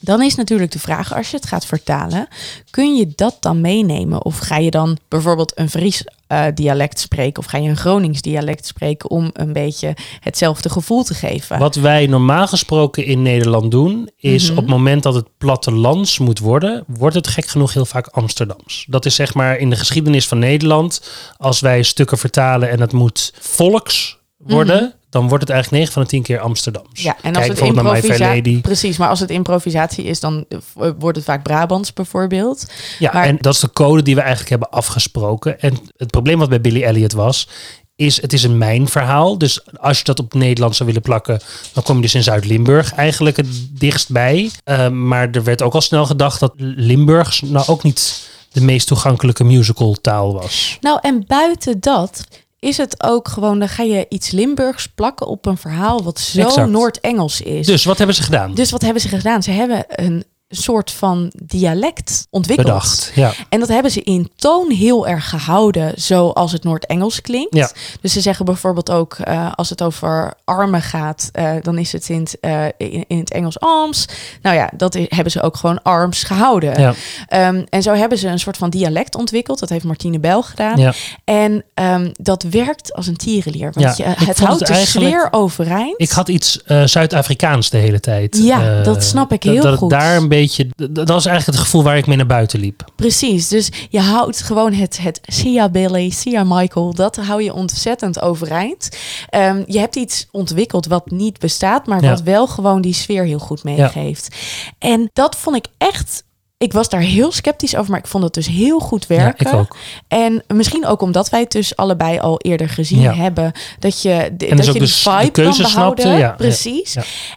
Dan 0.00 0.22
is 0.22 0.34
natuurlijk 0.34 0.72
de 0.72 0.78
vraag, 0.78 1.14
als 1.14 1.30
je 1.30 1.36
het 1.36 1.46
gaat 1.46 1.66
vertalen, 1.66 2.28
kun 2.70 2.96
je 2.96 3.12
dat 3.14 3.36
dan 3.40 3.60
meenemen? 3.60 4.24
Of 4.24 4.38
ga 4.38 4.56
je 4.56 4.70
dan 4.70 4.98
bijvoorbeeld 5.08 5.52
een 5.58 5.70
Fries 5.70 6.04
eh, 6.26 6.44
dialect 6.54 7.00
spreken 7.00 7.42
of 7.42 7.48
ga 7.48 7.58
je 7.58 7.68
een 7.68 7.76
Gronings 7.76 8.22
dialect 8.22 8.66
spreken 8.66 9.10
om 9.10 9.30
een 9.32 9.52
beetje 9.52 9.96
hetzelfde 10.20 10.68
gevoel 10.70 11.02
te 11.02 11.14
geven? 11.14 11.58
Wat 11.58 11.74
wij 11.74 12.06
normaal 12.06 12.46
gesproken 12.46 13.04
in 13.04 13.22
Nederland 13.22 13.70
doen, 13.70 14.10
is 14.16 14.42
Mhm. 14.42 14.50
op 14.52 14.56
het 14.56 14.66
moment 14.68 15.02
dat 15.02 15.14
het 15.14 15.26
plattelands 15.38 16.18
moet 16.18 16.38
worden, 16.38 16.84
wordt 16.86 17.14
het 17.16 17.26
gek 17.26 17.46
genoeg 17.46 17.72
heel 17.72 17.86
vaak 17.86 18.06
Amsterdams. 18.06 18.86
Dat 18.88 19.06
is 19.06 19.14
zeg 19.14 19.34
maar 19.34 19.56
in 19.58 19.70
de 19.70 19.76
geschiedenis 19.76 20.28
van 20.28 20.38
Nederland, 20.38 21.10
als 21.36 21.60
wij 21.60 21.82
stukken 21.82 22.18
vertalen 22.18 22.70
en 22.70 22.80
het 22.80 22.92
moet 22.92 23.32
volks 23.40 24.18
worden, 24.46 24.94
dan 25.10 25.28
wordt 25.28 25.42
het 25.42 25.52
eigenlijk 25.52 25.82
9 25.82 25.92
van 25.92 26.02
de 26.02 26.08
10 26.08 26.22
keer 26.22 26.40
Amsterdams. 26.40 26.88
Mhm. 26.92 27.02
Ja, 27.02 27.16
en 27.22 27.36
als 27.36 27.46
Kijk 27.46 27.58
het 27.58 27.68
improvisatie... 27.68 28.60
Precies, 28.60 28.96
maar 28.96 29.08
als 29.08 29.20
het 29.20 29.30
improvisatie 29.30 30.04
is, 30.04 30.20
dan 30.20 30.44
eh, 30.48 30.90
wordt 30.98 31.16
het 31.16 31.26
vaak 31.26 31.42
Brabants 31.42 31.92
bijvoorbeeld. 31.92 32.66
Ja, 32.98 33.10
Maar- 33.12 33.24
en 33.24 33.36
dat 33.40 33.54
is 33.54 33.60
de 33.60 33.72
code 33.72 34.02
die 34.02 34.14
we 34.14 34.20
eigenlijk 34.20 34.50
hebben 34.50 34.70
afgesproken. 34.70 35.60
En 35.60 35.78
het 35.96 36.10
probleem 36.10 36.38
wat 36.38 36.48
bij 36.48 36.60
Billy 36.60 36.82
Elliot 36.82 37.12
was, 37.12 37.48
is 37.96 38.20
het 38.22 38.32
is 38.32 38.42
een 38.42 38.58
mijnverhaal. 38.58 39.38
Dus 39.38 39.60
als 39.76 39.98
je 39.98 40.04
dat 40.04 40.18
op 40.18 40.34
Nederland 40.34 40.76
zou 40.76 40.88
willen 40.88 41.02
plakken, 41.04 41.40
dan 41.72 41.82
kom 41.82 41.96
je 41.96 42.02
dus 42.02 42.14
in 42.14 42.22
Zuid-Limburg 42.22 42.94
eigenlijk 42.94 43.36
het 43.36 43.48
dichtst 43.70 44.10
bij. 44.10 44.50
Eh, 44.64 44.88
maar 44.88 45.30
er 45.30 45.44
werd 45.44 45.62
ook 45.62 45.74
al 45.74 45.80
snel 45.80 46.06
gedacht 46.06 46.40
dat 46.40 46.52
Limburgs 46.56 47.40
nou 47.40 47.66
ook 47.66 47.82
niet 47.82 48.28
de 48.52 48.60
meest 48.60 48.86
toegankelijke 48.86 49.44
musical 49.44 49.96
taal 50.00 50.32
was. 50.32 50.76
Nou, 50.80 50.98
en 51.02 51.24
buiten 51.26 51.80
dat 51.80 52.24
is 52.66 52.76
het 52.76 53.02
ook 53.02 53.28
gewoon, 53.28 53.58
dan 53.58 53.68
ga 53.68 53.82
je 53.82 54.06
iets 54.08 54.30
Limburgs 54.30 54.88
plakken 54.88 55.26
op 55.26 55.46
een 55.46 55.56
verhaal 55.56 56.02
wat 56.02 56.18
zo. 56.18 56.66
Noord-Engels 56.66 57.40
is. 57.40 57.66
Dus 57.66 57.84
wat 57.84 57.98
hebben 57.98 58.16
ze 58.16 58.22
gedaan? 58.22 58.54
Dus 58.54 58.70
wat 58.70 58.82
hebben 58.82 59.02
ze 59.02 59.08
gedaan? 59.08 59.42
Ze 59.42 59.50
hebben 59.50 59.84
een 59.88 60.24
soort 60.48 60.90
van 60.90 61.32
dialect 61.44 62.26
ontwikkeld. 62.30 62.68
Bedacht. 62.68 63.12
Ja. 63.14 63.32
En 63.48 63.60
dat 63.60 63.68
hebben 63.68 63.90
ze 63.90 64.02
in 64.02 64.30
toon 64.36 64.70
heel 64.70 65.06
erg 65.06 65.28
gehouden, 65.28 65.92
zoals 65.96 66.52
het 66.52 66.64
Noord-Engels 66.64 67.20
klinkt. 67.20 67.54
Ja. 67.54 67.70
Dus 68.00 68.12
ze 68.12 68.20
zeggen 68.20 68.44
bijvoorbeeld 68.44 68.90
ook, 68.90 69.14
eh, 69.14 69.52
als 69.54 69.70
het 69.70 69.82
over 69.82 70.34
armen 70.44 70.82
gaat, 70.82 71.28
eh, 71.32 71.52
dan 71.62 71.78
is 71.78 71.92
het 71.92 72.08
in 72.08 72.20
het, 72.20 72.36
eh, 72.40 72.64
in, 72.76 73.04
in 73.08 73.18
het 73.18 73.32
Engels 73.32 73.60
arms. 73.60 74.08
Nou 74.42 74.56
ja, 74.56 74.70
dat 74.76 74.94
hebben 74.94 75.32
ze 75.32 75.42
ook 75.42 75.56
gewoon 75.56 75.82
arms 75.82 76.22
gehouden. 76.22 76.80
Ja. 76.80 76.94
Ehm, 77.26 77.64
en 77.68 77.82
zo 77.82 77.94
hebben 77.94 78.18
ze 78.18 78.28
een 78.28 78.38
soort 78.38 78.56
van 78.56 78.70
dialect 78.70 79.14
ontwikkeld. 79.14 79.58
Dat 79.58 79.68
heeft 79.68 79.84
Martine 79.84 80.18
Bel 80.18 80.42
gedaan. 80.42 80.78
Ja. 80.78 80.92
En 81.24 81.64
ehm, 81.74 82.10
dat 82.12 82.42
werkt 82.42 82.94
als 82.94 83.06
een 83.06 83.16
tierenlier. 83.16 83.70
Want 83.72 83.96
Ja, 83.96 84.04
je, 84.08 84.24
het 84.24 84.38
houdt 84.38 84.68
het 84.68 84.68
de 84.68 84.86
sfeer 84.86 85.28
overeind. 85.30 85.94
Ik 86.00 86.10
had 86.10 86.28
iets 86.28 86.60
Zuid-Afrikaans 86.84 87.70
de 87.70 87.78
hele 87.78 88.00
tijd. 88.00 88.38
Ja, 88.42 88.82
dat 88.82 89.04
snap 89.04 89.32
ik 89.32 89.42
heel 89.42 89.76
goed. 89.76 89.90
daar 89.90 90.16
een 90.16 90.28
beetje, 90.40 90.66
dat 90.90 91.08
was 91.08 91.26
eigenlijk 91.26 91.58
het 91.58 91.66
gevoel 91.66 91.82
waar 91.82 91.96
ik 91.96 92.06
mee 92.06 92.16
naar 92.16 92.26
buiten 92.26 92.60
liep. 92.60 92.84
Precies, 92.96 93.48
dus 93.48 93.68
je 93.90 94.00
houdt 94.00 94.42
gewoon 94.42 94.72
het, 94.72 94.98
het 95.02 95.20
Sia 95.22 95.68
Billy, 95.68 96.10
Sia 96.10 96.44
Michael, 96.44 96.94
dat 96.94 97.16
hou 97.16 97.42
je 97.42 97.52
ontzettend 97.54 98.20
overeind. 98.20 98.88
Ehm, 99.28 99.62
je 99.66 99.78
hebt 99.78 99.96
iets 99.96 100.26
ontwikkeld 100.30 100.86
wat 100.86 101.10
niet 101.10 101.38
bestaat, 101.38 101.86
maar 101.86 102.02
Ja. 102.02 102.10
wat 102.10 102.22
wel 102.22 102.46
gewoon 102.46 102.80
die 102.80 102.94
sfeer 102.94 103.24
heel 103.24 103.38
goed 103.38 103.64
meegeeft. 103.64 104.36
En 104.78 105.10
dat 105.12 105.36
vond 105.36 105.56
ik 105.56 105.66
echt... 105.78 106.24
Ik 106.58 106.72
was 106.72 106.88
daar 106.88 107.00
heel 107.00 107.32
sceptisch 107.32 107.76
over, 107.76 107.90
maar 107.90 108.00
ik 108.00 108.06
vond 108.06 108.24
het 108.24 108.34
dus 108.34 108.46
heel 108.46 108.78
goed 108.78 109.06
werken. 109.06 109.46
Ja, 109.46 109.52
ik 109.52 109.58
ook. 109.58 109.76
En 110.08 110.42
misschien 110.54 110.86
ook 110.86 111.00
omdat 111.02 111.28
wij 111.28 111.40
het 111.40 111.52
dus 111.52 111.76
allebei 111.76 112.18
al 112.18 112.38
eerder 112.40 112.68
gezien 112.68 113.00
Ja. 113.00 113.14
hebben. 113.14 113.52
Dat 113.78 114.02
je, 114.02 114.30
de, 114.36 114.46
dus 114.46 114.56
dat 114.56 114.66
je 114.66 114.72
de 114.72 114.78
die 114.78 114.88
s- 114.88 115.02
de 115.04 115.10
vibe 115.10 115.30
keuze 115.30 115.60
kan 115.62 115.70
snapte, 115.70 116.08
ja, 116.08 116.30
Precies. 116.36 116.96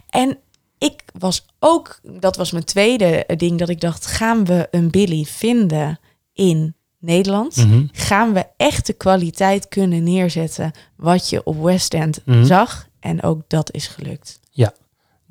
En 0.09 0.37
ik 0.79 1.03
was 1.19 1.45
ook, 1.59 1.99
dat 2.03 2.35
was 2.35 2.51
mijn 2.51 2.63
tweede 2.63 3.25
ding, 3.37 3.59
dat 3.59 3.69
ik 3.69 3.79
dacht, 3.81 4.05
gaan 4.05 4.45
we 4.45 4.67
een 4.71 4.89
Billy 4.89 5.23
vinden 5.23 5.99
in 6.33 6.75
Nederland? 6.99 7.55
Mhm. 7.55 7.85
Gaan 7.91 8.33
we 8.33 8.45
echt 8.57 8.85
de 8.85 8.93
kwaliteit 8.93 9.67
kunnen 9.67 10.03
neerzetten 10.03 10.71
wat 10.95 11.29
je 11.29 11.43
op 11.43 11.61
West 11.61 11.93
End 11.93 12.21
Mhm. 12.25 12.45
zag? 12.45 12.87
En 12.99 13.23
ook 13.23 13.41
dat 13.47 13.73
is 13.73 13.87
gelukt. 13.87 14.39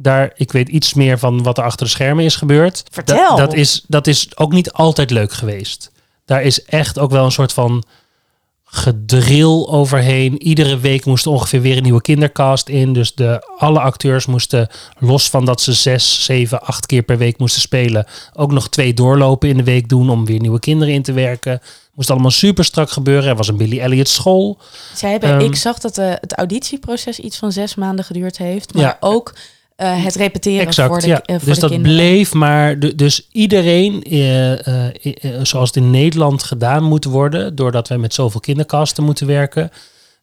daar, 0.01 0.33
ik 0.35 0.53
weet 0.53 0.69
iets 0.69 0.95
meer 0.95 1.19
van 1.19 1.43
wat 1.43 1.59
er 1.59 1.65
achter 1.65 1.87
de 1.87 1.93
schermen 1.93 2.25
is 2.25 2.37
gebeurd. 2.37 2.83
Vertel. 2.91 3.29
Dat, 3.29 3.39
dat, 3.39 3.55
is, 3.55 3.85
dat 3.89 4.07
is 4.07 4.37
ook 4.37 4.53
niet 4.53 4.73
altijd 4.73 5.11
leuk 5.11 5.33
geweest. 5.33 5.91
Daar 6.25 6.43
is 6.43 6.65
echt 6.65 6.99
ook 6.99 7.11
wel 7.11 7.25
een 7.25 7.33
soort 7.33 7.53
van 7.53 7.85
gedril 8.71 9.71
overheen. 9.73 10.43
Iedere 10.43 10.79
week 10.79 11.05
moest 11.05 11.25
er 11.25 11.31
ongeveer 11.31 11.61
weer 11.61 11.77
een 11.77 11.83
nieuwe 11.83 12.01
kindercast 12.03 12.69
in. 12.69 12.93
Dus 12.93 13.15
de, 13.15 13.55
alle 13.59 13.81
acteurs 13.81 14.27
moesten, 14.27 14.69
los 14.99 15.29
van 15.31 15.45
dat 15.45 15.61
ze 15.61 15.73
zes, 15.73 16.25
zeven, 16.25 16.63
acht 16.63 16.87
keer 16.87 17.03
per 17.03 17.19
week 17.19 17.39
moesten 17.39 17.61
spelen, 17.61 18.07
ook 18.33 18.53
nog 18.53 18.69
twee 18.69 18.95
doorlopen 18.95 19.49
in 19.49 19.57
de 19.57 19.63
week 19.65 19.89
doen 19.89 20.11
om 20.11 20.25
weer 20.27 20.41
nieuwe 20.41 20.59
kinderen 20.61 20.95
in 20.95 21.03
te 21.03 21.13
werken. 21.13 21.61
Moest 21.95 22.11
allemaal 22.11 22.31
super 22.31 22.65
strak 22.65 22.91
gebeuren. 22.91 23.29
Er 23.29 23.37
was 23.37 23.49
een 23.49 23.57
Billy 23.57 23.79
Elliot 23.81 24.09
school. 24.09 24.59
Zij 24.95 25.11
hebben, 25.11 25.31
Ehm, 25.31 25.41
ik 25.41 25.57
zag 25.57 25.79
dat 25.79 25.95
de, 25.95 26.19
het 26.21 26.35
auditieproces 26.35 27.19
iets 27.19 27.37
van 27.37 27.53
zes 27.53 27.75
maanden 27.75 28.05
geduurd 28.05 28.39
heeft. 28.39 28.75
Maar 28.75 28.83
Ja. 28.83 28.97
ook 29.01 29.35
eh, 29.79 30.05
het 30.05 30.15
repeteren 30.15 30.67
Exact, 30.67 30.89
voor 30.89 31.01
de, 31.01 31.07
ja. 31.07 31.23
eh, 31.23 31.37
voor 31.37 31.45
dus 31.47 31.55
de 31.55 31.61
dat 31.61 31.71
kinderen. 31.71 31.97
bleef 31.97 32.35
maar. 32.35 32.79
du- 32.79 32.95
Dus 32.95 33.29
iedereen, 33.33 34.03
eh, 34.03 35.43
zoals 35.43 35.67
het 35.69 35.77
in 35.77 35.91
Nederland 35.91 36.43
gedaan 36.43 36.83
moet 36.83 37.05
worden, 37.05 37.55
doordat 37.55 37.89
wij 37.89 37.99
met 37.99 38.15
zoveel 38.15 38.41
kinderkasten 38.41 39.05
moeten 39.05 39.27
werken, 39.27 39.71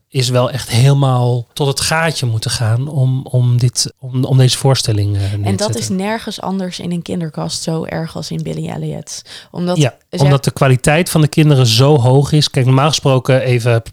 is 0.10 0.30
wel 0.30 0.52
echt 0.52 0.70
helemaal 0.70 1.48
tot 1.54 1.68
het 1.68 1.80
gaatje 1.82 2.26
moeten 2.26 2.52
gaan 2.52 2.88
om, 2.88 3.26
om, 3.26 3.58
dit, 3.58 3.94
om, 4.00 4.24
om 4.24 4.38
deze 4.38 4.58
voorstelling 4.58 5.12
neer 5.12 5.30
te 5.30 5.40
En 5.44 5.56
dat 5.56 5.76
is 5.76 5.90
nergens 5.90 6.42
anders 6.42 6.80
in 6.80 6.92
een 6.92 7.02
kinderkast 7.02 7.64
zo 7.64 7.84
erg 7.86 8.16
als 8.16 8.32
in 8.32 8.44
Billy 8.44 8.70
Elliot. 8.70 9.22
Omdat, 9.52 9.78
Ja, 9.78 9.96
omdat 10.10 10.44
de 10.44 10.52
kwaliteit 10.52 11.10
van 11.10 11.22
de 11.22 11.28
kinderen 11.28 11.66
zo 11.66 11.98
hoog 12.00 12.32
is. 12.32 12.50
Kijk, 12.50 12.66
normaal 12.66 12.88
gesproken 12.90 13.42
even, 13.42 13.84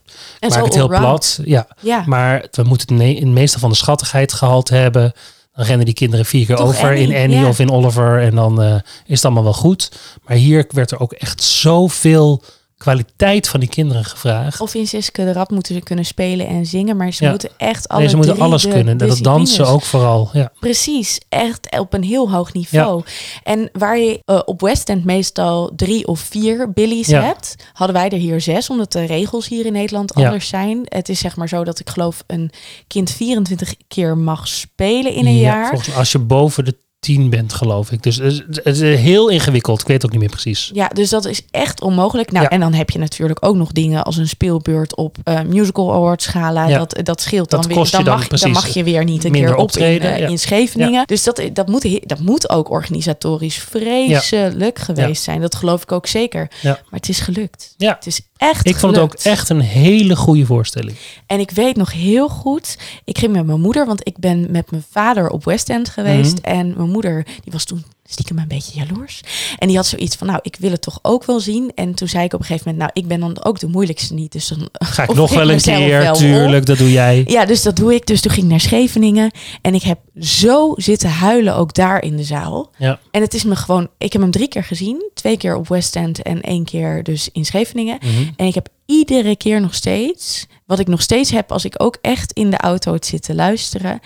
en 0.40 0.48
maak 0.50 0.64
het 0.64 0.74
heel 0.74 0.88
plat. 0.88 1.40
Ja, 1.44 1.66
Ja, 1.80 2.02
maar 2.06 2.46
we 2.50 2.62
moeten 2.62 2.94
het 2.98 3.06
in 3.08 3.16
het 3.26 3.34
meeste 3.34 3.58
van 3.58 3.70
de 3.70 3.76
schattigheid 3.76 4.32
gehaald 4.32 4.68
hebben. 4.68 5.12
Dan 5.52 5.64
rennen 5.64 5.84
die 5.84 5.94
kinderen 5.94 6.26
vier 6.26 6.46
keer 6.46 6.56
Toch 6.56 6.66
over 6.66 6.92
in 6.92 7.14
Annie, 7.14 7.46
of 7.46 7.58
in 7.58 7.70
Oliver. 7.70 8.20
En 8.20 8.34
dan 8.34 8.62
eh, 8.62 8.74
is 9.06 9.14
het 9.16 9.24
allemaal 9.24 9.42
wel 9.42 9.52
goed. 9.52 9.92
Maar 10.24 10.36
hier 10.36 10.66
werd 10.68 10.90
er 10.90 11.00
ook 11.00 11.12
echt 11.12 11.42
zoveel 11.42 12.42
kwaliteit 12.82 13.48
van 13.48 13.60
die 13.60 13.68
kinderen 13.68 14.04
gevraagd. 14.04 14.60
of 14.60 14.74
in 14.74 14.86
Siske 14.86 15.24
de 15.24 15.32
Rap 15.32 15.50
moeten 15.50 15.74
ze 15.74 15.80
kunnen 15.80 16.04
spelen 16.04 16.46
en 16.46 16.66
zingen, 16.66 16.96
maar 16.96 17.12
ze 17.12 17.24
Ja. 17.24 17.30
moeten 17.30 17.50
echt 17.56 17.88
alle 17.88 18.00
Nee, 18.00 18.08
ze 18.08 18.16
moeten 18.16 18.38
alles 18.40 18.62
de 18.62 18.68
kunnen. 18.68 18.96
Dat 18.98 19.18
dansen 19.18 19.66
ook 19.66 19.82
vooral. 19.82 20.30
Ja. 20.32 20.52
Precies, 20.60 21.20
echt 21.28 21.78
op 21.78 21.92
een 21.94 22.02
heel 22.02 22.30
hoog 22.30 22.52
niveau. 22.52 23.02
En 23.42 23.68
waar 23.72 23.98
je 23.98 24.20
eh, 24.24 24.40
op 24.44 24.60
West 24.60 24.88
End 24.88 25.04
meestal 25.04 25.70
drie 25.76 26.06
of 26.06 26.20
vier 26.20 26.72
billies 26.72 27.06
hebt, 27.06 27.54
hadden 27.72 27.96
wij 27.96 28.08
er 28.08 28.18
hier 28.18 28.40
zes, 28.40 28.70
omdat 28.70 28.92
de 28.92 29.04
regels 29.04 29.48
hier 29.48 29.66
in 29.66 29.72
Nederland 29.72 30.14
anders 30.14 30.48
zijn. 30.48 30.80
Het 30.84 31.08
is 31.08 31.18
zeg 31.18 31.36
maar 31.36 31.48
zo 31.48 31.64
dat 31.64 31.78
ik 31.80 31.90
geloof 31.90 32.24
een 32.26 32.50
kind 32.86 33.10
24 33.10 33.74
keer 33.88 34.18
mag 34.18 34.48
spelen 34.48 35.12
in 35.14 35.26
een 35.26 35.34
Ja, 35.36 35.40
jaar. 35.40 35.68
Volgens 35.68 35.94
als 35.94 36.12
je 36.12 36.18
boven 36.18 36.64
de 36.64 36.76
tien 37.02 37.30
bent, 37.30 37.52
geloof 37.52 37.90
ik. 37.90 38.02
Dus 38.02 38.16
het 38.16 38.60
is, 38.64 38.80
heel 38.80 39.28
ingewikkeld. 39.28 39.80
Ik 39.80 39.86
weet 39.86 39.96
het 39.96 40.04
ook 40.04 40.10
niet 40.10 40.20
meer 40.20 40.30
precies. 40.30 40.70
Ja, 40.74 40.88
dus 40.88 41.10
dat 41.10 41.24
is 41.24 41.42
echt 41.50 41.80
onmogelijk. 41.80 42.32
Nou, 42.32 42.44
Ja. 42.44 42.50
en 42.50 42.60
dan 42.60 42.72
heb 42.72 42.90
je 42.90 42.98
natuurlijk 42.98 43.46
ook 43.46 43.56
nog 43.56 43.72
dingen 43.72 44.04
als 44.04 44.16
een 44.16 44.28
speelbeurt 44.28 44.96
op 44.96 45.16
eh, 45.24 45.40
Musical 45.42 45.92
Awards 45.92 46.24
schala. 46.24 46.68
Ja. 46.68 46.78
Dat, 46.78 47.00
dat 47.02 47.20
scheelt 47.20 47.50
Dat 47.50 47.60
dan 47.60 47.68
weer. 47.68 47.78
kost 47.78 47.90
je 47.90 47.96
Dan, 47.96 48.06
dan 48.06 48.16
mag, 48.16 48.28
precies 48.28 48.52
dan 48.52 48.62
mag 48.62 48.74
je 48.74 48.84
weer 48.84 49.04
niet 49.04 49.24
een 49.24 49.32
keer 49.32 49.50
op 49.50 49.56
in, 49.56 49.62
optreden, 49.62 50.12
eh, 50.12 50.18
ja. 50.18 50.28
in 50.28 50.38
Scheveningen. 50.38 51.06
Dus 51.06 51.22
dat, 51.22 51.42
dat, 51.52 51.68
moet, 51.68 52.08
dat 52.08 52.18
moet 52.18 52.50
ook 52.50 52.70
organisatorisch 52.70 53.58
vreselijk 53.58 54.78
geweest 54.78 55.22
zijn. 55.22 55.40
Dat 55.40 55.54
geloof 55.54 55.82
ik 55.82 55.92
ook 55.92 56.06
zeker. 56.06 56.50
Ja. 56.60 56.70
Maar 56.70 57.00
het 57.00 57.08
is 57.08 57.20
gelukt. 57.20 57.74
Ja. 57.76 57.94
Het 57.94 58.06
is 58.06 58.20
echt 58.42 58.68
Ik 58.68 58.76
vond 58.76 58.96
het 58.96 59.04
ook 59.04 59.14
echt 59.14 59.48
een 59.48 59.60
hele 59.60 60.16
goede 60.16 60.46
voorstelling. 60.46 60.96
En 61.26 61.40
ik 61.40 61.50
weet 61.50 61.76
nog 61.76 61.92
heel 61.92 62.28
goed, 62.28 62.78
ik 63.04 63.18
ging 63.18 63.32
met 63.32 63.46
mijn 63.46 63.60
moeder, 63.60 63.86
want 63.86 64.06
ik 64.06 64.18
ben 64.18 64.50
met 64.50 64.70
mijn 64.70 64.84
vader 64.90 65.28
op 65.28 65.44
West 65.44 65.70
End 65.70 65.88
geweest. 65.88 66.36
Mhm. 66.42 66.44
En 66.44 66.74
mijn 66.76 66.90
moeder, 66.90 67.24
die 67.24 67.52
was 67.52 67.64
toen 67.64 67.84
stiekem 68.12 68.38
een 68.38 68.48
beetje 68.48 68.78
jaloers. 68.78 69.20
En 69.58 69.68
die 69.68 69.76
had 69.76 69.86
zoiets 69.86 70.16
van, 70.16 70.26
nou, 70.26 70.38
ik 70.42 70.56
wil 70.58 70.70
het 70.70 70.82
toch 70.82 70.98
ook 71.02 71.24
wel 71.24 71.40
zien. 71.40 71.72
En 71.74 71.94
toen 71.94 72.08
zei 72.08 72.24
ik 72.24 72.32
op 72.32 72.40
een 72.40 72.46
gegeven 72.46 72.70
moment, 72.70 72.94
nou, 72.94 73.04
ik 73.04 73.08
ben 73.08 73.20
dan 73.20 73.44
ook 73.44 73.58
de 73.58 73.66
moeilijkste 73.66 74.14
niet. 74.14 74.32
Dus 74.32 74.48
dan 74.48 74.68
Ga 74.72 75.02
ik 75.02 75.14
nog 75.22 75.34
wel 75.34 75.50
een 75.50 75.60
keer, 75.60 75.98
wel 75.98 76.12
op. 76.12 76.18
tuurlijk, 76.18 76.66
dat 76.66 76.78
doe 76.78 76.90
jij. 76.92 77.24
Ja, 77.26 77.44
dus 77.44 77.62
dat 77.62 77.76
doe 77.76 77.94
ik. 77.94 78.06
Dus 78.06 78.20
toen 78.20 78.30
ging 78.30 78.44
ik 78.44 78.50
naar 78.50 78.60
Scheveningen. 78.60 79.30
En 79.62 79.74
ik 79.74 79.82
heb 79.82 79.98
zo 80.20 80.74
zitten 80.76 81.10
huilen 81.10 81.56
ook 81.56 81.74
daar 81.74 82.02
in 82.02 82.16
de 82.16 82.24
zaal. 82.24 82.70
Ja. 82.78 82.98
En 83.10 83.20
het 83.20 83.34
is 83.34 83.44
me 83.44 83.56
gewoon... 83.56 83.88
Ik 83.98 84.12
heb 84.12 84.22
hem 84.22 84.30
drie 84.30 84.48
keer 84.48 84.64
gezien. 84.64 85.10
Twee 85.14 85.36
keer 85.36 85.56
op 85.56 85.68
West 85.68 85.96
End 85.96 86.22
en 86.22 86.40
één 86.40 86.64
keer 86.64 87.02
dus 87.02 87.28
in 87.32 87.44
Scheveningen. 87.44 87.98
Mhm. 88.02 88.30
En 88.36 88.46
ik 88.46 88.54
heb 88.54 88.68
iedere 88.86 89.36
keer 89.36 89.60
nog 89.60 89.74
steeds... 89.74 90.46
Wat 90.66 90.78
ik 90.78 90.86
nog 90.88 91.02
steeds 91.02 91.30
heb 91.30 91.52
als 91.52 91.64
ik 91.64 91.74
ook 91.76 91.98
echt 92.00 92.32
in 92.32 92.50
de 92.50 92.56
auto 92.56 92.92
het 92.92 93.06
zit 93.06 93.22
te 93.22 93.34
luisteren. 93.34 94.00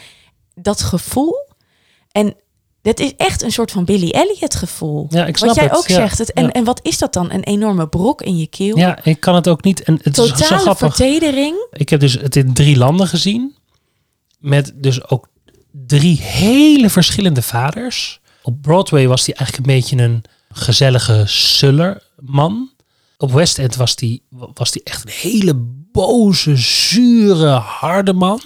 Dat 0.55 0.83
gevoel. 0.83 1.35
En 2.13 2.35
dat 2.87 3.01
is 3.01 3.13
echt 3.17 3.43
een 3.43 3.51
soort 3.51 3.71
van 3.71 3.85
Billy 3.85 4.11
Elliot 4.11 4.55
gevoel. 4.55 5.07
Ja, 5.11 5.27
ik 5.27 5.37
snap 5.37 5.49
wat 5.49 5.57
jij 5.57 5.67
het, 5.67 5.77
ook 5.77 5.89
ja. 5.89 5.95
zegt. 5.95 6.19
Het, 6.19 6.33
en, 6.33 6.45
Ja. 6.45 6.53
en 6.53 6.65
wat 6.65 6.81
is 6.83 6.99
dat 6.99 7.13
dan? 7.13 7.33
Een 7.33 7.43
enorme 7.43 7.89
brok 7.89 8.23
in 8.23 8.37
je 8.37 8.47
keel? 8.47 8.79
Ja, 8.79 9.05
ik 9.05 9.21
kan 9.21 9.35
het 9.35 9.49
ook 9.49 9.65
niet. 9.65 9.83
En 9.83 9.99
het 10.03 10.19
is 10.19 10.29
zo 10.29 10.57
grappig. 10.57 10.79
vertedering. 10.79 11.67
Ik 11.71 11.89
heb 11.89 12.01
dus 12.01 12.13
het 12.13 12.37
in 12.37 12.55
drie 12.55 12.77
landen 12.77 13.07
gezien. 13.07 13.55
Met 14.39 14.73
dus 14.75 15.09
ook 15.11 15.29
drie 15.71 16.21
hele 16.21 16.91
verschillende 16.91 17.43
vaders. 17.43 18.21
Op 18.43 18.63
Broadway 18.63 19.09
was 19.09 19.27
hij 19.27 19.35
eigenlijk 19.35 19.69
een 19.69 19.75
beetje 19.75 19.97
een 19.97 20.25
gezellige 20.53 21.23
sullerman. 21.27 22.71
Op 23.19 23.33
West 23.33 23.59
End 23.59 23.77
was 23.77 23.95
hij 23.97 24.21
was 24.55 24.71
die 24.71 24.83
echt 24.83 25.05
een 25.05 25.31
hele 25.31 25.55
boze, 25.93 26.57
zure, 26.57 27.49
harde 27.49 28.13
man. 28.13 28.41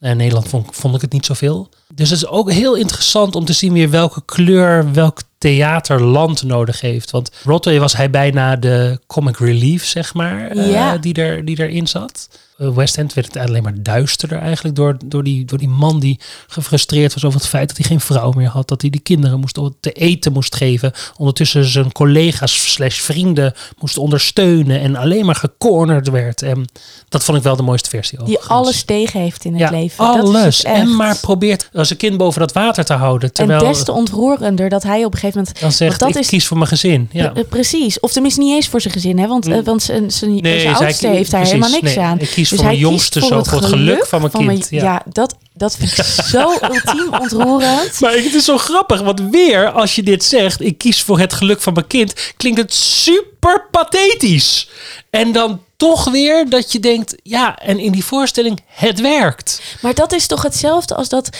En 0.00 0.10
in 0.10 0.16
Nederland 0.16 0.48
vond, 0.48 0.66
vond 0.70 0.94
ik 0.94 1.00
het 1.00 1.12
niet 1.12 1.26
zoveel. 1.26 1.68
Dus 1.94 2.10
het 2.10 2.18
is 2.18 2.26
ook 2.26 2.50
heel 2.52 2.74
interessant 2.74 3.34
om 3.34 3.44
te 3.44 3.52
zien 3.52 3.72
weer 3.72 3.90
welke 3.90 4.22
kleur 4.24 4.92
welk 4.92 5.20
theater 5.38 6.02
land 6.02 6.42
nodig 6.42 6.80
heeft. 6.80 7.10
Want 7.10 7.30
Broadway 7.42 7.80
was 7.80 7.96
hij 7.96 8.10
bijna 8.10 8.56
de 8.56 9.00
comic 9.06 9.36
relief, 9.38 9.84
zeg 9.86 10.14
maar, 10.14 10.48
eh, 10.50 10.70
Ja. 10.70 10.96
die, 10.98 11.14
er, 11.14 11.44
die 11.44 11.60
erin 11.60 11.86
zat. 11.86 12.28
Eh, 12.58 12.74
West 12.74 12.98
End 12.98 13.14
werd 13.14 13.34
het 13.34 13.48
alleen 13.48 13.62
maar 13.62 13.82
duisterder 13.82 14.38
eigenlijk 14.38 14.76
door, 14.76 14.96
door, 15.04 15.22
die, 15.22 15.44
door 15.44 15.58
die 15.58 15.68
man 15.68 16.00
die 16.00 16.20
gefrustreerd 16.46 17.14
was 17.14 17.24
over 17.24 17.38
het 17.40 17.48
feit 17.48 17.68
dat 17.68 17.76
hij 17.76 17.86
geen 17.86 18.00
vrouw 18.00 18.30
meer 18.30 18.48
had. 18.48 18.68
Dat 18.68 18.80
hij 18.80 18.90
die 18.90 19.00
kinderen 19.00 19.40
moest 19.40 19.58
te 19.80 19.92
eten 19.92 20.32
moest 20.32 20.56
geven. 20.56 20.92
Ondertussen 21.16 21.64
zijn 21.64 21.92
collega's 21.92 22.72
slash 22.72 22.98
vrienden 22.98 23.54
moest 23.78 23.98
ondersteunen 23.98 24.80
en 24.80 24.96
alleen 24.96 25.26
maar 25.26 25.34
gecornerd 25.34 26.08
werd. 26.08 26.42
En 26.42 26.64
dat 27.08 27.24
vond 27.24 27.38
ik 27.38 27.44
wel 27.44 27.56
de 27.56 27.62
mooiste 27.62 27.88
versie. 27.88 28.24
Die 28.24 28.38
alles 28.38 28.82
tegen 28.82 29.20
heeft 29.20 29.44
in 29.44 29.52
het 29.52 29.60
ja, 29.60 29.70
leven. 29.70 30.04
Alles. 30.04 30.62
En 30.62 30.96
maar 30.96 31.18
probeert 31.18 31.68
als 31.72 31.90
een 31.90 31.96
kind 31.96 32.16
boven 32.16 32.40
dat 32.40 32.52
water 32.52 32.84
te 32.84 32.92
houden. 32.92 33.32
Terwijl 33.32 33.60
en 33.60 33.72
des 33.72 33.84
te 33.84 33.92
ontroerender 33.92 34.68
dat 34.68 34.82
hij 34.82 35.04
op 35.04 35.12
een 35.12 35.18
gegeven 35.18 35.40
moment... 35.40 35.60
dan 35.60 35.72
zegt 35.72 35.98
dat 35.98 36.08
ik 36.08 36.16
is- 36.16 36.28
kies 36.28 36.46
voor 36.46 36.56
mijn 36.56 36.68
gezin. 36.68 37.08
Ja. 37.12 37.32
Precies. 37.48 38.00
Of 38.00 38.12
tenminste 38.12 38.40
niet 38.40 38.54
eens 38.54 38.68
voor 38.68 38.80
zijn 38.80 38.94
gezin. 38.94 39.18
Hè? 39.18 39.26
Want, 39.26 39.46
eh, 39.46 39.64
want 39.64 39.82
zijn, 39.82 40.10
zijn, 40.10 40.38
zijn 40.42 40.60
zij- 40.60 40.74
oudste 40.74 41.08
heeft 41.08 41.30
daar 41.30 41.40
precies, 41.40 41.58
helemaal 41.60 41.80
niks 41.80 41.94
nee, 41.94 42.04
aan. 42.04 42.18
Kies 42.48 42.58
Dus 42.58 42.58
voor 42.58 42.68
mijn 42.68 42.78
jongste 42.78 43.20
zo 43.20 43.42
voor 43.42 43.60
het 43.60 43.68
geluk 43.68 44.06
van 44.06 44.20
mijn 44.20 44.32
kind. 44.32 44.66
ja. 44.70 44.82
ja. 44.82 45.02
dat, 45.12 45.36
dat 45.54 45.76
vind 45.76 45.98
ik 45.98 46.04
zo 46.04 46.52
ultiem 46.72 47.14
ontroerend. 47.20 48.00
Maar 48.00 48.12
het 48.12 48.34
is 48.34 48.44
zo 48.44 48.58
grappig, 48.58 49.00
want 49.00 49.20
weer 49.30 49.70
als 49.70 49.94
je 49.94 50.02
dit 50.02 50.24
zegt, 50.24 50.60
ik 50.60 50.78
kies 50.78 51.02
voor 51.02 51.18
het 51.18 51.32
geluk 51.32 51.60
van 51.60 51.72
mijn 51.72 51.86
kind, 51.86 52.32
klinkt 52.36 52.58
het 52.58 52.74
super 52.74 53.66
pathetisch. 53.70 54.68
En 55.10 55.32
dan 55.32 55.62
toch 55.76 56.10
weer 56.10 56.48
dat 56.48 56.72
je 56.72 56.80
denkt, 56.80 57.14
ja, 57.22 57.58
en 57.58 57.78
in 57.78 57.92
die 57.92 58.04
voorstelling, 58.04 58.60
het 58.66 59.00
werkt. 59.00 59.62
Maar 59.80 59.94
dat 59.94 60.12
is 60.12 60.26
toch 60.26 60.42
hetzelfde 60.42 60.94
als 60.94 61.08
dat 61.08 61.36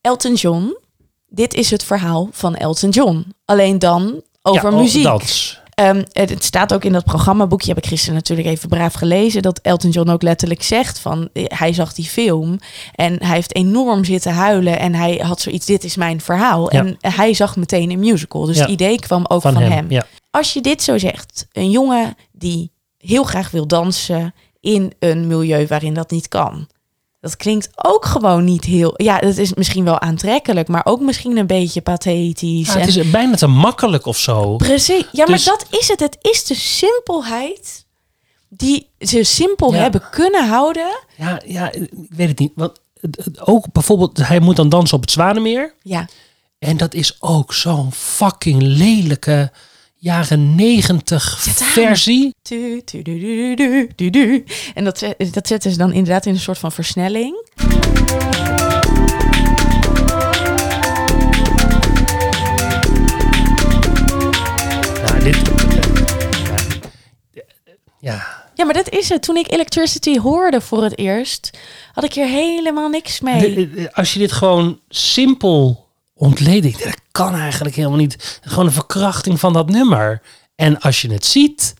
Elton 0.00 0.34
John... 0.34 0.82
Dit 1.34 1.54
is 1.54 1.70
het 1.70 1.84
verhaal 1.84 2.28
van 2.32 2.54
Elton 2.54 2.90
John. 2.90 3.34
Alleen 3.44 3.78
dan 3.78 4.22
over 4.42 4.70
ja, 4.70 4.76
muziek. 4.76 5.02
Dans. 5.02 5.58
Ehm, 5.74 6.02
het, 6.12 6.30
het 6.30 6.44
staat 6.44 6.74
ook 6.74 6.84
in 6.84 6.92
dat 6.92 7.04
programmaboekje, 7.04 7.68
heb 7.68 7.78
ik 7.78 7.86
gisteren 7.86 8.14
natuurlijk 8.14 8.48
even 8.48 8.68
braaf 8.68 8.94
gelezen, 8.94 9.42
dat 9.42 9.58
Elton 9.62 9.90
John 9.90 10.10
ook 10.10 10.22
letterlijk 10.22 10.62
zegt 10.62 10.98
van, 10.98 11.28
eh, 11.32 11.44
hij 11.48 11.72
zag 11.72 11.92
die 11.92 12.04
film 12.04 12.58
en 12.94 13.22
hij 13.24 13.34
heeft 13.34 13.54
enorm 13.54 14.04
zitten 14.04 14.32
huilen 14.32 14.78
en 14.78 14.94
hij 14.94 15.14
had 15.22 15.40
zoiets, 15.40 15.66
dit 15.66 15.84
is 15.84 15.96
mijn 15.96 16.20
verhaal. 16.20 16.72
Ja. 16.74 16.78
En 16.78 16.96
hij 17.00 17.34
zag 17.34 17.56
meteen 17.56 17.90
een 17.90 17.98
musical, 17.98 18.44
dus 18.44 18.56
Ja. 18.56 18.62
het 18.62 18.70
idee 18.70 18.98
kwam 18.98 19.24
ook 19.28 19.42
Van, 19.42 19.52
van, 19.52 19.62
hem. 19.62 19.72
hem. 19.72 19.90
Ja. 19.90 20.06
Als 20.30 20.52
je 20.52 20.60
dit 20.60 20.82
zo 20.82 20.98
zegt, 20.98 21.46
een 21.52 21.70
jongen 21.70 22.14
die 22.32 22.70
heel 22.98 23.24
graag 23.24 23.50
wil 23.50 23.66
dansen 23.66 24.34
in 24.60 24.92
een 24.98 25.26
milieu 25.26 25.66
waarin 25.66 25.94
dat 25.94 26.10
niet 26.10 26.28
kan. 26.28 26.66
Dat 27.24 27.36
klinkt 27.36 27.68
ook 27.74 28.04
gewoon 28.04 28.44
niet 28.44 28.64
heel. 28.64 28.94
Ja, 28.96 29.18
dat 29.18 29.36
is 29.36 29.54
misschien 29.54 29.84
wel 29.84 30.00
aantrekkelijk, 30.00 30.68
maar 30.68 30.86
ook 30.86 31.00
misschien 31.00 31.36
een 31.36 31.46
beetje 31.46 31.80
pathetisch. 31.80 32.72
Ja, 32.72 32.78
het 32.78 32.96
is 32.96 33.10
bijna 33.10 33.36
te 33.36 33.46
makkelijk 33.46 34.06
of 34.06 34.18
zo. 34.18 34.56
Precies. 34.56 35.04
Ja, 35.12 35.24
Dus- 35.24 35.46
maar 35.46 35.56
dat 35.58 35.66
is 35.80 35.88
het. 35.88 36.00
Het 36.00 36.18
is 36.20 36.44
de 36.44 36.54
simpelheid 36.54 37.84
die 38.48 38.88
ze 38.98 39.22
simpel 39.24 39.72
Ja. 39.72 39.78
hebben 39.80 40.02
kunnen 40.10 40.48
houden. 40.48 40.98
Ja, 41.16 41.40
ja, 41.46 41.72
ik 41.72 41.90
weet 42.08 42.28
het 42.28 42.38
niet. 42.38 42.52
Want 42.54 42.80
ook 43.44 43.72
bijvoorbeeld, 43.72 44.26
hij 44.26 44.40
moet 44.40 44.56
dan 44.56 44.68
dansen 44.68 44.96
op 44.96 45.02
het 45.02 45.10
Zwanenmeer. 45.10 45.74
Ja, 45.82 46.08
En 46.58 46.76
dat 46.76 46.94
is 46.94 47.16
ook 47.20 47.52
zo'n 47.54 47.92
fucking 47.92 48.62
lelijke 48.62 49.52
jaren 50.04 50.54
negentig 50.54 51.36
versie. 51.40 52.34
Du, 52.42 52.82
du, 53.94 54.10
du. 54.10 54.44
En 54.74 54.84
dat, 54.84 55.04
dat 55.30 55.46
zetten 55.46 55.70
ze 55.70 55.76
dan 55.78 55.92
inderdaad 55.92 56.26
in 56.26 56.32
een 56.34 56.40
soort 56.40 56.58
van 56.58 56.72
versnelling. 56.72 57.34
Nou, 65.04 65.18
dit... 65.22 65.36
Ja, 68.00 68.42
Ja, 68.54 68.64
maar 68.64 68.74
dat 68.74 68.88
is 68.90 69.08
het. 69.08 69.22
Toen 69.22 69.36
ik 69.36 69.50
Electricity 69.50 70.18
hoorde 70.18 70.60
voor 70.60 70.82
het 70.82 70.98
eerst, 70.98 71.58
had 71.92 72.04
ik 72.04 72.12
hier 72.12 72.26
helemaal 72.26 72.88
niks 72.88 73.20
mee. 73.20 73.54
De- 73.54 73.70
de- 73.70 73.92
als 73.94 74.12
je 74.12 74.18
dit 74.18 74.32
gewoon 74.32 74.80
simpel 74.88 75.83
ik, 76.16 76.84
dat 76.84 76.96
kan 77.10 77.34
eigenlijk 77.34 77.74
helemaal 77.74 77.98
niet. 77.98 78.40
Gewoon 78.42 78.66
een 78.66 78.72
verkrachting 78.72 79.40
van 79.40 79.52
dat 79.52 79.68
nummer. 79.70 80.22
En 80.54 80.80
als 80.80 81.02
je 81.02 81.12
het 81.12 81.26
ziet, 81.26 81.74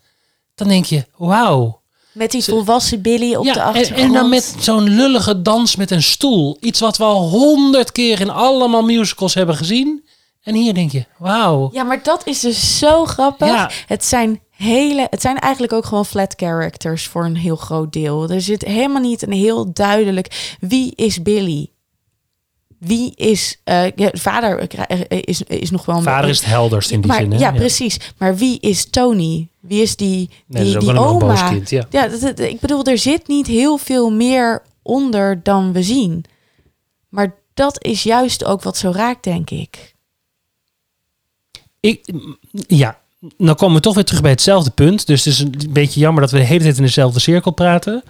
dan 0.55 0.69
denk 0.69 0.85
je, 0.85 1.07
wauw. 1.17 1.83
Met 2.13 2.31
die 2.31 2.45
volwassen 2.45 3.03
Billy 3.03 3.35
op 3.35 3.45
de 3.45 3.49
Ja, 3.49 3.55
en, 3.55 3.63
achtergrond. 3.63 4.01
en 4.01 4.13
dan 4.13 4.29
met 4.29 4.55
zo'n 4.59 4.89
lullige 4.89 5.43
dans 5.43 5.77
met 5.77 5.91
een 5.91 6.03
stoel. 6.03 6.57
Iets 6.61 6.81
wat 6.81 6.97
we 6.97 7.05
al 7.05 7.29
honderd 7.29 7.93
keer 7.93 8.21
in 8.21 8.31
allemaal 8.31 8.83
musicals 8.83 9.35
hebben 9.35 9.57
gezien. 9.57 10.05
En 10.43 10.55
hier 10.55 10.75
denk 10.75 10.93
je, 10.93 11.05
wauw. 11.19 11.71
Ja, 11.73 11.83
maar 11.83 12.03
dat 12.03 12.27
is 12.27 12.41
dus 12.41 12.79
zo 12.79 13.05
grappig. 13.05 13.49
Ja. 13.49 13.71
Het 13.87 14.05
zijn 14.05 14.41
hele. 14.51 15.07
Het 15.11 15.21
zijn 15.21 15.39
eigenlijk 15.39 15.73
ook 15.73 15.85
gewoon 15.85 16.07
flat 16.07 16.35
characters 16.37 17.07
voor 17.07 17.25
een 17.25 17.37
heel 17.37 17.57
groot 17.57 17.93
deel. 17.93 18.31
Er 18.31 18.41
zit 18.41 18.63
helemaal 18.65 19.01
niet 19.03 19.23
een 19.23 19.33
heel 19.33 19.73
duidelijk. 19.73 20.57
Wie 20.61 20.93
is 20.95 21.23
Billy? 21.23 21.69
Wie 22.87 23.13
is. 23.17 23.61
eh 23.65 23.85
vader 24.13 24.59
eh, 24.69 25.19
is, 25.21 25.43
is 25.43 25.71
nog 25.71 25.85
wel 25.85 25.97
een 25.97 26.03
Vader 26.03 26.31
is 26.31 26.39
het 26.39 26.47
helderst 26.49 26.91
in 26.91 27.01
die 27.01 27.11
maar, 27.11 27.21
zin. 27.21 27.33
Hè? 27.33 27.39
ja, 27.39 27.53
precies. 27.53 28.01
Maar 28.19 28.37
wie 28.37 28.61
is 28.61 28.85
Tony? 28.91 29.49
Wie 29.61 29.83
is 29.83 29.97
die, 29.97 30.31
Nee, 30.47 30.65
die, 30.65 30.77
is 30.77 30.85
die 30.85 30.99
oma? 30.99 31.49
kind, 31.49 31.71
ja. 31.71 31.87
Ja, 31.91 32.09
dat, 32.09 32.21
dat- 32.21 32.39
ik 32.39 32.61
bedoel, 32.61 32.85
er 32.85 32.99
zit 32.99 33.29
niet 33.29 33.47
heel 33.47 33.77
veel 33.77 34.11
meer 34.11 34.63
onder 34.83 35.43
dan 35.43 35.73
we 35.73 35.83
zien. 35.83 36.25
Maar 37.09 37.35
dat 37.55 37.85
is 37.85 38.03
juist 38.03 38.45
ook 38.45 38.63
wat 38.63 38.77
zo 38.77 38.91
raakt, 38.91 39.25
denk 39.25 39.51
ik. 39.51 39.95
Ik, 41.81 42.13
ja, 42.67 42.99
dan 43.39 43.55
komen 43.55 43.77
we 43.77 43.83
toch 43.83 43.95
weer 43.95 44.05
terug 44.05 44.21
bij 44.23 44.31
hetzelfde 44.31 44.71
punt. 44.71 45.07
Dus 45.07 45.25
het 45.25 45.35
is 45.35 45.41
een 45.41 45.55
beetje 45.71 46.01
jammer 46.01 46.23
dat 46.23 46.31
we 46.31 46.39
de 46.39 46.45
hele 46.45 46.63
tijd 46.63 46.77
in 46.77 46.83
dezelfde 46.83 47.21
cirkel 47.21 47.51
praten. 47.51 48.03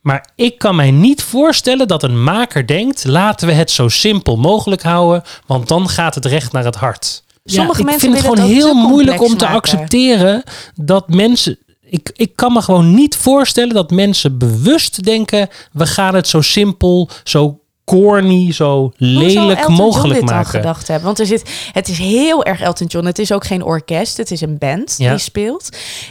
Maar 0.00 0.28
ik 0.34 0.58
kan 0.58 0.76
mij 0.76 0.90
niet 0.90 1.22
voorstellen 1.22 1.88
dat 1.88 2.02
een 2.02 2.22
maker 2.22 2.66
denkt... 2.66 3.04
laten 3.04 3.46
we 3.46 3.52
het 3.52 3.70
zo 3.70 3.88
simpel 3.88 4.36
mogelijk 4.36 4.82
houden... 4.82 5.22
want 5.46 5.68
dan 5.68 5.88
gaat 5.88 6.14
het 6.14 6.24
recht 6.24 6.52
naar 6.52 6.64
het 6.64 6.76
hart. 6.76 7.22
Sommige 7.44 7.80
ik 7.80 7.86
mensen 7.86 8.00
vind 8.00 8.12
het 8.12 8.22
gewoon 8.22 8.48
het 8.48 8.56
heel 8.56 8.74
moeilijk 8.74 9.20
om 9.20 9.36
te 9.36 9.44
maken. 9.44 9.56
accepteren 9.56 10.42
dat 10.74 11.08
mensen... 11.08 11.58
Ik, 11.80 12.10
ik 12.14 12.36
kan 12.36 12.52
me 12.52 12.62
gewoon 12.62 12.94
niet 12.94 13.16
voorstellen 13.16 13.74
dat 13.74 13.90
mensen 13.90 14.38
bewust 14.38 15.04
denken... 15.04 15.48
we 15.72 15.86
gaan 15.86 16.14
het 16.14 16.28
zo 16.28 16.40
simpel, 16.40 17.10
zo 17.24 17.60
corny, 17.88 18.52
zo 18.52 18.92
lelijk 18.96 19.58
Elton 19.58 19.74
John 19.74 19.82
mogelijk 19.82 20.26
dan 20.26 20.34
maken. 20.34 20.50
gedacht 20.50 20.88
hebben? 20.88 21.06
Want 21.06 21.18
er 21.18 21.26
zit, 21.26 21.50
het 21.72 21.88
is 21.88 21.98
heel 21.98 22.44
erg 22.44 22.60
Elton 22.60 22.86
John. 22.86 23.06
Het 23.06 23.18
is 23.18 23.32
ook 23.32 23.46
geen 23.46 23.62
orkest, 23.62 24.16
het 24.16 24.30
is 24.30 24.40
een 24.40 24.58
band 24.58 24.94
Ja. 24.98 25.10
die 25.10 25.18
speelt. 25.18 25.68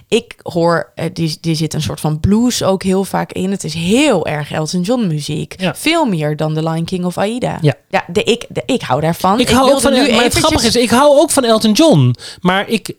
Ik 0.07 0.35
hoor, 0.43 0.91
eh, 0.95 1.05
die, 1.13 1.37
die 1.41 1.55
zit 1.55 1.73
een 1.73 1.81
soort 1.81 1.99
van 1.99 2.19
blues 2.19 2.63
ook 2.63 2.83
heel 2.83 3.03
vaak 3.03 3.31
in. 3.31 3.51
Het 3.51 3.63
is 3.63 3.73
heel 3.73 4.25
erg 4.25 4.51
Elton 4.51 4.81
John 4.81 5.07
muziek. 5.07 5.55
Ja. 5.61 5.75
Veel 5.75 6.05
meer 6.05 6.35
dan 6.35 6.53
The 6.53 6.63
Lion 6.63 6.85
King 6.85 7.05
of 7.05 7.17
Aida. 7.17 7.57
Ja. 7.61 7.73
ja 7.89 8.03
de, 8.07 8.23
ik, 8.23 8.45
de, 8.49 8.63
ik 8.65 8.81
hou 8.81 9.01
daarvan. 9.01 9.39
Ik 9.39 9.49
hou 9.49 9.71
ook 9.71 9.81
van, 9.81 9.93
nu 9.93 10.11
maar 10.11 10.23
het 10.23 10.33
grappige 10.33 10.67
is, 10.67 10.75
ik 10.75 10.89
hou 10.89 11.19
ook 11.19 11.31
van 11.31 11.43
Elton 11.43 11.71
John. 11.71 12.15
Maar 12.41 12.69
ik, 12.69 12.93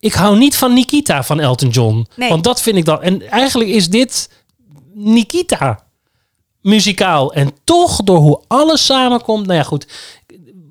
ik 0.00 0.12
hou 0.12 0.38
niet 0.38 0.56
van 0.56 0.72
Nikita 0.72 1.22
van 1.22 1.40
Elton 1.40 1.68
John. 1.68 2.06
Nee. 2.16 2.28
Want 2.28 2.44
dat 2.44 2.60
vind 2.60 2.76
ik 2.76 2.84
dan. 2.84 3.02
En 3.02 3.30
eigenlijk 3.30 3.70
is 3.70 3.88
dit 3.88 4.30
Nikita 4.94 5.86
muzikaal. 6.62 7.32
En 7.32 7.50
toch 7.64 8.02
door 8.02 8.18
hoe 8.18 8.42
alles 8.46 8.84
samenkomt. 8.84 9.46
Nou 9.46 9.58
ja, 9.58 9.64
goed. 9.64 9.86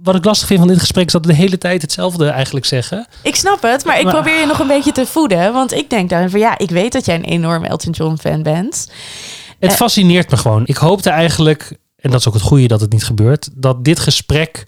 Wat 0.03 0.15
ik 0.15 0.25
lastig 0.25 0.47
vind 0.47 0.59
van 0.59 0.67
dit 0.67 0.79
gesprek 0.79 1.05
is 1.05 1.11
dat 1.11 1.25
we 1.25 1.31
de 1.31 1.37
hele 1.37 1.57
tijd 1.57 1.81
hetzelfde 1.81 2.27
eigenlijk 2.29 2.65
zeggen. 2.65 3.07
Ik 3.23 3.35
snap 3.35 3.61
het, 3.61 3.85
maar 3.85 3.99
ik 3.99 4.07
probeer 4.07 4.39
je 4.39 4.45
nog 4.45 4.59
een 4.59 4.67
beetje 4.67 4.91
te 4.91 5.05
voeden. 5.05 5.53
Want 5.53 5.71
ik 5.73 5.89
denk 5.89 6.09
dan 6.09 6.29
van 6.29 6.39
ja, 6.39 6.57
ik 6.57 6.69
weet 6.69 6.91
dat 6.91 7.05
jij 7.05 7.15
een 7.15 7.23
enorm 7.23 7.63
Elton 7.63 7.91
John 7.91 8.17
fan 8.21 8.43
bent. 8.43 8.91
Het 9.59 9.71
Eh. 9.71 9.77
fascineert 9.77 10.31
me 10.31 10.37
gewoon. 10.37 10.63
Ik 10.65 10.75
hoopte 10.77 11.09
eigenlijk, 11.09 11.77
en 11.95 12.11
dat 12.11 12.19
is 12.19 12.27
ook 12.27 12.33
het 12.33 12.43
goede 12.43 12.67
dat 12.67 12.81
het 12.81 12.91
niet 12.91 13.03
gebeurt, 13.05 13.49
dat 13.53 13.83
dit 13.83 13.99
gesprek 13.99 14.63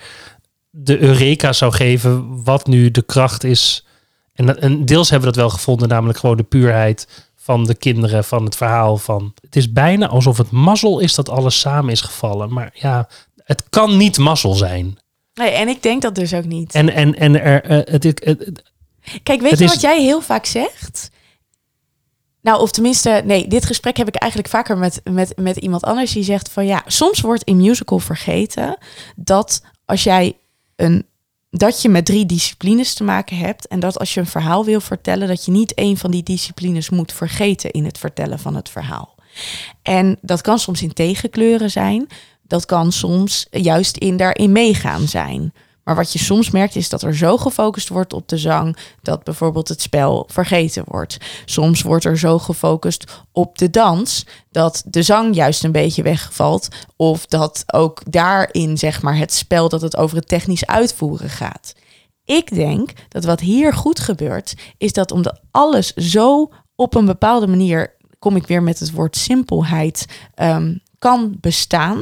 de 0.70 1.00
Eureka 1.00 1.54
zou 1.54 1.72
geven 1.74 2.44
wat 2.44 2.68
nu 2.68 2.92
de 2.92 3.02
kracht 3.02 3.44
is. 3.44 3.86
En, 4.34 4.62
en 4.62 4.86
deels 4.86 5.10
hebben 5.10 5.30
we 5.30 5.36
dat 5.36 5.44
wel 5.46 5.54
gevonden, 5.54 5.88
namelijk 5.88 6.20
gewoon 6.20 6.38
de 6.38 6.44
puurheid 6.44 7.08
van 7.42 7.66
de 7.66 7.76
kinderen, 7.76 8.24
van 8.24 8.46
het 8.46 8.56
verhaal. 8.56 8.98
Van, 8.98 9.34
het 9.42 9.56
is 9.56 9.72
bijna 9.72 10.08
alsof 10.08 10.38
het 10.38 10.52
mazzel 10.52 11.00
is 11.00 11.16
dat 11.16 11.30
alles 11.30 11.60
samen 11.60 11.92
is 11.92 12.02
gevallen. 12.02 12.54
Maar 12.54 12.70
ja, 12.74 13.08
het 13.44 13.64
kan 13.70 13.98
niet 13.98 14.18
mazzel 14.18 14.54
zijn. 14.54 14.98
Nee, 15.34 15.50
en 15.50 15.68
ik 15.68 15.84
denk 15.84 16.02
dat 16.02 16.16
dus 16.16 16.34
ook 16.34 16.46
niet. 16.46 16.74
En, 16.74 16.90
en, 16.94 17.16
en 17.16 17.42
er, 17.42 17.64
eh, 17.64 17.94
het, 17.94 18.04
het, 18.04 18.22
het- 18.26 18.64
Kijk, 19.24 19.42
weet 19.42 19.58
je 19.58 19.64
is- 19.64 19.72
wat 19.72 19.82
jij 19.82 20.02
heel 20.02 20.22
vaak 20.22 20.46
zegt? 20.46 21.10
Nou, 22.42 22.62
of 22.62 22.72
tenminste, 22.72 23.22
nee, 23.26 23.48
dit 23.48 23.66
gesprek 23.66 23.98
heb 23.98 24.08
ik 24.08 24.16
eigenlijk 24.16 24.52
vaker 24.52 24.78
met, 24.78 25.02
met, 25.04 25.38
met 25.38 25.58
iemand 25.58 25.84
anders 25.84 26.12
die 26.12 26.24
zegt 26.24 26.50
van 26.52 26.66
ja, 26.66 26.84
soms 26.86 27.22
wordt 27.22 27.44
in 27.44 27.58
musical 27.58 28.00
vergeten 28.00 28.78
dat 29.16 29.62
als 29.86 30.04
jij 30.04 30.38
een 30.76 31.06
dat 31.50 31.82
je 31.82 31.90
met 31.90 32.06
drie 32.06 32.26
disciplines 32.26 32.94
te 32.94 33.04
maken 33.04 33.38
hebt 33.38 33.68
en 33.68 33.80
dat 33.80 34.00
als 34.00 34.14
je 34.14 34.20
een 34.20 34.26
verhaal 34.26 34.66
wil 34.66 34.82
vertellen, 34.82 35.28
dat 35.28 35.46
je 35.46 35.52
niet 35.52 35.74
één 35.74 35.98
van 35.98 36.12
die 36.12 36.24
disciplines 36.24 36.90
moet 36.90 37.14
vergeten 37.14 37.72
in 37.72 37.86
het 37.86 37.98
vertellen 37.98 38.40
van 38.40 38.56
het 38.56 38.70
verhaal. 38.70 39.16
En 39.82 40.18
dat 40.22 40.42
kan 40.42 40.60
soms 40.60 40.82
in 40.82 40.94
tegenkleuren 40.94 41.72
zijn, 41.72 42.08
dat 42.48 42.66
kan 42.66 42.92
soms 42.92 43.48
juist 43.52 43.98
in 43.98 44.18
daarin 44.18 44.52
meegaan 44.52 45.08
zijn. 45.08 45.54
Maar 45.90 45.98
wat 45.98 46.14
je 46.14 46.20
soms 46.20 46.52
merkt 46.52 46.76
is 46.76 46.90
dat 46.90 47.02
er 47.02 47.16
zo 47.16 47.38
gefocust 47.38 47.90
wordt 47.90 48.14
op 48.14 48.28
de 48.28 48.38
zang 48.38 48.78
dat 49.02 49.24
bijvoorbeeld 49.24 49.68
het 49.68 49.82
spel 49.82 50.28
vergeten 50.32 50.84
wordt. 50.88 51.18
Soms 51.46 51.82
wordt 51.82 52.06
er 52.06 52.18
zo 52.18 52.40
gefocust 52.40 53.24
op 53.32 53.58
de 53.58 53.70
dans 53.70 54.26
dat 54.52 54.84
de 54.86 55.04
zang 55.04 55.36
juist 55.36 55.64
een 55.64 55.72
beetje 55.72 56.04
wegvalt. 56.04 56.68
Of 56.96 57.26
dat 57.26 57.64
ook 57.74 58.02
daarin 58.12 58.78
zeg 58.78 59.02
maar 59.02 59.18
het 59.18 59.34
spel 59.34 59.70
dat 59.70 59.82
het 59.82 59.98
over 59.98 60.18
het 60.18 60.28
technisch 60.28 60.66
uitvoeren 60.66 61.30
gaat. 61.30 61.74
Ik 62.26 62.56
denk 62.56 62.92
dat 63.08 63.26
wat 63.26 63.40
hier 63.40 63.74
goed 63.74 64.00
gebeurt 64.00 64.56
is 64.78 64.94
dat 64.94 65.12
omdat 65.12 65.42
alles 65.52 65.94
zo 65.94 66.52
op 66.76 66.96
een 66.96 67.06
bepaalde 67.06 67.48
manier, 67.48 67.96
kom 68.20 68.36
ik 68.36 68.48
weer 68.48 68.64
met 68.64 68.80
het 68.80 68.92
woord 68.92 69.18
simpelheid, 69.18 70.06
ehm, 70.36 70.76
kan 71.00 71.38
bestaan 71.40 72.02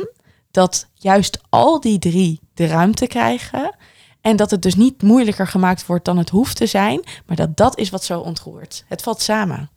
dat 0.57 0.87
juist 0.93 1.39
al 1.49 1.79
die 1.79 1.99
drie 1.99 2.39
de 2.53 2.65
ruimte 2.65 3.07
krijgen. 3.07 3.75
En 4.21 4.35
dat 4.35 4.51
het 4.51 4.61
dus 4.61 4.75
niet 4.75 5.01
moeilijker 5.01 5.47
gemaakt 5.47 5.85
wordt 5.85 6.05
dan 6.05 6.17
het 6.17 6.29
hoeft 6.29 6.55
te 6.55 6.65
zijn. 6.65 7.03
Maar 7.25 7.35
dat 7.35 7.57
dat 7.57 7.77
is 7.77 7.89
wat 7.89 8.03
zo 8.03 8.19
ontroert. 8.19 8.83
Het 8.87 9.01
valt 9.01 9.21
samen. 9.21 9.69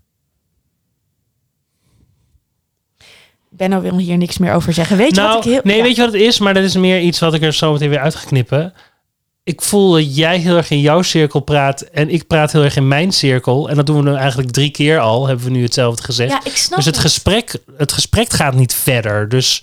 Benno 3.49 3.81
wil 3.81 3.99
hier 3.99 4.17
niks 4.17 4.39
meer 4.39 4.53
over 4.53 4.73
zeggen. 4.73 4.97
Weet 4.97 5.15
je 5.15 5.21
nou, 5.21 5.35
wat 5.35 5.45
ik 5.45 5.51
heel... 5.51 5.61
nee, 5.65 5.77
ja. 5.77 5.83
weet 5.83 5.97
je 5.97 6.03
wat 6.03 6.13
het 6.13 6.23
is? 6.23 6.39
Maar 6.39 6.55
dat 6.55 6.65
is 6.65 6.77
meer 6.77 7.01
iets 7.01 7.19
wat 7.19 7.35
ik 7.35 7.43
er 7.43 7.53
zo 7.53 7.73
meteen 7.73 7.89
weer 7.89 8.01
uit 8.01 8.15
ga 8.15 8.27
knippen. 8.27 8.75
Ik 9.43 9.63
voel 9.63 9.93
dat 9.93 10.17
jij 10.17 10.39
heel 10.39 10.57
erg 10.57 10.71
in 10.71 10.81
jouw 10.81 11.03
cirkel 11.03 11.41
praat 11.41 11.81
en 11.81 12.09
ik 12.09 12.27
praat 12.27 12.53
heel 12.53 12.65
erg 12.65 12.77
in 12.77 12.89
mijn 12.89 13.13
cirkel. 13.13 13.69
En 13.69 13.77
dat 13.77 13.87
doen 13.87 14.05
we 14.05 14.11
nu 14.11 14.17
eigenlijk 14.17 14.51
drie 14.51 14.71
keer 14.71 14.99
al, 14.99 15.27
hebben 15.27 15.45
we 15.45 15.51
nu 15.51 15.63
hetzelfde 15.63 16.03
gezegd. 16.03 16.31
Ja, 16.31 16.45
ik 16.45 16.57
snap 16.57 16.77
dus 16.77 16.87
het 16.87 16.95
het. 16.95 17.05
gesprek, 17.05 17.57
het 17.77 17.93
gesprek 17.93 18.31
gaat 18.31 18.55
niet 18.55 18.75
verder. 18.75 19.29
Dus 19.29 19.63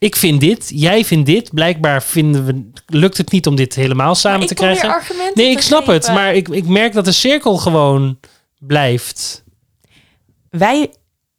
ik 0.00 0.16
vind 0.16 0.40
dit, 0.40 0.70
jij 0.74 1.04
vindt 1.04 1.26
dit. 1.26 1.54
Blijkbaar 1.54 2.02
vinden 2.02 2.44
we, 2.46 2.70
lukt 2.86 3.16
het 3.16 3.30
niet 3.32 3.46
om 3.46 3.56
dit 3.56 3.74
helemaal 3.74 4.14
samen 4.14 4.46
te 4.46 4.54
krijgen. 4.54 4.88
argumenten 4.88 5.42
Nee, 5.42 5.50
ik 5.50 5.60
snap 5.60 5.86
het. 5.86 6.06
Maar 6.06 6.34
ik, 6.34 6.48
ik 6.48 6.66
merk 6.66 6.92
dat 6.92 7.04
de 7.04 7.12
cirkel 7.12 7.56
gewoon 7.56 8.18
blijft. 8.58 9.44
Wij 10.50 10.90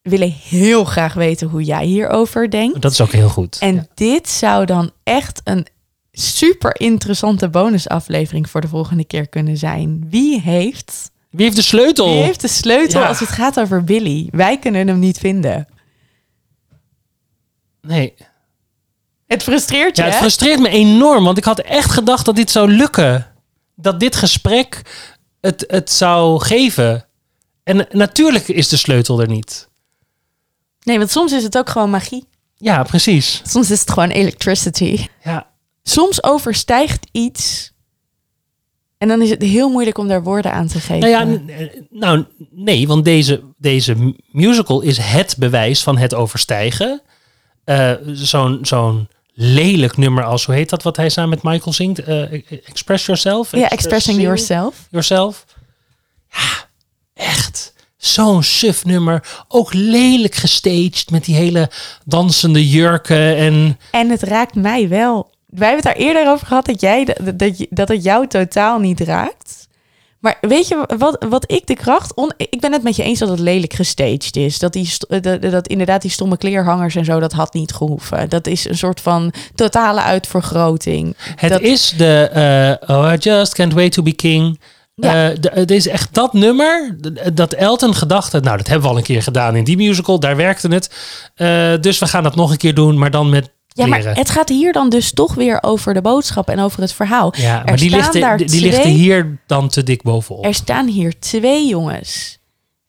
willen 0.02 0.32
heel 0.50 0.86
graag 0.86 1.14
weten 1.14 1.48
hoe 1.48 1.64
jij 1.64 1.86
hierover 1.86 2.50
denkt. 2.50 2.82
Dat 2.82 2.92
is 2.92 3.02
ook 3.02 3.12
heel 3.12 3.30
goed. 3.30 3.58
En 3.60 3.88
dit 3.94 4.30
zou 4.30 4.66
dan 4.66 4.92
echt 5.04 5.42
een 5.44 5.68
super 6.12 6.80
interessante 6.80 7.50
bonusaflevering 7.50 8.50
voor 8.50 8.62
de 8.62 8.68
volgende 8.68 9.06
keer 9.06 9.28
kunnen 9.28 9.58
zijn. 9.58 10.06
Wie 10.10 10.42
heeft, 10.42 11.12
Wie 11.30 11.44
heeft 11.46 11.56
de 11.56 11.62
sleutel? 11.62 12.14
wie 12.14 12.24
heeft 12.24 12.42
de 12.42 12.48
sleutel 12.48 13.02
Ja. 13.02 13.08
als 13.08 13.20
het 13.20 13.30
gaat 13.30 13.60
over 13.60 13.84
Billy? 13.84 14.28
Wij 14.32 14.60
kunnen 14.60 14.88
hem 14.88 15.00
niet 15.00 15.18
vinden. 15.18 15.68
Nee. 17.82 18.14
Het 19.32 19.44
frustreert 19.44 19.96
je, 19.96 20.02
Ja, 20.02 20.08
het 20.08 20.18
hè? 20.18 20.22
frustreert 20.22 20.60
me 20.60 20.70
enorm, 20.70 21.24
want 21.24 21.38
ik 21.38 21.44
had 21.44 21.60
echt 21.60 21.92
gedacht 21.92 22.26
dat 22.26 22.36
dit 22.36 22.52
zou 22.52 22.72
lukken. 22.72 23.28
Dat 23.76 24.00
dit 24.00 24.16
gesprek 24.16 24.82
het, 25.42 25.64
het 25.68 25.92
zou 25.92 26.40
geven. 26.44 27.06
En 27.64 27.88
natuurlijk 27.92 28.48
is 28.48 28.68
de 28.70 28.78
sleutel 28.78 29.22
er 29.22 29.28
niet. 29.28 29.70
Nee, 30.84 30.98
want 30.98 31.12
soms 31.12 31.32
is 31.32 31.44
het 31.44 31.58
ook 31.58 31.70
gewoon 31.70 31.90
magie. 31.90 32.28
Ja, 32.56 32.84
precies. 32.84 33.42
Soms 33.44 33.72
is 33.72 33.80
het 33.80 33.92
gewoon 33.92 34.10
electricity. 34.10 35.08
Ja, 35.24 35.48
Soms 35.84 36.24
overstijgt 36.24 37.08
iets. 37.12 37.72
En 38.98 39.08
dan 39.08 39.22
is 39.22 39.30
het 39.30 39.42
heel 39.42 39.70
moeilijk 39.70 39.98
om 39.98 40.08
daar 40.08 40.24
woorden 40.24 40.52
aan 40.54 40.68
te 40.68 40.80
geven. 40.80 41.00
nou 41.12 41.12
ja, 41.12 41.40
nou 41.90 42.26
nee, 42.52 42.88
want 42.88 43.06
deze, 43.06 43.42
deze 43.58 43.96
mu- 43.96 44.16
musical 44.32 44.82
is 44.82 44.98
het 44.98 45.36
bewijs 45.38 45.84
van 45.84 45.98
het 45.98 46.14
overstijgen. 46.14 47.02
Eh, 47.64 47.92
zo'n, 48.06 48.60
zo'n 48.62 49.08
lelijk 49.34 49.98
nummer 49.98 50.24
als, 50.24 50.46
hoe 50.46 50.56
heet 50.56 50.70
dat 50.70 50.84
wat 50.84 50.98
hij 50.98 51.10
samen 51.10 51.30
met 51.30 51.44
Michael 51.44 51.74
zingt? 51.74 52.00
Eh, 52.00 52.32
Express 52.68 53.06
Yourself? 53.06 53.52
ja, 53.52 53.70
expressing 53.70 54.22
yourself. 54.22 54.88
Yourself. 54.90 55.46
Ja, 56.30 56.68
echt. 57.14 57.74
Zo'n 57.98 58.44
suf 58.44 58.86
nummer. 58.86 59.44
Ook 59.48 59.74
lelijk 59.74 60.36
gestaged 60.36 61.12
met 61.12 61.26
die 61.26 61.36
hele 61.36 61.70
dansende 62.06 62.70
jurken. 62.70 63.36
En 63.38 63.80
En 63.92 64.10
het 64.10 64.22
raakt 64.24 64.56
mij 64.56 64.88
wel. 64.90 65.30
Wij 65.46 65.68
hebben 65.68 65.90
het 65.90 65.98
daar 65.98 66.08
eerder 66.08 66.32
over 66.32 66.48
gehad 66.48 66.66
dat, 66.66 66.82
jij, 66.82 67.06
dat, 67.06 67.40
dat, 67.40 67.66
dat 67.70 67.88
het 67.88 68.04
jou 68.04 68.28
totaal 68.28 68.80
niet 68.80 69.00
raakt. 69.00 69.61
Maar 70.22 70.38
weet 70.42 70.68
je 70.68 70.86
wat, 70.98 71.26
wat 71.30 71.52
ik 71.52 71.68
de 71.68 71.74
kracht... 71.76 72.16
On, 72.16 72.32
ik 72.38 72.60
ben 72.60 72.72
het 72.72 72.84
met 72.84 72.96
je 72.96 73.04
eens 73.04 73.20
dat 73.20 73.30
het 73.30 73.40
lelijk 73.40 73.74
gestaged 73.74 74.36
is. 74.36 74.60
Dat, 74.60 74.74
die, 74.74 74.86
st- 74.86 75.06
dat, 75.22 75.42
dat 75.42 75.68
inderdaad 75.68 76.02
die 76.02 76.12
stomme 76.12 76.38
kleerhangers 76.38 76.96
en 76.96 77.06
zo, 77.06 77.20
dat 77.20 77.32
had 77.32 77.54
niet 77.54 77.74
gehoeven. 77.74 78.30
Dat 78.30 78.48
is 78.48 78.68
een 78.70 78.78
soort 78.78 79.02
van 79.02 79.34
totale 79.56 80.02
uitvergroting. 80.02 81.16
het 81.36 81.52
Dat- 81.52 81.62
is 81.62 81.94
de... 81.98 82.30
eh, 82.88 82.96
oh, 82.98 83.12
I 83.14 83.18
just 83.18 83.54
can't 83.54 83.74
wait 83.74 83.92
to 83.92 84.04
be 84.04 84.14
king. 84.14 84.60
Ja. 84.96 85.30
Eh, 85.32 85.38
het 85.54 85.72
is 85.72 85.88
echt 85.88 86.14
dat 86.14 86.34
nummer, 86.34 86.98
dat 87.34 87.54
Elton 87.54 87.96
gedacht 87.96 88.32
had, 88.32 88.44
nou 88.44 88.58
dat 88.58 88.68
hebben 88.68 88.86
we 88.86 88.92
al 88.92 88.98
een 89.00 89.06
keer 89.06 89.24
gedaan 89.24 89.56
in 89.56 89.64
die 89.64 89.78
musical, 89.78 90.20
daar 90.20 90.36
werkte 90.36 90.68
het. 90.68 90.90
Eh, 91.36 91.74
dus 91.82 92.00
we 92.00 92.08
gaan 92.08 92.24
dat 92.24 92.36
nog 92.36 92.52
een 92.52 92.58
keer 92.58 92.74
doen, 92.74 92.98
maar 93.00 93.12
dan 93.12 93.30
met 93.30 93.52
Ja, 93.74 93.86
maar 93.86 94.04
het 94.16 94.30
gaat 94.30 94.50
hier 94.50 94.74
dan 94.74 94.90
dus 94.90 95.14
toch 95.14 95.34
weer 95.34 95.64
over 95.64 95.94
de 95.94 96.02
boodschap 96.02 96.50
en 96.50 96.60
over 96.60 96.82
het 96.82 96.94
verhaal. 96.94 97.34
ja, 97.38 97.60
er 97.60 97.66
maar 97.66 97.78
die 97.78 97.90
ligt, 97.90 98.16
er- 98.16 98.22
daar 98.22 98.38
die, 98.38 98.48
die 98.48 98.62
ligt 98.62 98.76
er 98.76 98.82
twee- 98.82 98.94
hier 98.94 99.38
dan 99.48 99.70
te 99.70 99.84
dik 99.84 100.02
bovenop. 100.02 100.46
Er 100.46 100.54
staan 100.54 100.88
hier 100.88 101.20
twee 101.20 101.68
jongens. 101.68 102.40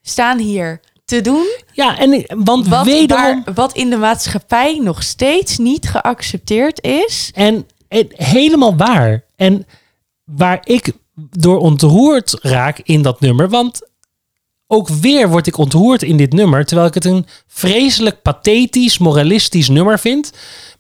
Staan 0.03 0.39
hier 0.39 0.80
te 1.05 1.20
doen 1.20 1.47
Ja, 1.72 1.99
en 1.99 2.24
want 2.45 2.68
wat, 2.68 2.85
wederom... 2.85 3.43
waar- 3.45 3.55
wat 3.55 3.72
in 3.76 3.91
de 3.91 3.97
maatschappij 3.97 4.78
nog 4.83 5.03
steeds 5.03 5.59
niet 5.59 5.89
geaccepteerd 5.89 6.83
is. 6.85 7.30
En, 7.35 7.66
en 7.89 8.07
helemaal 8.11 8.76
waar. 8.76 9.24
En 9.37 9.66
waar 10.24 10.61
ik 10.64 10.93
door 11.14 11.59
ontroerd 11.59 12.39
raak 12.41 12.78
in 12.85 13.03
dat 13.03 13.20
nummer. 13.20 13.49
Want 13.49 13.91
ook 14.66 14.89
weer 14.89 15.28
word 15.28 15.47
ik 15.47 15.57
ontroerd 15.57 16.03
in 16.03 16.16
dit 16.16 16.33
nummer. 16.33 16.64
Terwijl 16.64 16.89
ik 16.89 16.95
het 16.95 17.05
een 17.05 17.26
vreselijk 17.47 18.22
pathetisch, 18.22 18.99
moralistisch 18.99 19.68
nummer 19.68 19.99
vind. 19.99 20.33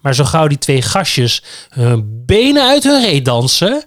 Maar 0.02 0.14
zo 0.14 0.24
gauw 0.24 0.46
die 0.46 0.58
twee 0.58 0.82
gastjes 0.82 1.42
hun 1.68 2.22
benen 2.26 2.62
uit 2.68 2.82
hun 2.84 3.00
reet 3.02 3.24
dansen. 3.24 3.84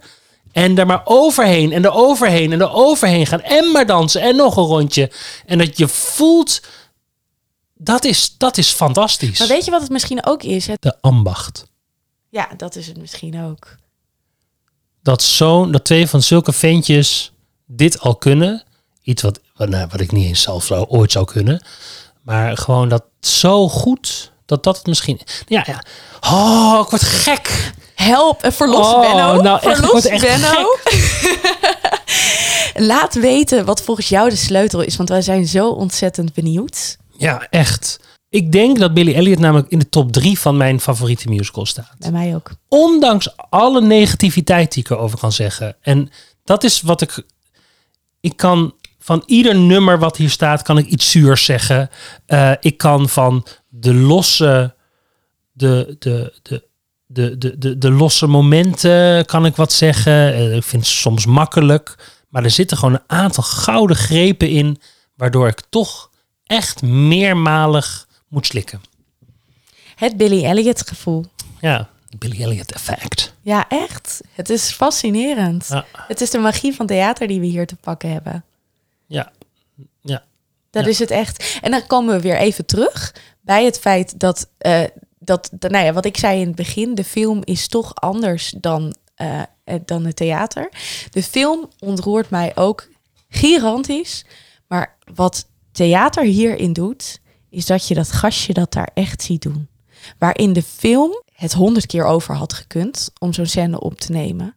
En 0.51 0.75
daar 0.75 0.85
maar 0.85 1.01
overheen 1.03 1.71
en 1.71 1.83
er 1.85 1.93
overheen 1.93 2.51
en 2.51 2.61
er 2.61 2.71
overheen 2.71 3.25
gaan. 3.27 3.41
En 3.41 3.71
maar 3.71 3.85
dansen 3.85 4.21
en 4.21 4.35
nog 4.35 4.57
een 4.57 4.63
rondje. 4.63 5.11
En 5.45 5.57
dat 5.57 5.77
je 5.77 5.87
voelt. 5.87 6.61
Dat 7.73 8.03
is, 8.03 8.35
dat 8.37 8.57
is 8.57 8.69
fantastisch. 8.71 9.39
Maar 9.39 9.47
weet 9.47 9.65
je 9.65 9.71
wat 9.71 9.81
het 9.81 9.89
misschien 9.89 10.25
ook 10.25 10.43
is? 10.43 10.67
Het, 10.67 10.81
De 10.81 10.95
ambacht. 11.01 11.65
ja, 12.29 12.49
dat 12.57 12.75
is 12.75 12.87
het 12.87 12.97
misschien 12.97 13.43
ook. 13.43 13.75
dat, 15.03 15.21
zo'n 15.21 15.71
dat 15.71 15.85
twee 15.85 16.07
van 16.07 16.21
zulke 16.21 16.53
ventjes 16.53 17.31
dit 17.65 17.99
al 17.99 18.15
kunnen. 18.15 18.63
Iets 19.01 19.21
wat, 19.21 19.39
wat, 19.55 19.69
nou, 19.69 19.87
wat 19.91 19.99
ik 19.99 20.11
niet 20.11 20.25
eens 20.25 20.41
zelf 20.41 20.65
zou, 20.65 20.85
ooit 20.87 21.11
zou 21.11 21.25
kunnen. 21.25 21.65
Maar 22.21 22.57
gewoon 22.57 22.89
dat 22.89 23.03
zo 23.19 23.69
goed. 23.69 24.31
Dat 24.45 24.63
dat 24.63 24.77
het 24.77 24.87
misschien... 24.87 25.19
Ja, 25.47 25.63
ja. 25.67 25.83
Oh, 26.31 26.79
ik 26.83 26.89
word 26.89 27.01
gek. 27.03 27.73
Help, 27.95 28.43
eh, 28.43 28.51
verlos 28.51 28.87
Oh, 28.87 29.01
Benno. 29.01 29.41
nou 29.41 29.55
echt, 29.61 29.65
ik 29.65 29.75
verlos 29.75 29.91
word 29.91 30.05
echt 30.05 30.21
Benno. 30.21 30.75
Laat 32.93 33.13
weten 33.13 33.65
wat 33.65 33.81
volgens 33.81 34.09
jou 34.09 34.29
de 34.29 34.35
sleutel 34.35 34.81
is, 34.81 34.95
want 34.95 35.09
wij 35.09 35.21
zijn 35.21 35.47
zo 35.47 35.69
ontzettend 35.69 36.33
benieuwd. 36.33 36.97
Ja, 37.17 37.47
echt. 37.49 37.99
Ik 38.29 38.51
denk 38.51 38.79
dat 38.79 38.93
Billy 38.93 39.13
Elliot 39.13 39.39
namelijk 39.39 39.69
in 39.69 39.79
de 39.79 39.89
top 39.89 40.11
drie 40.11 40.39
van 40.39 40.57
mijn 40.57 40.79
favoriete 40.79 41.29
musicals 41.29 41.69
staat. 41.69 41.95
Bij 41.97 42.11
mij 42.11 42.35
ook. 42.35 42.51
ondanks 42.69 43.37
alle 43.49 43.81
negativiteit 43.81 44.73
die 44.73 44.83
ik 44.83 44.89
erover 44.89 45.19
kan 45.19 45.31
zeggen. 45.31 45.75
En 45.81 46.11
dat 46.43 46.63
is 46.63 46.81
wat 46.81 47.01
ik. 47.01 47.23
Ik 48.19 48.37
kan 48.37 48.73
van 48.99 49.23
ieder 49.25 49.55
nummer 49.55 49.99
wat 49.99 50.17
hier 50.17 50.29
staat, 50.29 50.61
kan 50.61 50.77
ik 50.77 50.85
iets 50.85 51.11
zuurs 51.11 51.45
zeggen. 51.45 51.89
Eh, 52.25 52.51
ik 52.59 52.77
kan 52.77 53.09
van 53.09 53.45
de 53.79 53.93
losse. 53.93 54.73
De, 55.51 55.95
de, 55.99 56.33
de, 56.41 56.63
de, 57.05 57.37
de, 57.37 57.57
de, 57.57 57.77
de 57.77 57.91
losse 57.91 58.27
momenten 58.27 59.25
kan 59.25 59.45
ik 59.45 59.55
wat 59.55 59.73
zeggen. 59.73 60.13
Eh, 60.33 60.55
ik 60.55 60.63
vind 60.63 60.81
het 60.83 60.91
soms 60.91 61.25
makkelijk. 61.25 61.95
Maar 62.29 62.43
er 62.43 62.49
zitten 62.51 62.77
gewoon 62.77 62.93
een 62.93 63.03
aantal 63.17 63.43
gouden 63.43 63.95
grepen 63.95 64.49
in. 64.49 64.81
Waardoor 65.15 65.47
ik 65.47 65.61
toch 65.69 66.09
echt 66.45 66.81
meermalig 66.81 68.07
moet 68.27 68.45
slikken. 68.45 68.81
Het 69.95 70.17
Billy 70.17 70.45
Elliot 70.45 70.87
gevoel. 70.87 71.25
Ja, 71.61 71.89
de 72.09 72.17
Billy 72.17 72.41
Elliot 72.43 72.71
effect. 72.71 73.33
Ja, 73.41 73.69
echt. 73.69 74.21
Het 74.31 74.49
is 74.49 74.71
fascinerend. 74.71 75.67
Ja. 75.69 75.85
Het 75.93 76.21
is 76.21 76.29
de 76.29 76.37
magie 76.37 76.73
van 76.75 76.85
theater 76.85 77.27
die 77.27 77.39
we 77.39 77.45
hier 77.45 77.67
te 77.67 77.75
pakken 77.75 78.11
hebben. 78.11 78.43
Ja, 79.07 79.31
ja. 80.01 80.23
Dat 80.71 80.83
Ja. 80.83 80.89
is 80.89 80.99
het 80.99 81.11
echt. 81.11 81.59
En 81.61 81.71
dan 81.71 81.87
komen 81.87 82.15
we 82.15 82.21
weer 82.21 82.37
even 82.37 82.65
terug 82.65 83.13
bij 83.45 83.65
het 83.65 83.79
feit 83.79 84.19
dat, 84.19 84.49
eh, 84.57 84.83
dat, 85.19 85.49
dat, 85.59 85.71
nou 85.71 85.85
ja, 85.85 85.93
wat 85.93 86.05
ik 86.05 86.17
zei 86.17 86.39
in 86.39 86.47
het 86.47 86.55
begin, 86.55 86.95
de 86.95 87.03
film 87.03 87.41
is 87.43 87.67
toch 87.67 87.95
anders 87.95 88.53
dan, 88.57 88.95
eh, 89.15 89.41
eh, 89.63 89.79
dan 89.85 90.05
het 90.05 90.15
theater. 90.15 90.69
De 91.09 91.23
film 91.23 91.69
ontroert 91.79 92.29
mij 92.29 92.55
ook 92.55 92.87
gigantisch. 93.29 94.25
Maar 94.67 94.97
wat 95.13 95.47
theater 95.71 96.23
hierin 96.23 96.73
doet, 96.73 97.19
is 97.49 97.65
dat 97.65 97.87
je 97.87 97.93
dat 97.93 98.11
gastje 98.11 98.53
dat 98.53 98.73
daar 98.73 98.89
echt 98.93 99.21
ziet 99.21 99.41
doen. 99.41 99.67
Waar 100.17 100.37
in 100.37 100.53
de 100.53 100.63
film 100.63 101.21
het 101.33 101.53
honderd 101.53 101.85
keer 101.85 102.05
over 102.05 102.35
had 102.35 102.53
gekund 102.53 103.11
om 103.19 103.33
zo'n 103.33 103.45
scène 103.45 103.79
op 103.79 103.99
te 103.99 104.11
nemen. 104.11 104.55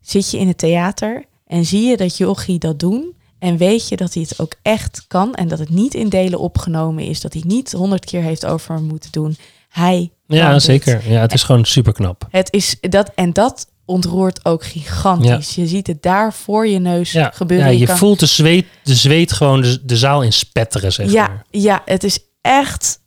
Zit 0.00 0.30
je 0.30 0.38
in 0.38 0.48
het 0.48 0.58
theater 0.58 1.24
en 1.46 1.64
zie 1.64 1.82
je 1.82 1.96
dat 1.96 2.16
Jochie 2.16 2.58
dat 2.58 2.78
doen. 2.78 3.14
En 3.40 3.56
weet 3.56 3.88
je 3.88 3.96
dat 3.96 4.14
hij 4.14 4.22
het 4.28 4.40
ook 4.40 4.52
echt 4.62 5.04
kan. 5.08 5.34
En 5.34 5.48
dat 5.48 5.58
het 5.58 5.68
niet 5.68 5.94
in 5.94 6.08
delen 6.08 6.38
opgenomen 6.38 7.04
is. 7.04 7.20
Dat 7.20 7.32
hij 7.32 7.42
niet 7.46 7.72
honderd 7.72 8.04
keer 8.04 8.22
heeft 8.22 8.46
over 8.46 8.82
moeten 8.82 9.12
doen. 9.12 9.36
Hij 9.68 10.10
Ja, 10.26 10.58
zeker. 10.58 11.10
Ja, 11.10 11.20
het 11.20 11.32
is 11.32 11.42
gewoon 11.42 11.64
super 11.64 11.92
knap. 11.92 12.26
Het 12.30 12.52
is 12.52 12.76
dat 12.80 13.10
en 13.14 13.32
dat 13.32 13.66
ontroert 13.84 14.44
ook 14.44 14.64
gigantisch. 14.64 15.54
Je 15.54 15.66
ziet 15.66 15.86
het 15.86 16.02
daar 16.02 16.32
voor 16.34 16.66
je 16.66 16.78
neus 16.78 17.12
Ja, 17.12 17.30
gebeuren. 17.34 17.72
ja 17.72 17.78
je 17.78 17.86
kan- 17.86 17.96
voelt 17.98 18.20
de 18.20 18.26
zweet, 18.26 18.66
de 18.82 18.94
zweet 18.94 19.32
gewoon 19.32 19.60
de, 19.60 19.84
de 19.84 19.96
zaal 19.96 20.22
in 20.22 20.32
spetteren, 20.32 20.92
zeg 20.92 21.10
ja, 21.12 21.26
maar. 21.26 21.44
ja, 21.50 21.82
het 21.84 22.04
is 22.04 22.18
echt. 22.40 23.00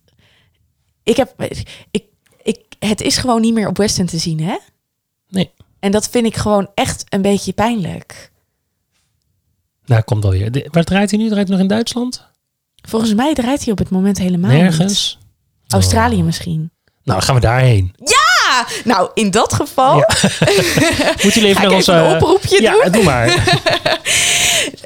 Ik 1.04 1.16
heb, 1.18 1.34
ik, 1.92 2.08
ik, 2.42 2.60
het 2.80 3.02
is 3.02 3.18
gewoon 3.18 3.42
niet 3.42 3.54
meer 3.54 3.68
op 3.68 3.78
West 3.78 4.00
End 4.00 4.10
te 4.10 4.18
zien, 4.18 4.42
hè? 4.42 4.58
Nee. 5.30 5.52
En 5.80 5.92
dat 5.92 6.10
vind 6.10 6.26
ik 6.26 6.36
gewoon 6.38 6.70
echt 6.76 7.04
een 7.10 7.22
beetje 7.22 7.54
pijnlijk. 7.54 8.32
Nou, 9.86 10.02
komt 10.02 10.26
alweer. 10.26 10.52
De- 10.52 10.68
Waar 10.72 10.84
draait 10.84 11.10
hij 11.12 11.20
nu? 11.20 11.30
Draait 11.30 11.48
hij 11.48 11.56
nog 11.58 11.66
in 11.66 11.72
Duitsland? 11.72 12.28
Volgens 12.88 13.14
mij 13.14 13.34
draait 13.34 13.64
hij 13.64 13.72
op 13.72 13.78
het 13.78 13.90
moment 13.90 14.18
helemaal 14.18 14.52
niet. 14.52 14.60
Nergens? 14.62 15.20
Australië 15.68 16.18
Oh. 16.18 16.24
misschien. 16.24 16.72
Nou, 17.04 17.22
gaan 17.22 17.36
we 17.36 17.42
daarheen. 17.42 17.94
Ah, 18.50 18.68
nou, 18.84 19.10
in 19.14 19.32
dat 19.32 19.54
geval 19.54 19.98
Ja. 19.98 20.08
Moet 21.24 21.34
jullie 21.34 21.50
even 21.50 21.62
naar 21.62 21.72
ik 21.72 21.76
onze... 21.78 21.94
even 21.94 22.06
een 22.10 22.16
oproepje 22.16 22.62
ja, 22.62 22.72
doen. 22.84 22.92
doe 22.92 23.04
maar. 23.04 23.28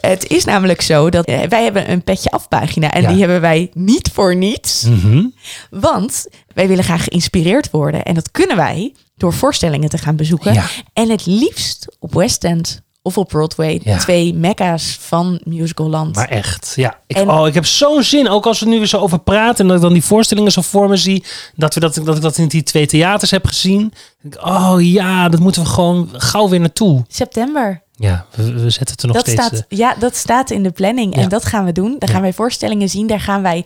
Het 0.01 0.27
is 0.27 0.45
namelijk 0.45 0.81
zo 0.81 1.09
dat 1.09 1.25
eh, 1.25 1.41
wij 1.41 1.63
hebben 1.63 1.91
een 1.91 2.03
petje 2.03 2.29
afpagina 2.31 2.91
en 2.91 3.01
Ja. 3.01 3.07
die 3.09 3.19
hebben 3.19 3.41
wij 3.41 3.71
niet 3.73 4.09
voor 4.13 4.35
niets. 4.35 4.83
Mhm. 4.83 5.25
Want 5.69 6.27
wij 6.53 6.67
willen 6.67 6.83
graag 6.83 7.03
geïnspireerd 7.03 7.71
worden. 7.71 8.03
En 8.03 8.13
dat 8.13 8.31
kunnen 8.31 8.55
wij 8.55 8.93
door 9.15 9.33
voorstellingen 9.33 9.89
te 9.89 9.97
gaan 9.97 10.15
bezoeken. 10.15 10.53
Ja. 10.53 10.65
En 10.93 11.09
het 11.09 11.25
liefst 11.25 11.95
op 11.99 12.13
West 12.13 12.43
End 12.43 12.81
of 13.07 13.17
op 13.17 13.27
Broadway. 13.27 13.79
Ja. 13.83 13.97
Twee 13.97 14.33
mekka's 14.33 14.97
van 15.01 15.39
musicalland. 15.43 16.15
Maar 16.15 16.27
echt, 16.29 16.73
ja. 16.75 16.99
Ik, 17.07 17.15
En- 17.15 17.29
oh, 17.29 17.47
ik 17.47 17.53
heb 17.53 17.65
zo'n 17.65 18.03
zin, 18.03 18.29
ook 18.29 18.45
als 18.45 18.59
we 18.59 18.65
nu 18.65 18.77
weer 18.77 18.87
zo 18.87 18.97
over 18.99 19.19
praten... 19.19 19.57
en 19.61 19.67
dat 19.67 19.75
ik 19.75 19.81
dan 19.81 19.93
die 19.93 20.03
voorstellingen 20.03 20.51
zo 20.51 20.61
voor 20.61 20.89
me 20.89 20.97
zie... 20.97 21.23
dat, 21.55 21.73
we 21.73 21.79
dat, 21.79 21.93
dat 22.03 22.15
ik 22.15 22.21
dat 22.21 22.37
in 22.37 22.47
die 22.47 22.63
twee 22.63 22.87
theaters 22.87 23.31
heb 23.31 23.45
gezien. 23.45 23.93
oh 24.39 24.75
ja, 24.79 25.29
dat 25.29 25.39
moeten 25.39 25.61
we 25.63 25.67
gewoon 25.69 26.09
gauw 26.13 26.49
weer 26.49 26.59
naartoe. 26.59 27.05
September. 27.07 27.81
Ja, 27.95 28.25
we, 28.35 28.43
we 28.53 28.69
zetten 28.69 28.91
het 28.91 29.01
er 29.01 29.07
nog 29.07 29.15
Dat 29.15 29.27
steeds... 29.27 29.45
staat, 29.45 29.65
eh, 29.69 29.77
ja, 29.77 29.95
dat 29.99 30.15
staat 30.15 30.49
in 30.51 30.63
de 30.63 30.71
planning. 30.71 31.15
Ja. 31.15 31.21
En 31.21 31.29
dat 31.29 31.45
gaan 31.45 31.65
we 31.65 31.71
doen. 31.71 31.95
Daar 31.99 32.09
gaan 32.09 32.21
wij 32.21 32.33
voorstellingen 32.33 32.89
zien. 32.89 33.07
Daar 33.07 33.19
gaan 33.21 33.41
wij 33.41 33.65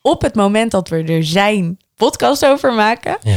op 0.00 0.22
het 0.22 0.34
moment 0.34 0.70
dat 0.70 0.88
we 0.88 1.02
er 1.02 1.24
zijn 1.24 1.78
podcast 1.96 2.46
over 2.46 2.72
maken. 2.72 3.16
ja. 3.22 3.36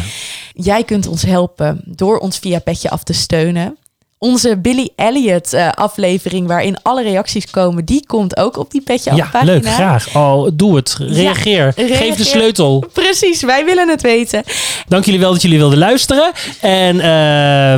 Jij 0.53 0.83
kunt 0.83 1.07
ons 1.07 1.21
helpen 1.21 1.81
door 1.85 2.17
ons 2.17 2.37
via 2.37 2.59
Petje 2.59 2.89
af 2.89 3.03
te 3.03 3.13
steunen. 3.13 3.77
Onze 4.25 4.57
Billy 4.57 4.89
Elliot 4.95 5.53
eh, 5.53 5.69
aflevering 5.69 6.47
waarin 6.47 6.77
alle 6.81 7.03
reacties 7.03 7.49
komen, 7.49 7.85
die 7.85 8.05
komt 8.05 8.37
ook 8.37 8.57
op 8.57 8.71
die 8.71 8.81
Petje 8.81 9.11
af 9.11 9.17
Ja, 9.17 9.27
pagina. 9.31 9.51
leuk, 9.51 9.65
graag. 9.67 10.15
Oh, 10.15 10.47
doe 10.53 10.75
het. 10.75 10.95
Reageer. 10.99 11.73
Geef 11.75 11.87
reageer. 11.87 12.17
de 12.17 12.23
sleutel. 12.23 12.83
Precies, 12.93 13.41
wij 13.41 13.65
willen 13.65 13.89
het 13.89 14.01
weten. 14.01 14.43
Dank 14.87 15.05
jullie 15.05 15.19
wel 15.19 15.31
dat 15.31 15.41
jullie 15.41 15.57
wilden 15.57 15.77
luisteren. 15.77 16.31
En 16.61 16.99
eh, 16.99 17.05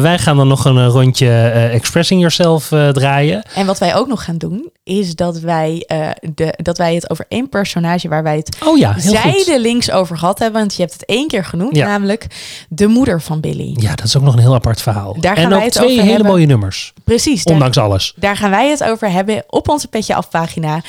wij 0.01 0.17
gaan 0.19 0.37
dan 0.37 0.47
nog 0.47 0.65
een 0.65 0.87
rondje 0.87 1.27
eh, 1.29 1.73
Expressing 1.73 2.19
Yourself 2.19 2.67
draaien. 2.93 3.43
En 3.55 3.65
wat 3.65 3.77
wij 3.77 3.95
ook 3.95 4.07
nog 4.07 4.23
gaan 4.23 4.37
doen, 4.37 4.69
is 4.87 5.15
dat 5.15 5.39
wij, 5.39 5.83
eh, 5.87 6.09
de, 6.35 6.53
dat 6.61 6.77
wij 6.77 6.95
het 6.95 7.09
over 7.09 7.25
één 7.27 7.49
personage 7.49 8.07
waar 8.07 8.23
wij 8.23 8.35
het 8.37 8.57
Oh 8.65 8.77
ja, 8.77 8.93
heel 8.93 9.13
goed. 9.13 9.21
zijdelings 9.21 9.91
over 9.91 10.17
gehad 10.17 10.39
hebben. 10.39 10.59
Want 10.59 10.75
je 10.75 10.81
hebt 10.81 10.93
het 10.93 11.05
één 11.05 11.27
keer 11.27 11.45
genoemd, 11.45 11.75
Ja. 11.75 11.85
namelijk 11.87 12.27
de 12.69 12.87
moeder 12.87 13.21
van 13.21 13.39
Billy. 13.39 13.73
Ja, 13.75 13.95
dat 13.95 14.05
is 14.05 14.17
ook 14.17 14.23
nog 14.23 14.33
een 14.33 14.39
heel 14.39 14.53
apart 14.53 14.81
verhaal. 14.81 15.15
Daar 15.19 15.35
gaan 15.35 15.43
en 15.43 15.49
wij 15.49 15.57
ook 15.57 15.63
het 15.63 15.73
twee 15.73 15.85
over 15.87 15.99
hele 16.01 16.13
hebben. 16.13 16.31
mooie 16.31 16.45
nummers. 16.45 16.93
Precies, 17.03 17.43
daar, 17.43 17.53
Ondanks 17.53 17.77
alles. 17.77 18.13
daar 18.15 18.37
gaan 18.37 18.49
wij 18.49 18.69
het 18.69 18.83
over 18.83 19.11
hebben 19.11 19.43
op 19.47 19.69
onze 19.69 19.87
Petje 19.87 20.15
af 20.15 20.29
pagina. 20.29 20.81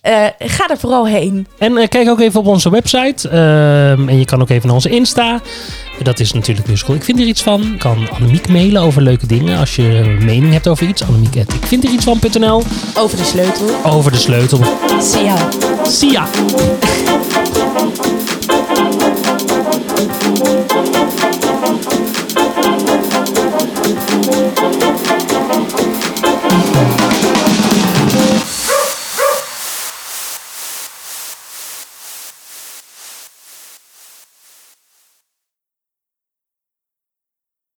Eh, 0.00 0.24
ga 0.38 0.68
er 0.68 0.78
vooral 0.78 1.06
heen. 1.06 1.46
En 1.58 1.76
eh, 1.76 1.88
kijk 1.88 2.08
ook 2.08 2.20
even 2.20 2.40
op 2.40 2.46
onze 2.46 2.70
website. 2.70 3.28
Ehm, 3.28 4.08
en 4.08 4.18
je 4.18 4.24
kan 4.24 4.40
ook 4.40 4.50
even 4.50 4.66
naar 4.66 4.74
onze 4.74 4.88
Insta. 4.90 5.40
Dat 6.02 6.20
is 6.20 6.32
natuurlijk 6.32 6.68
musical. 6.68 6.94
Ik 6.94 7.04
vind 7.04 7.20
er 7.20 7.26
iets 7.26 7.42
van. 7.42 7.74
Kan 7.78 8.10
Annemiek 8.10 8.48
mailen 8.48 8.82
over 8.82 9.02
leuke 9.02 9.26
dingen. 9.26 9.58
Als 9.58 9.76
je 9.76 10.16
mening 10.20 10.52
hebt 10.52 10.68
over 10.68 10.86
iets. 10.86 11.02
Annemiek 11.02 11.34
ik 11.34 11.66
vind 11.66 11.84
er 11.84 11.90
iets 11.90 12.04
Over 12.94 13.16
de 13.16 13.24
sleutel. 13.24 13.66
Over 13.84 14.12
de 14.12 14.18
sleutel. 14.18 14.60
Sia. 15.00 15.36
Sia. 15.86 16.26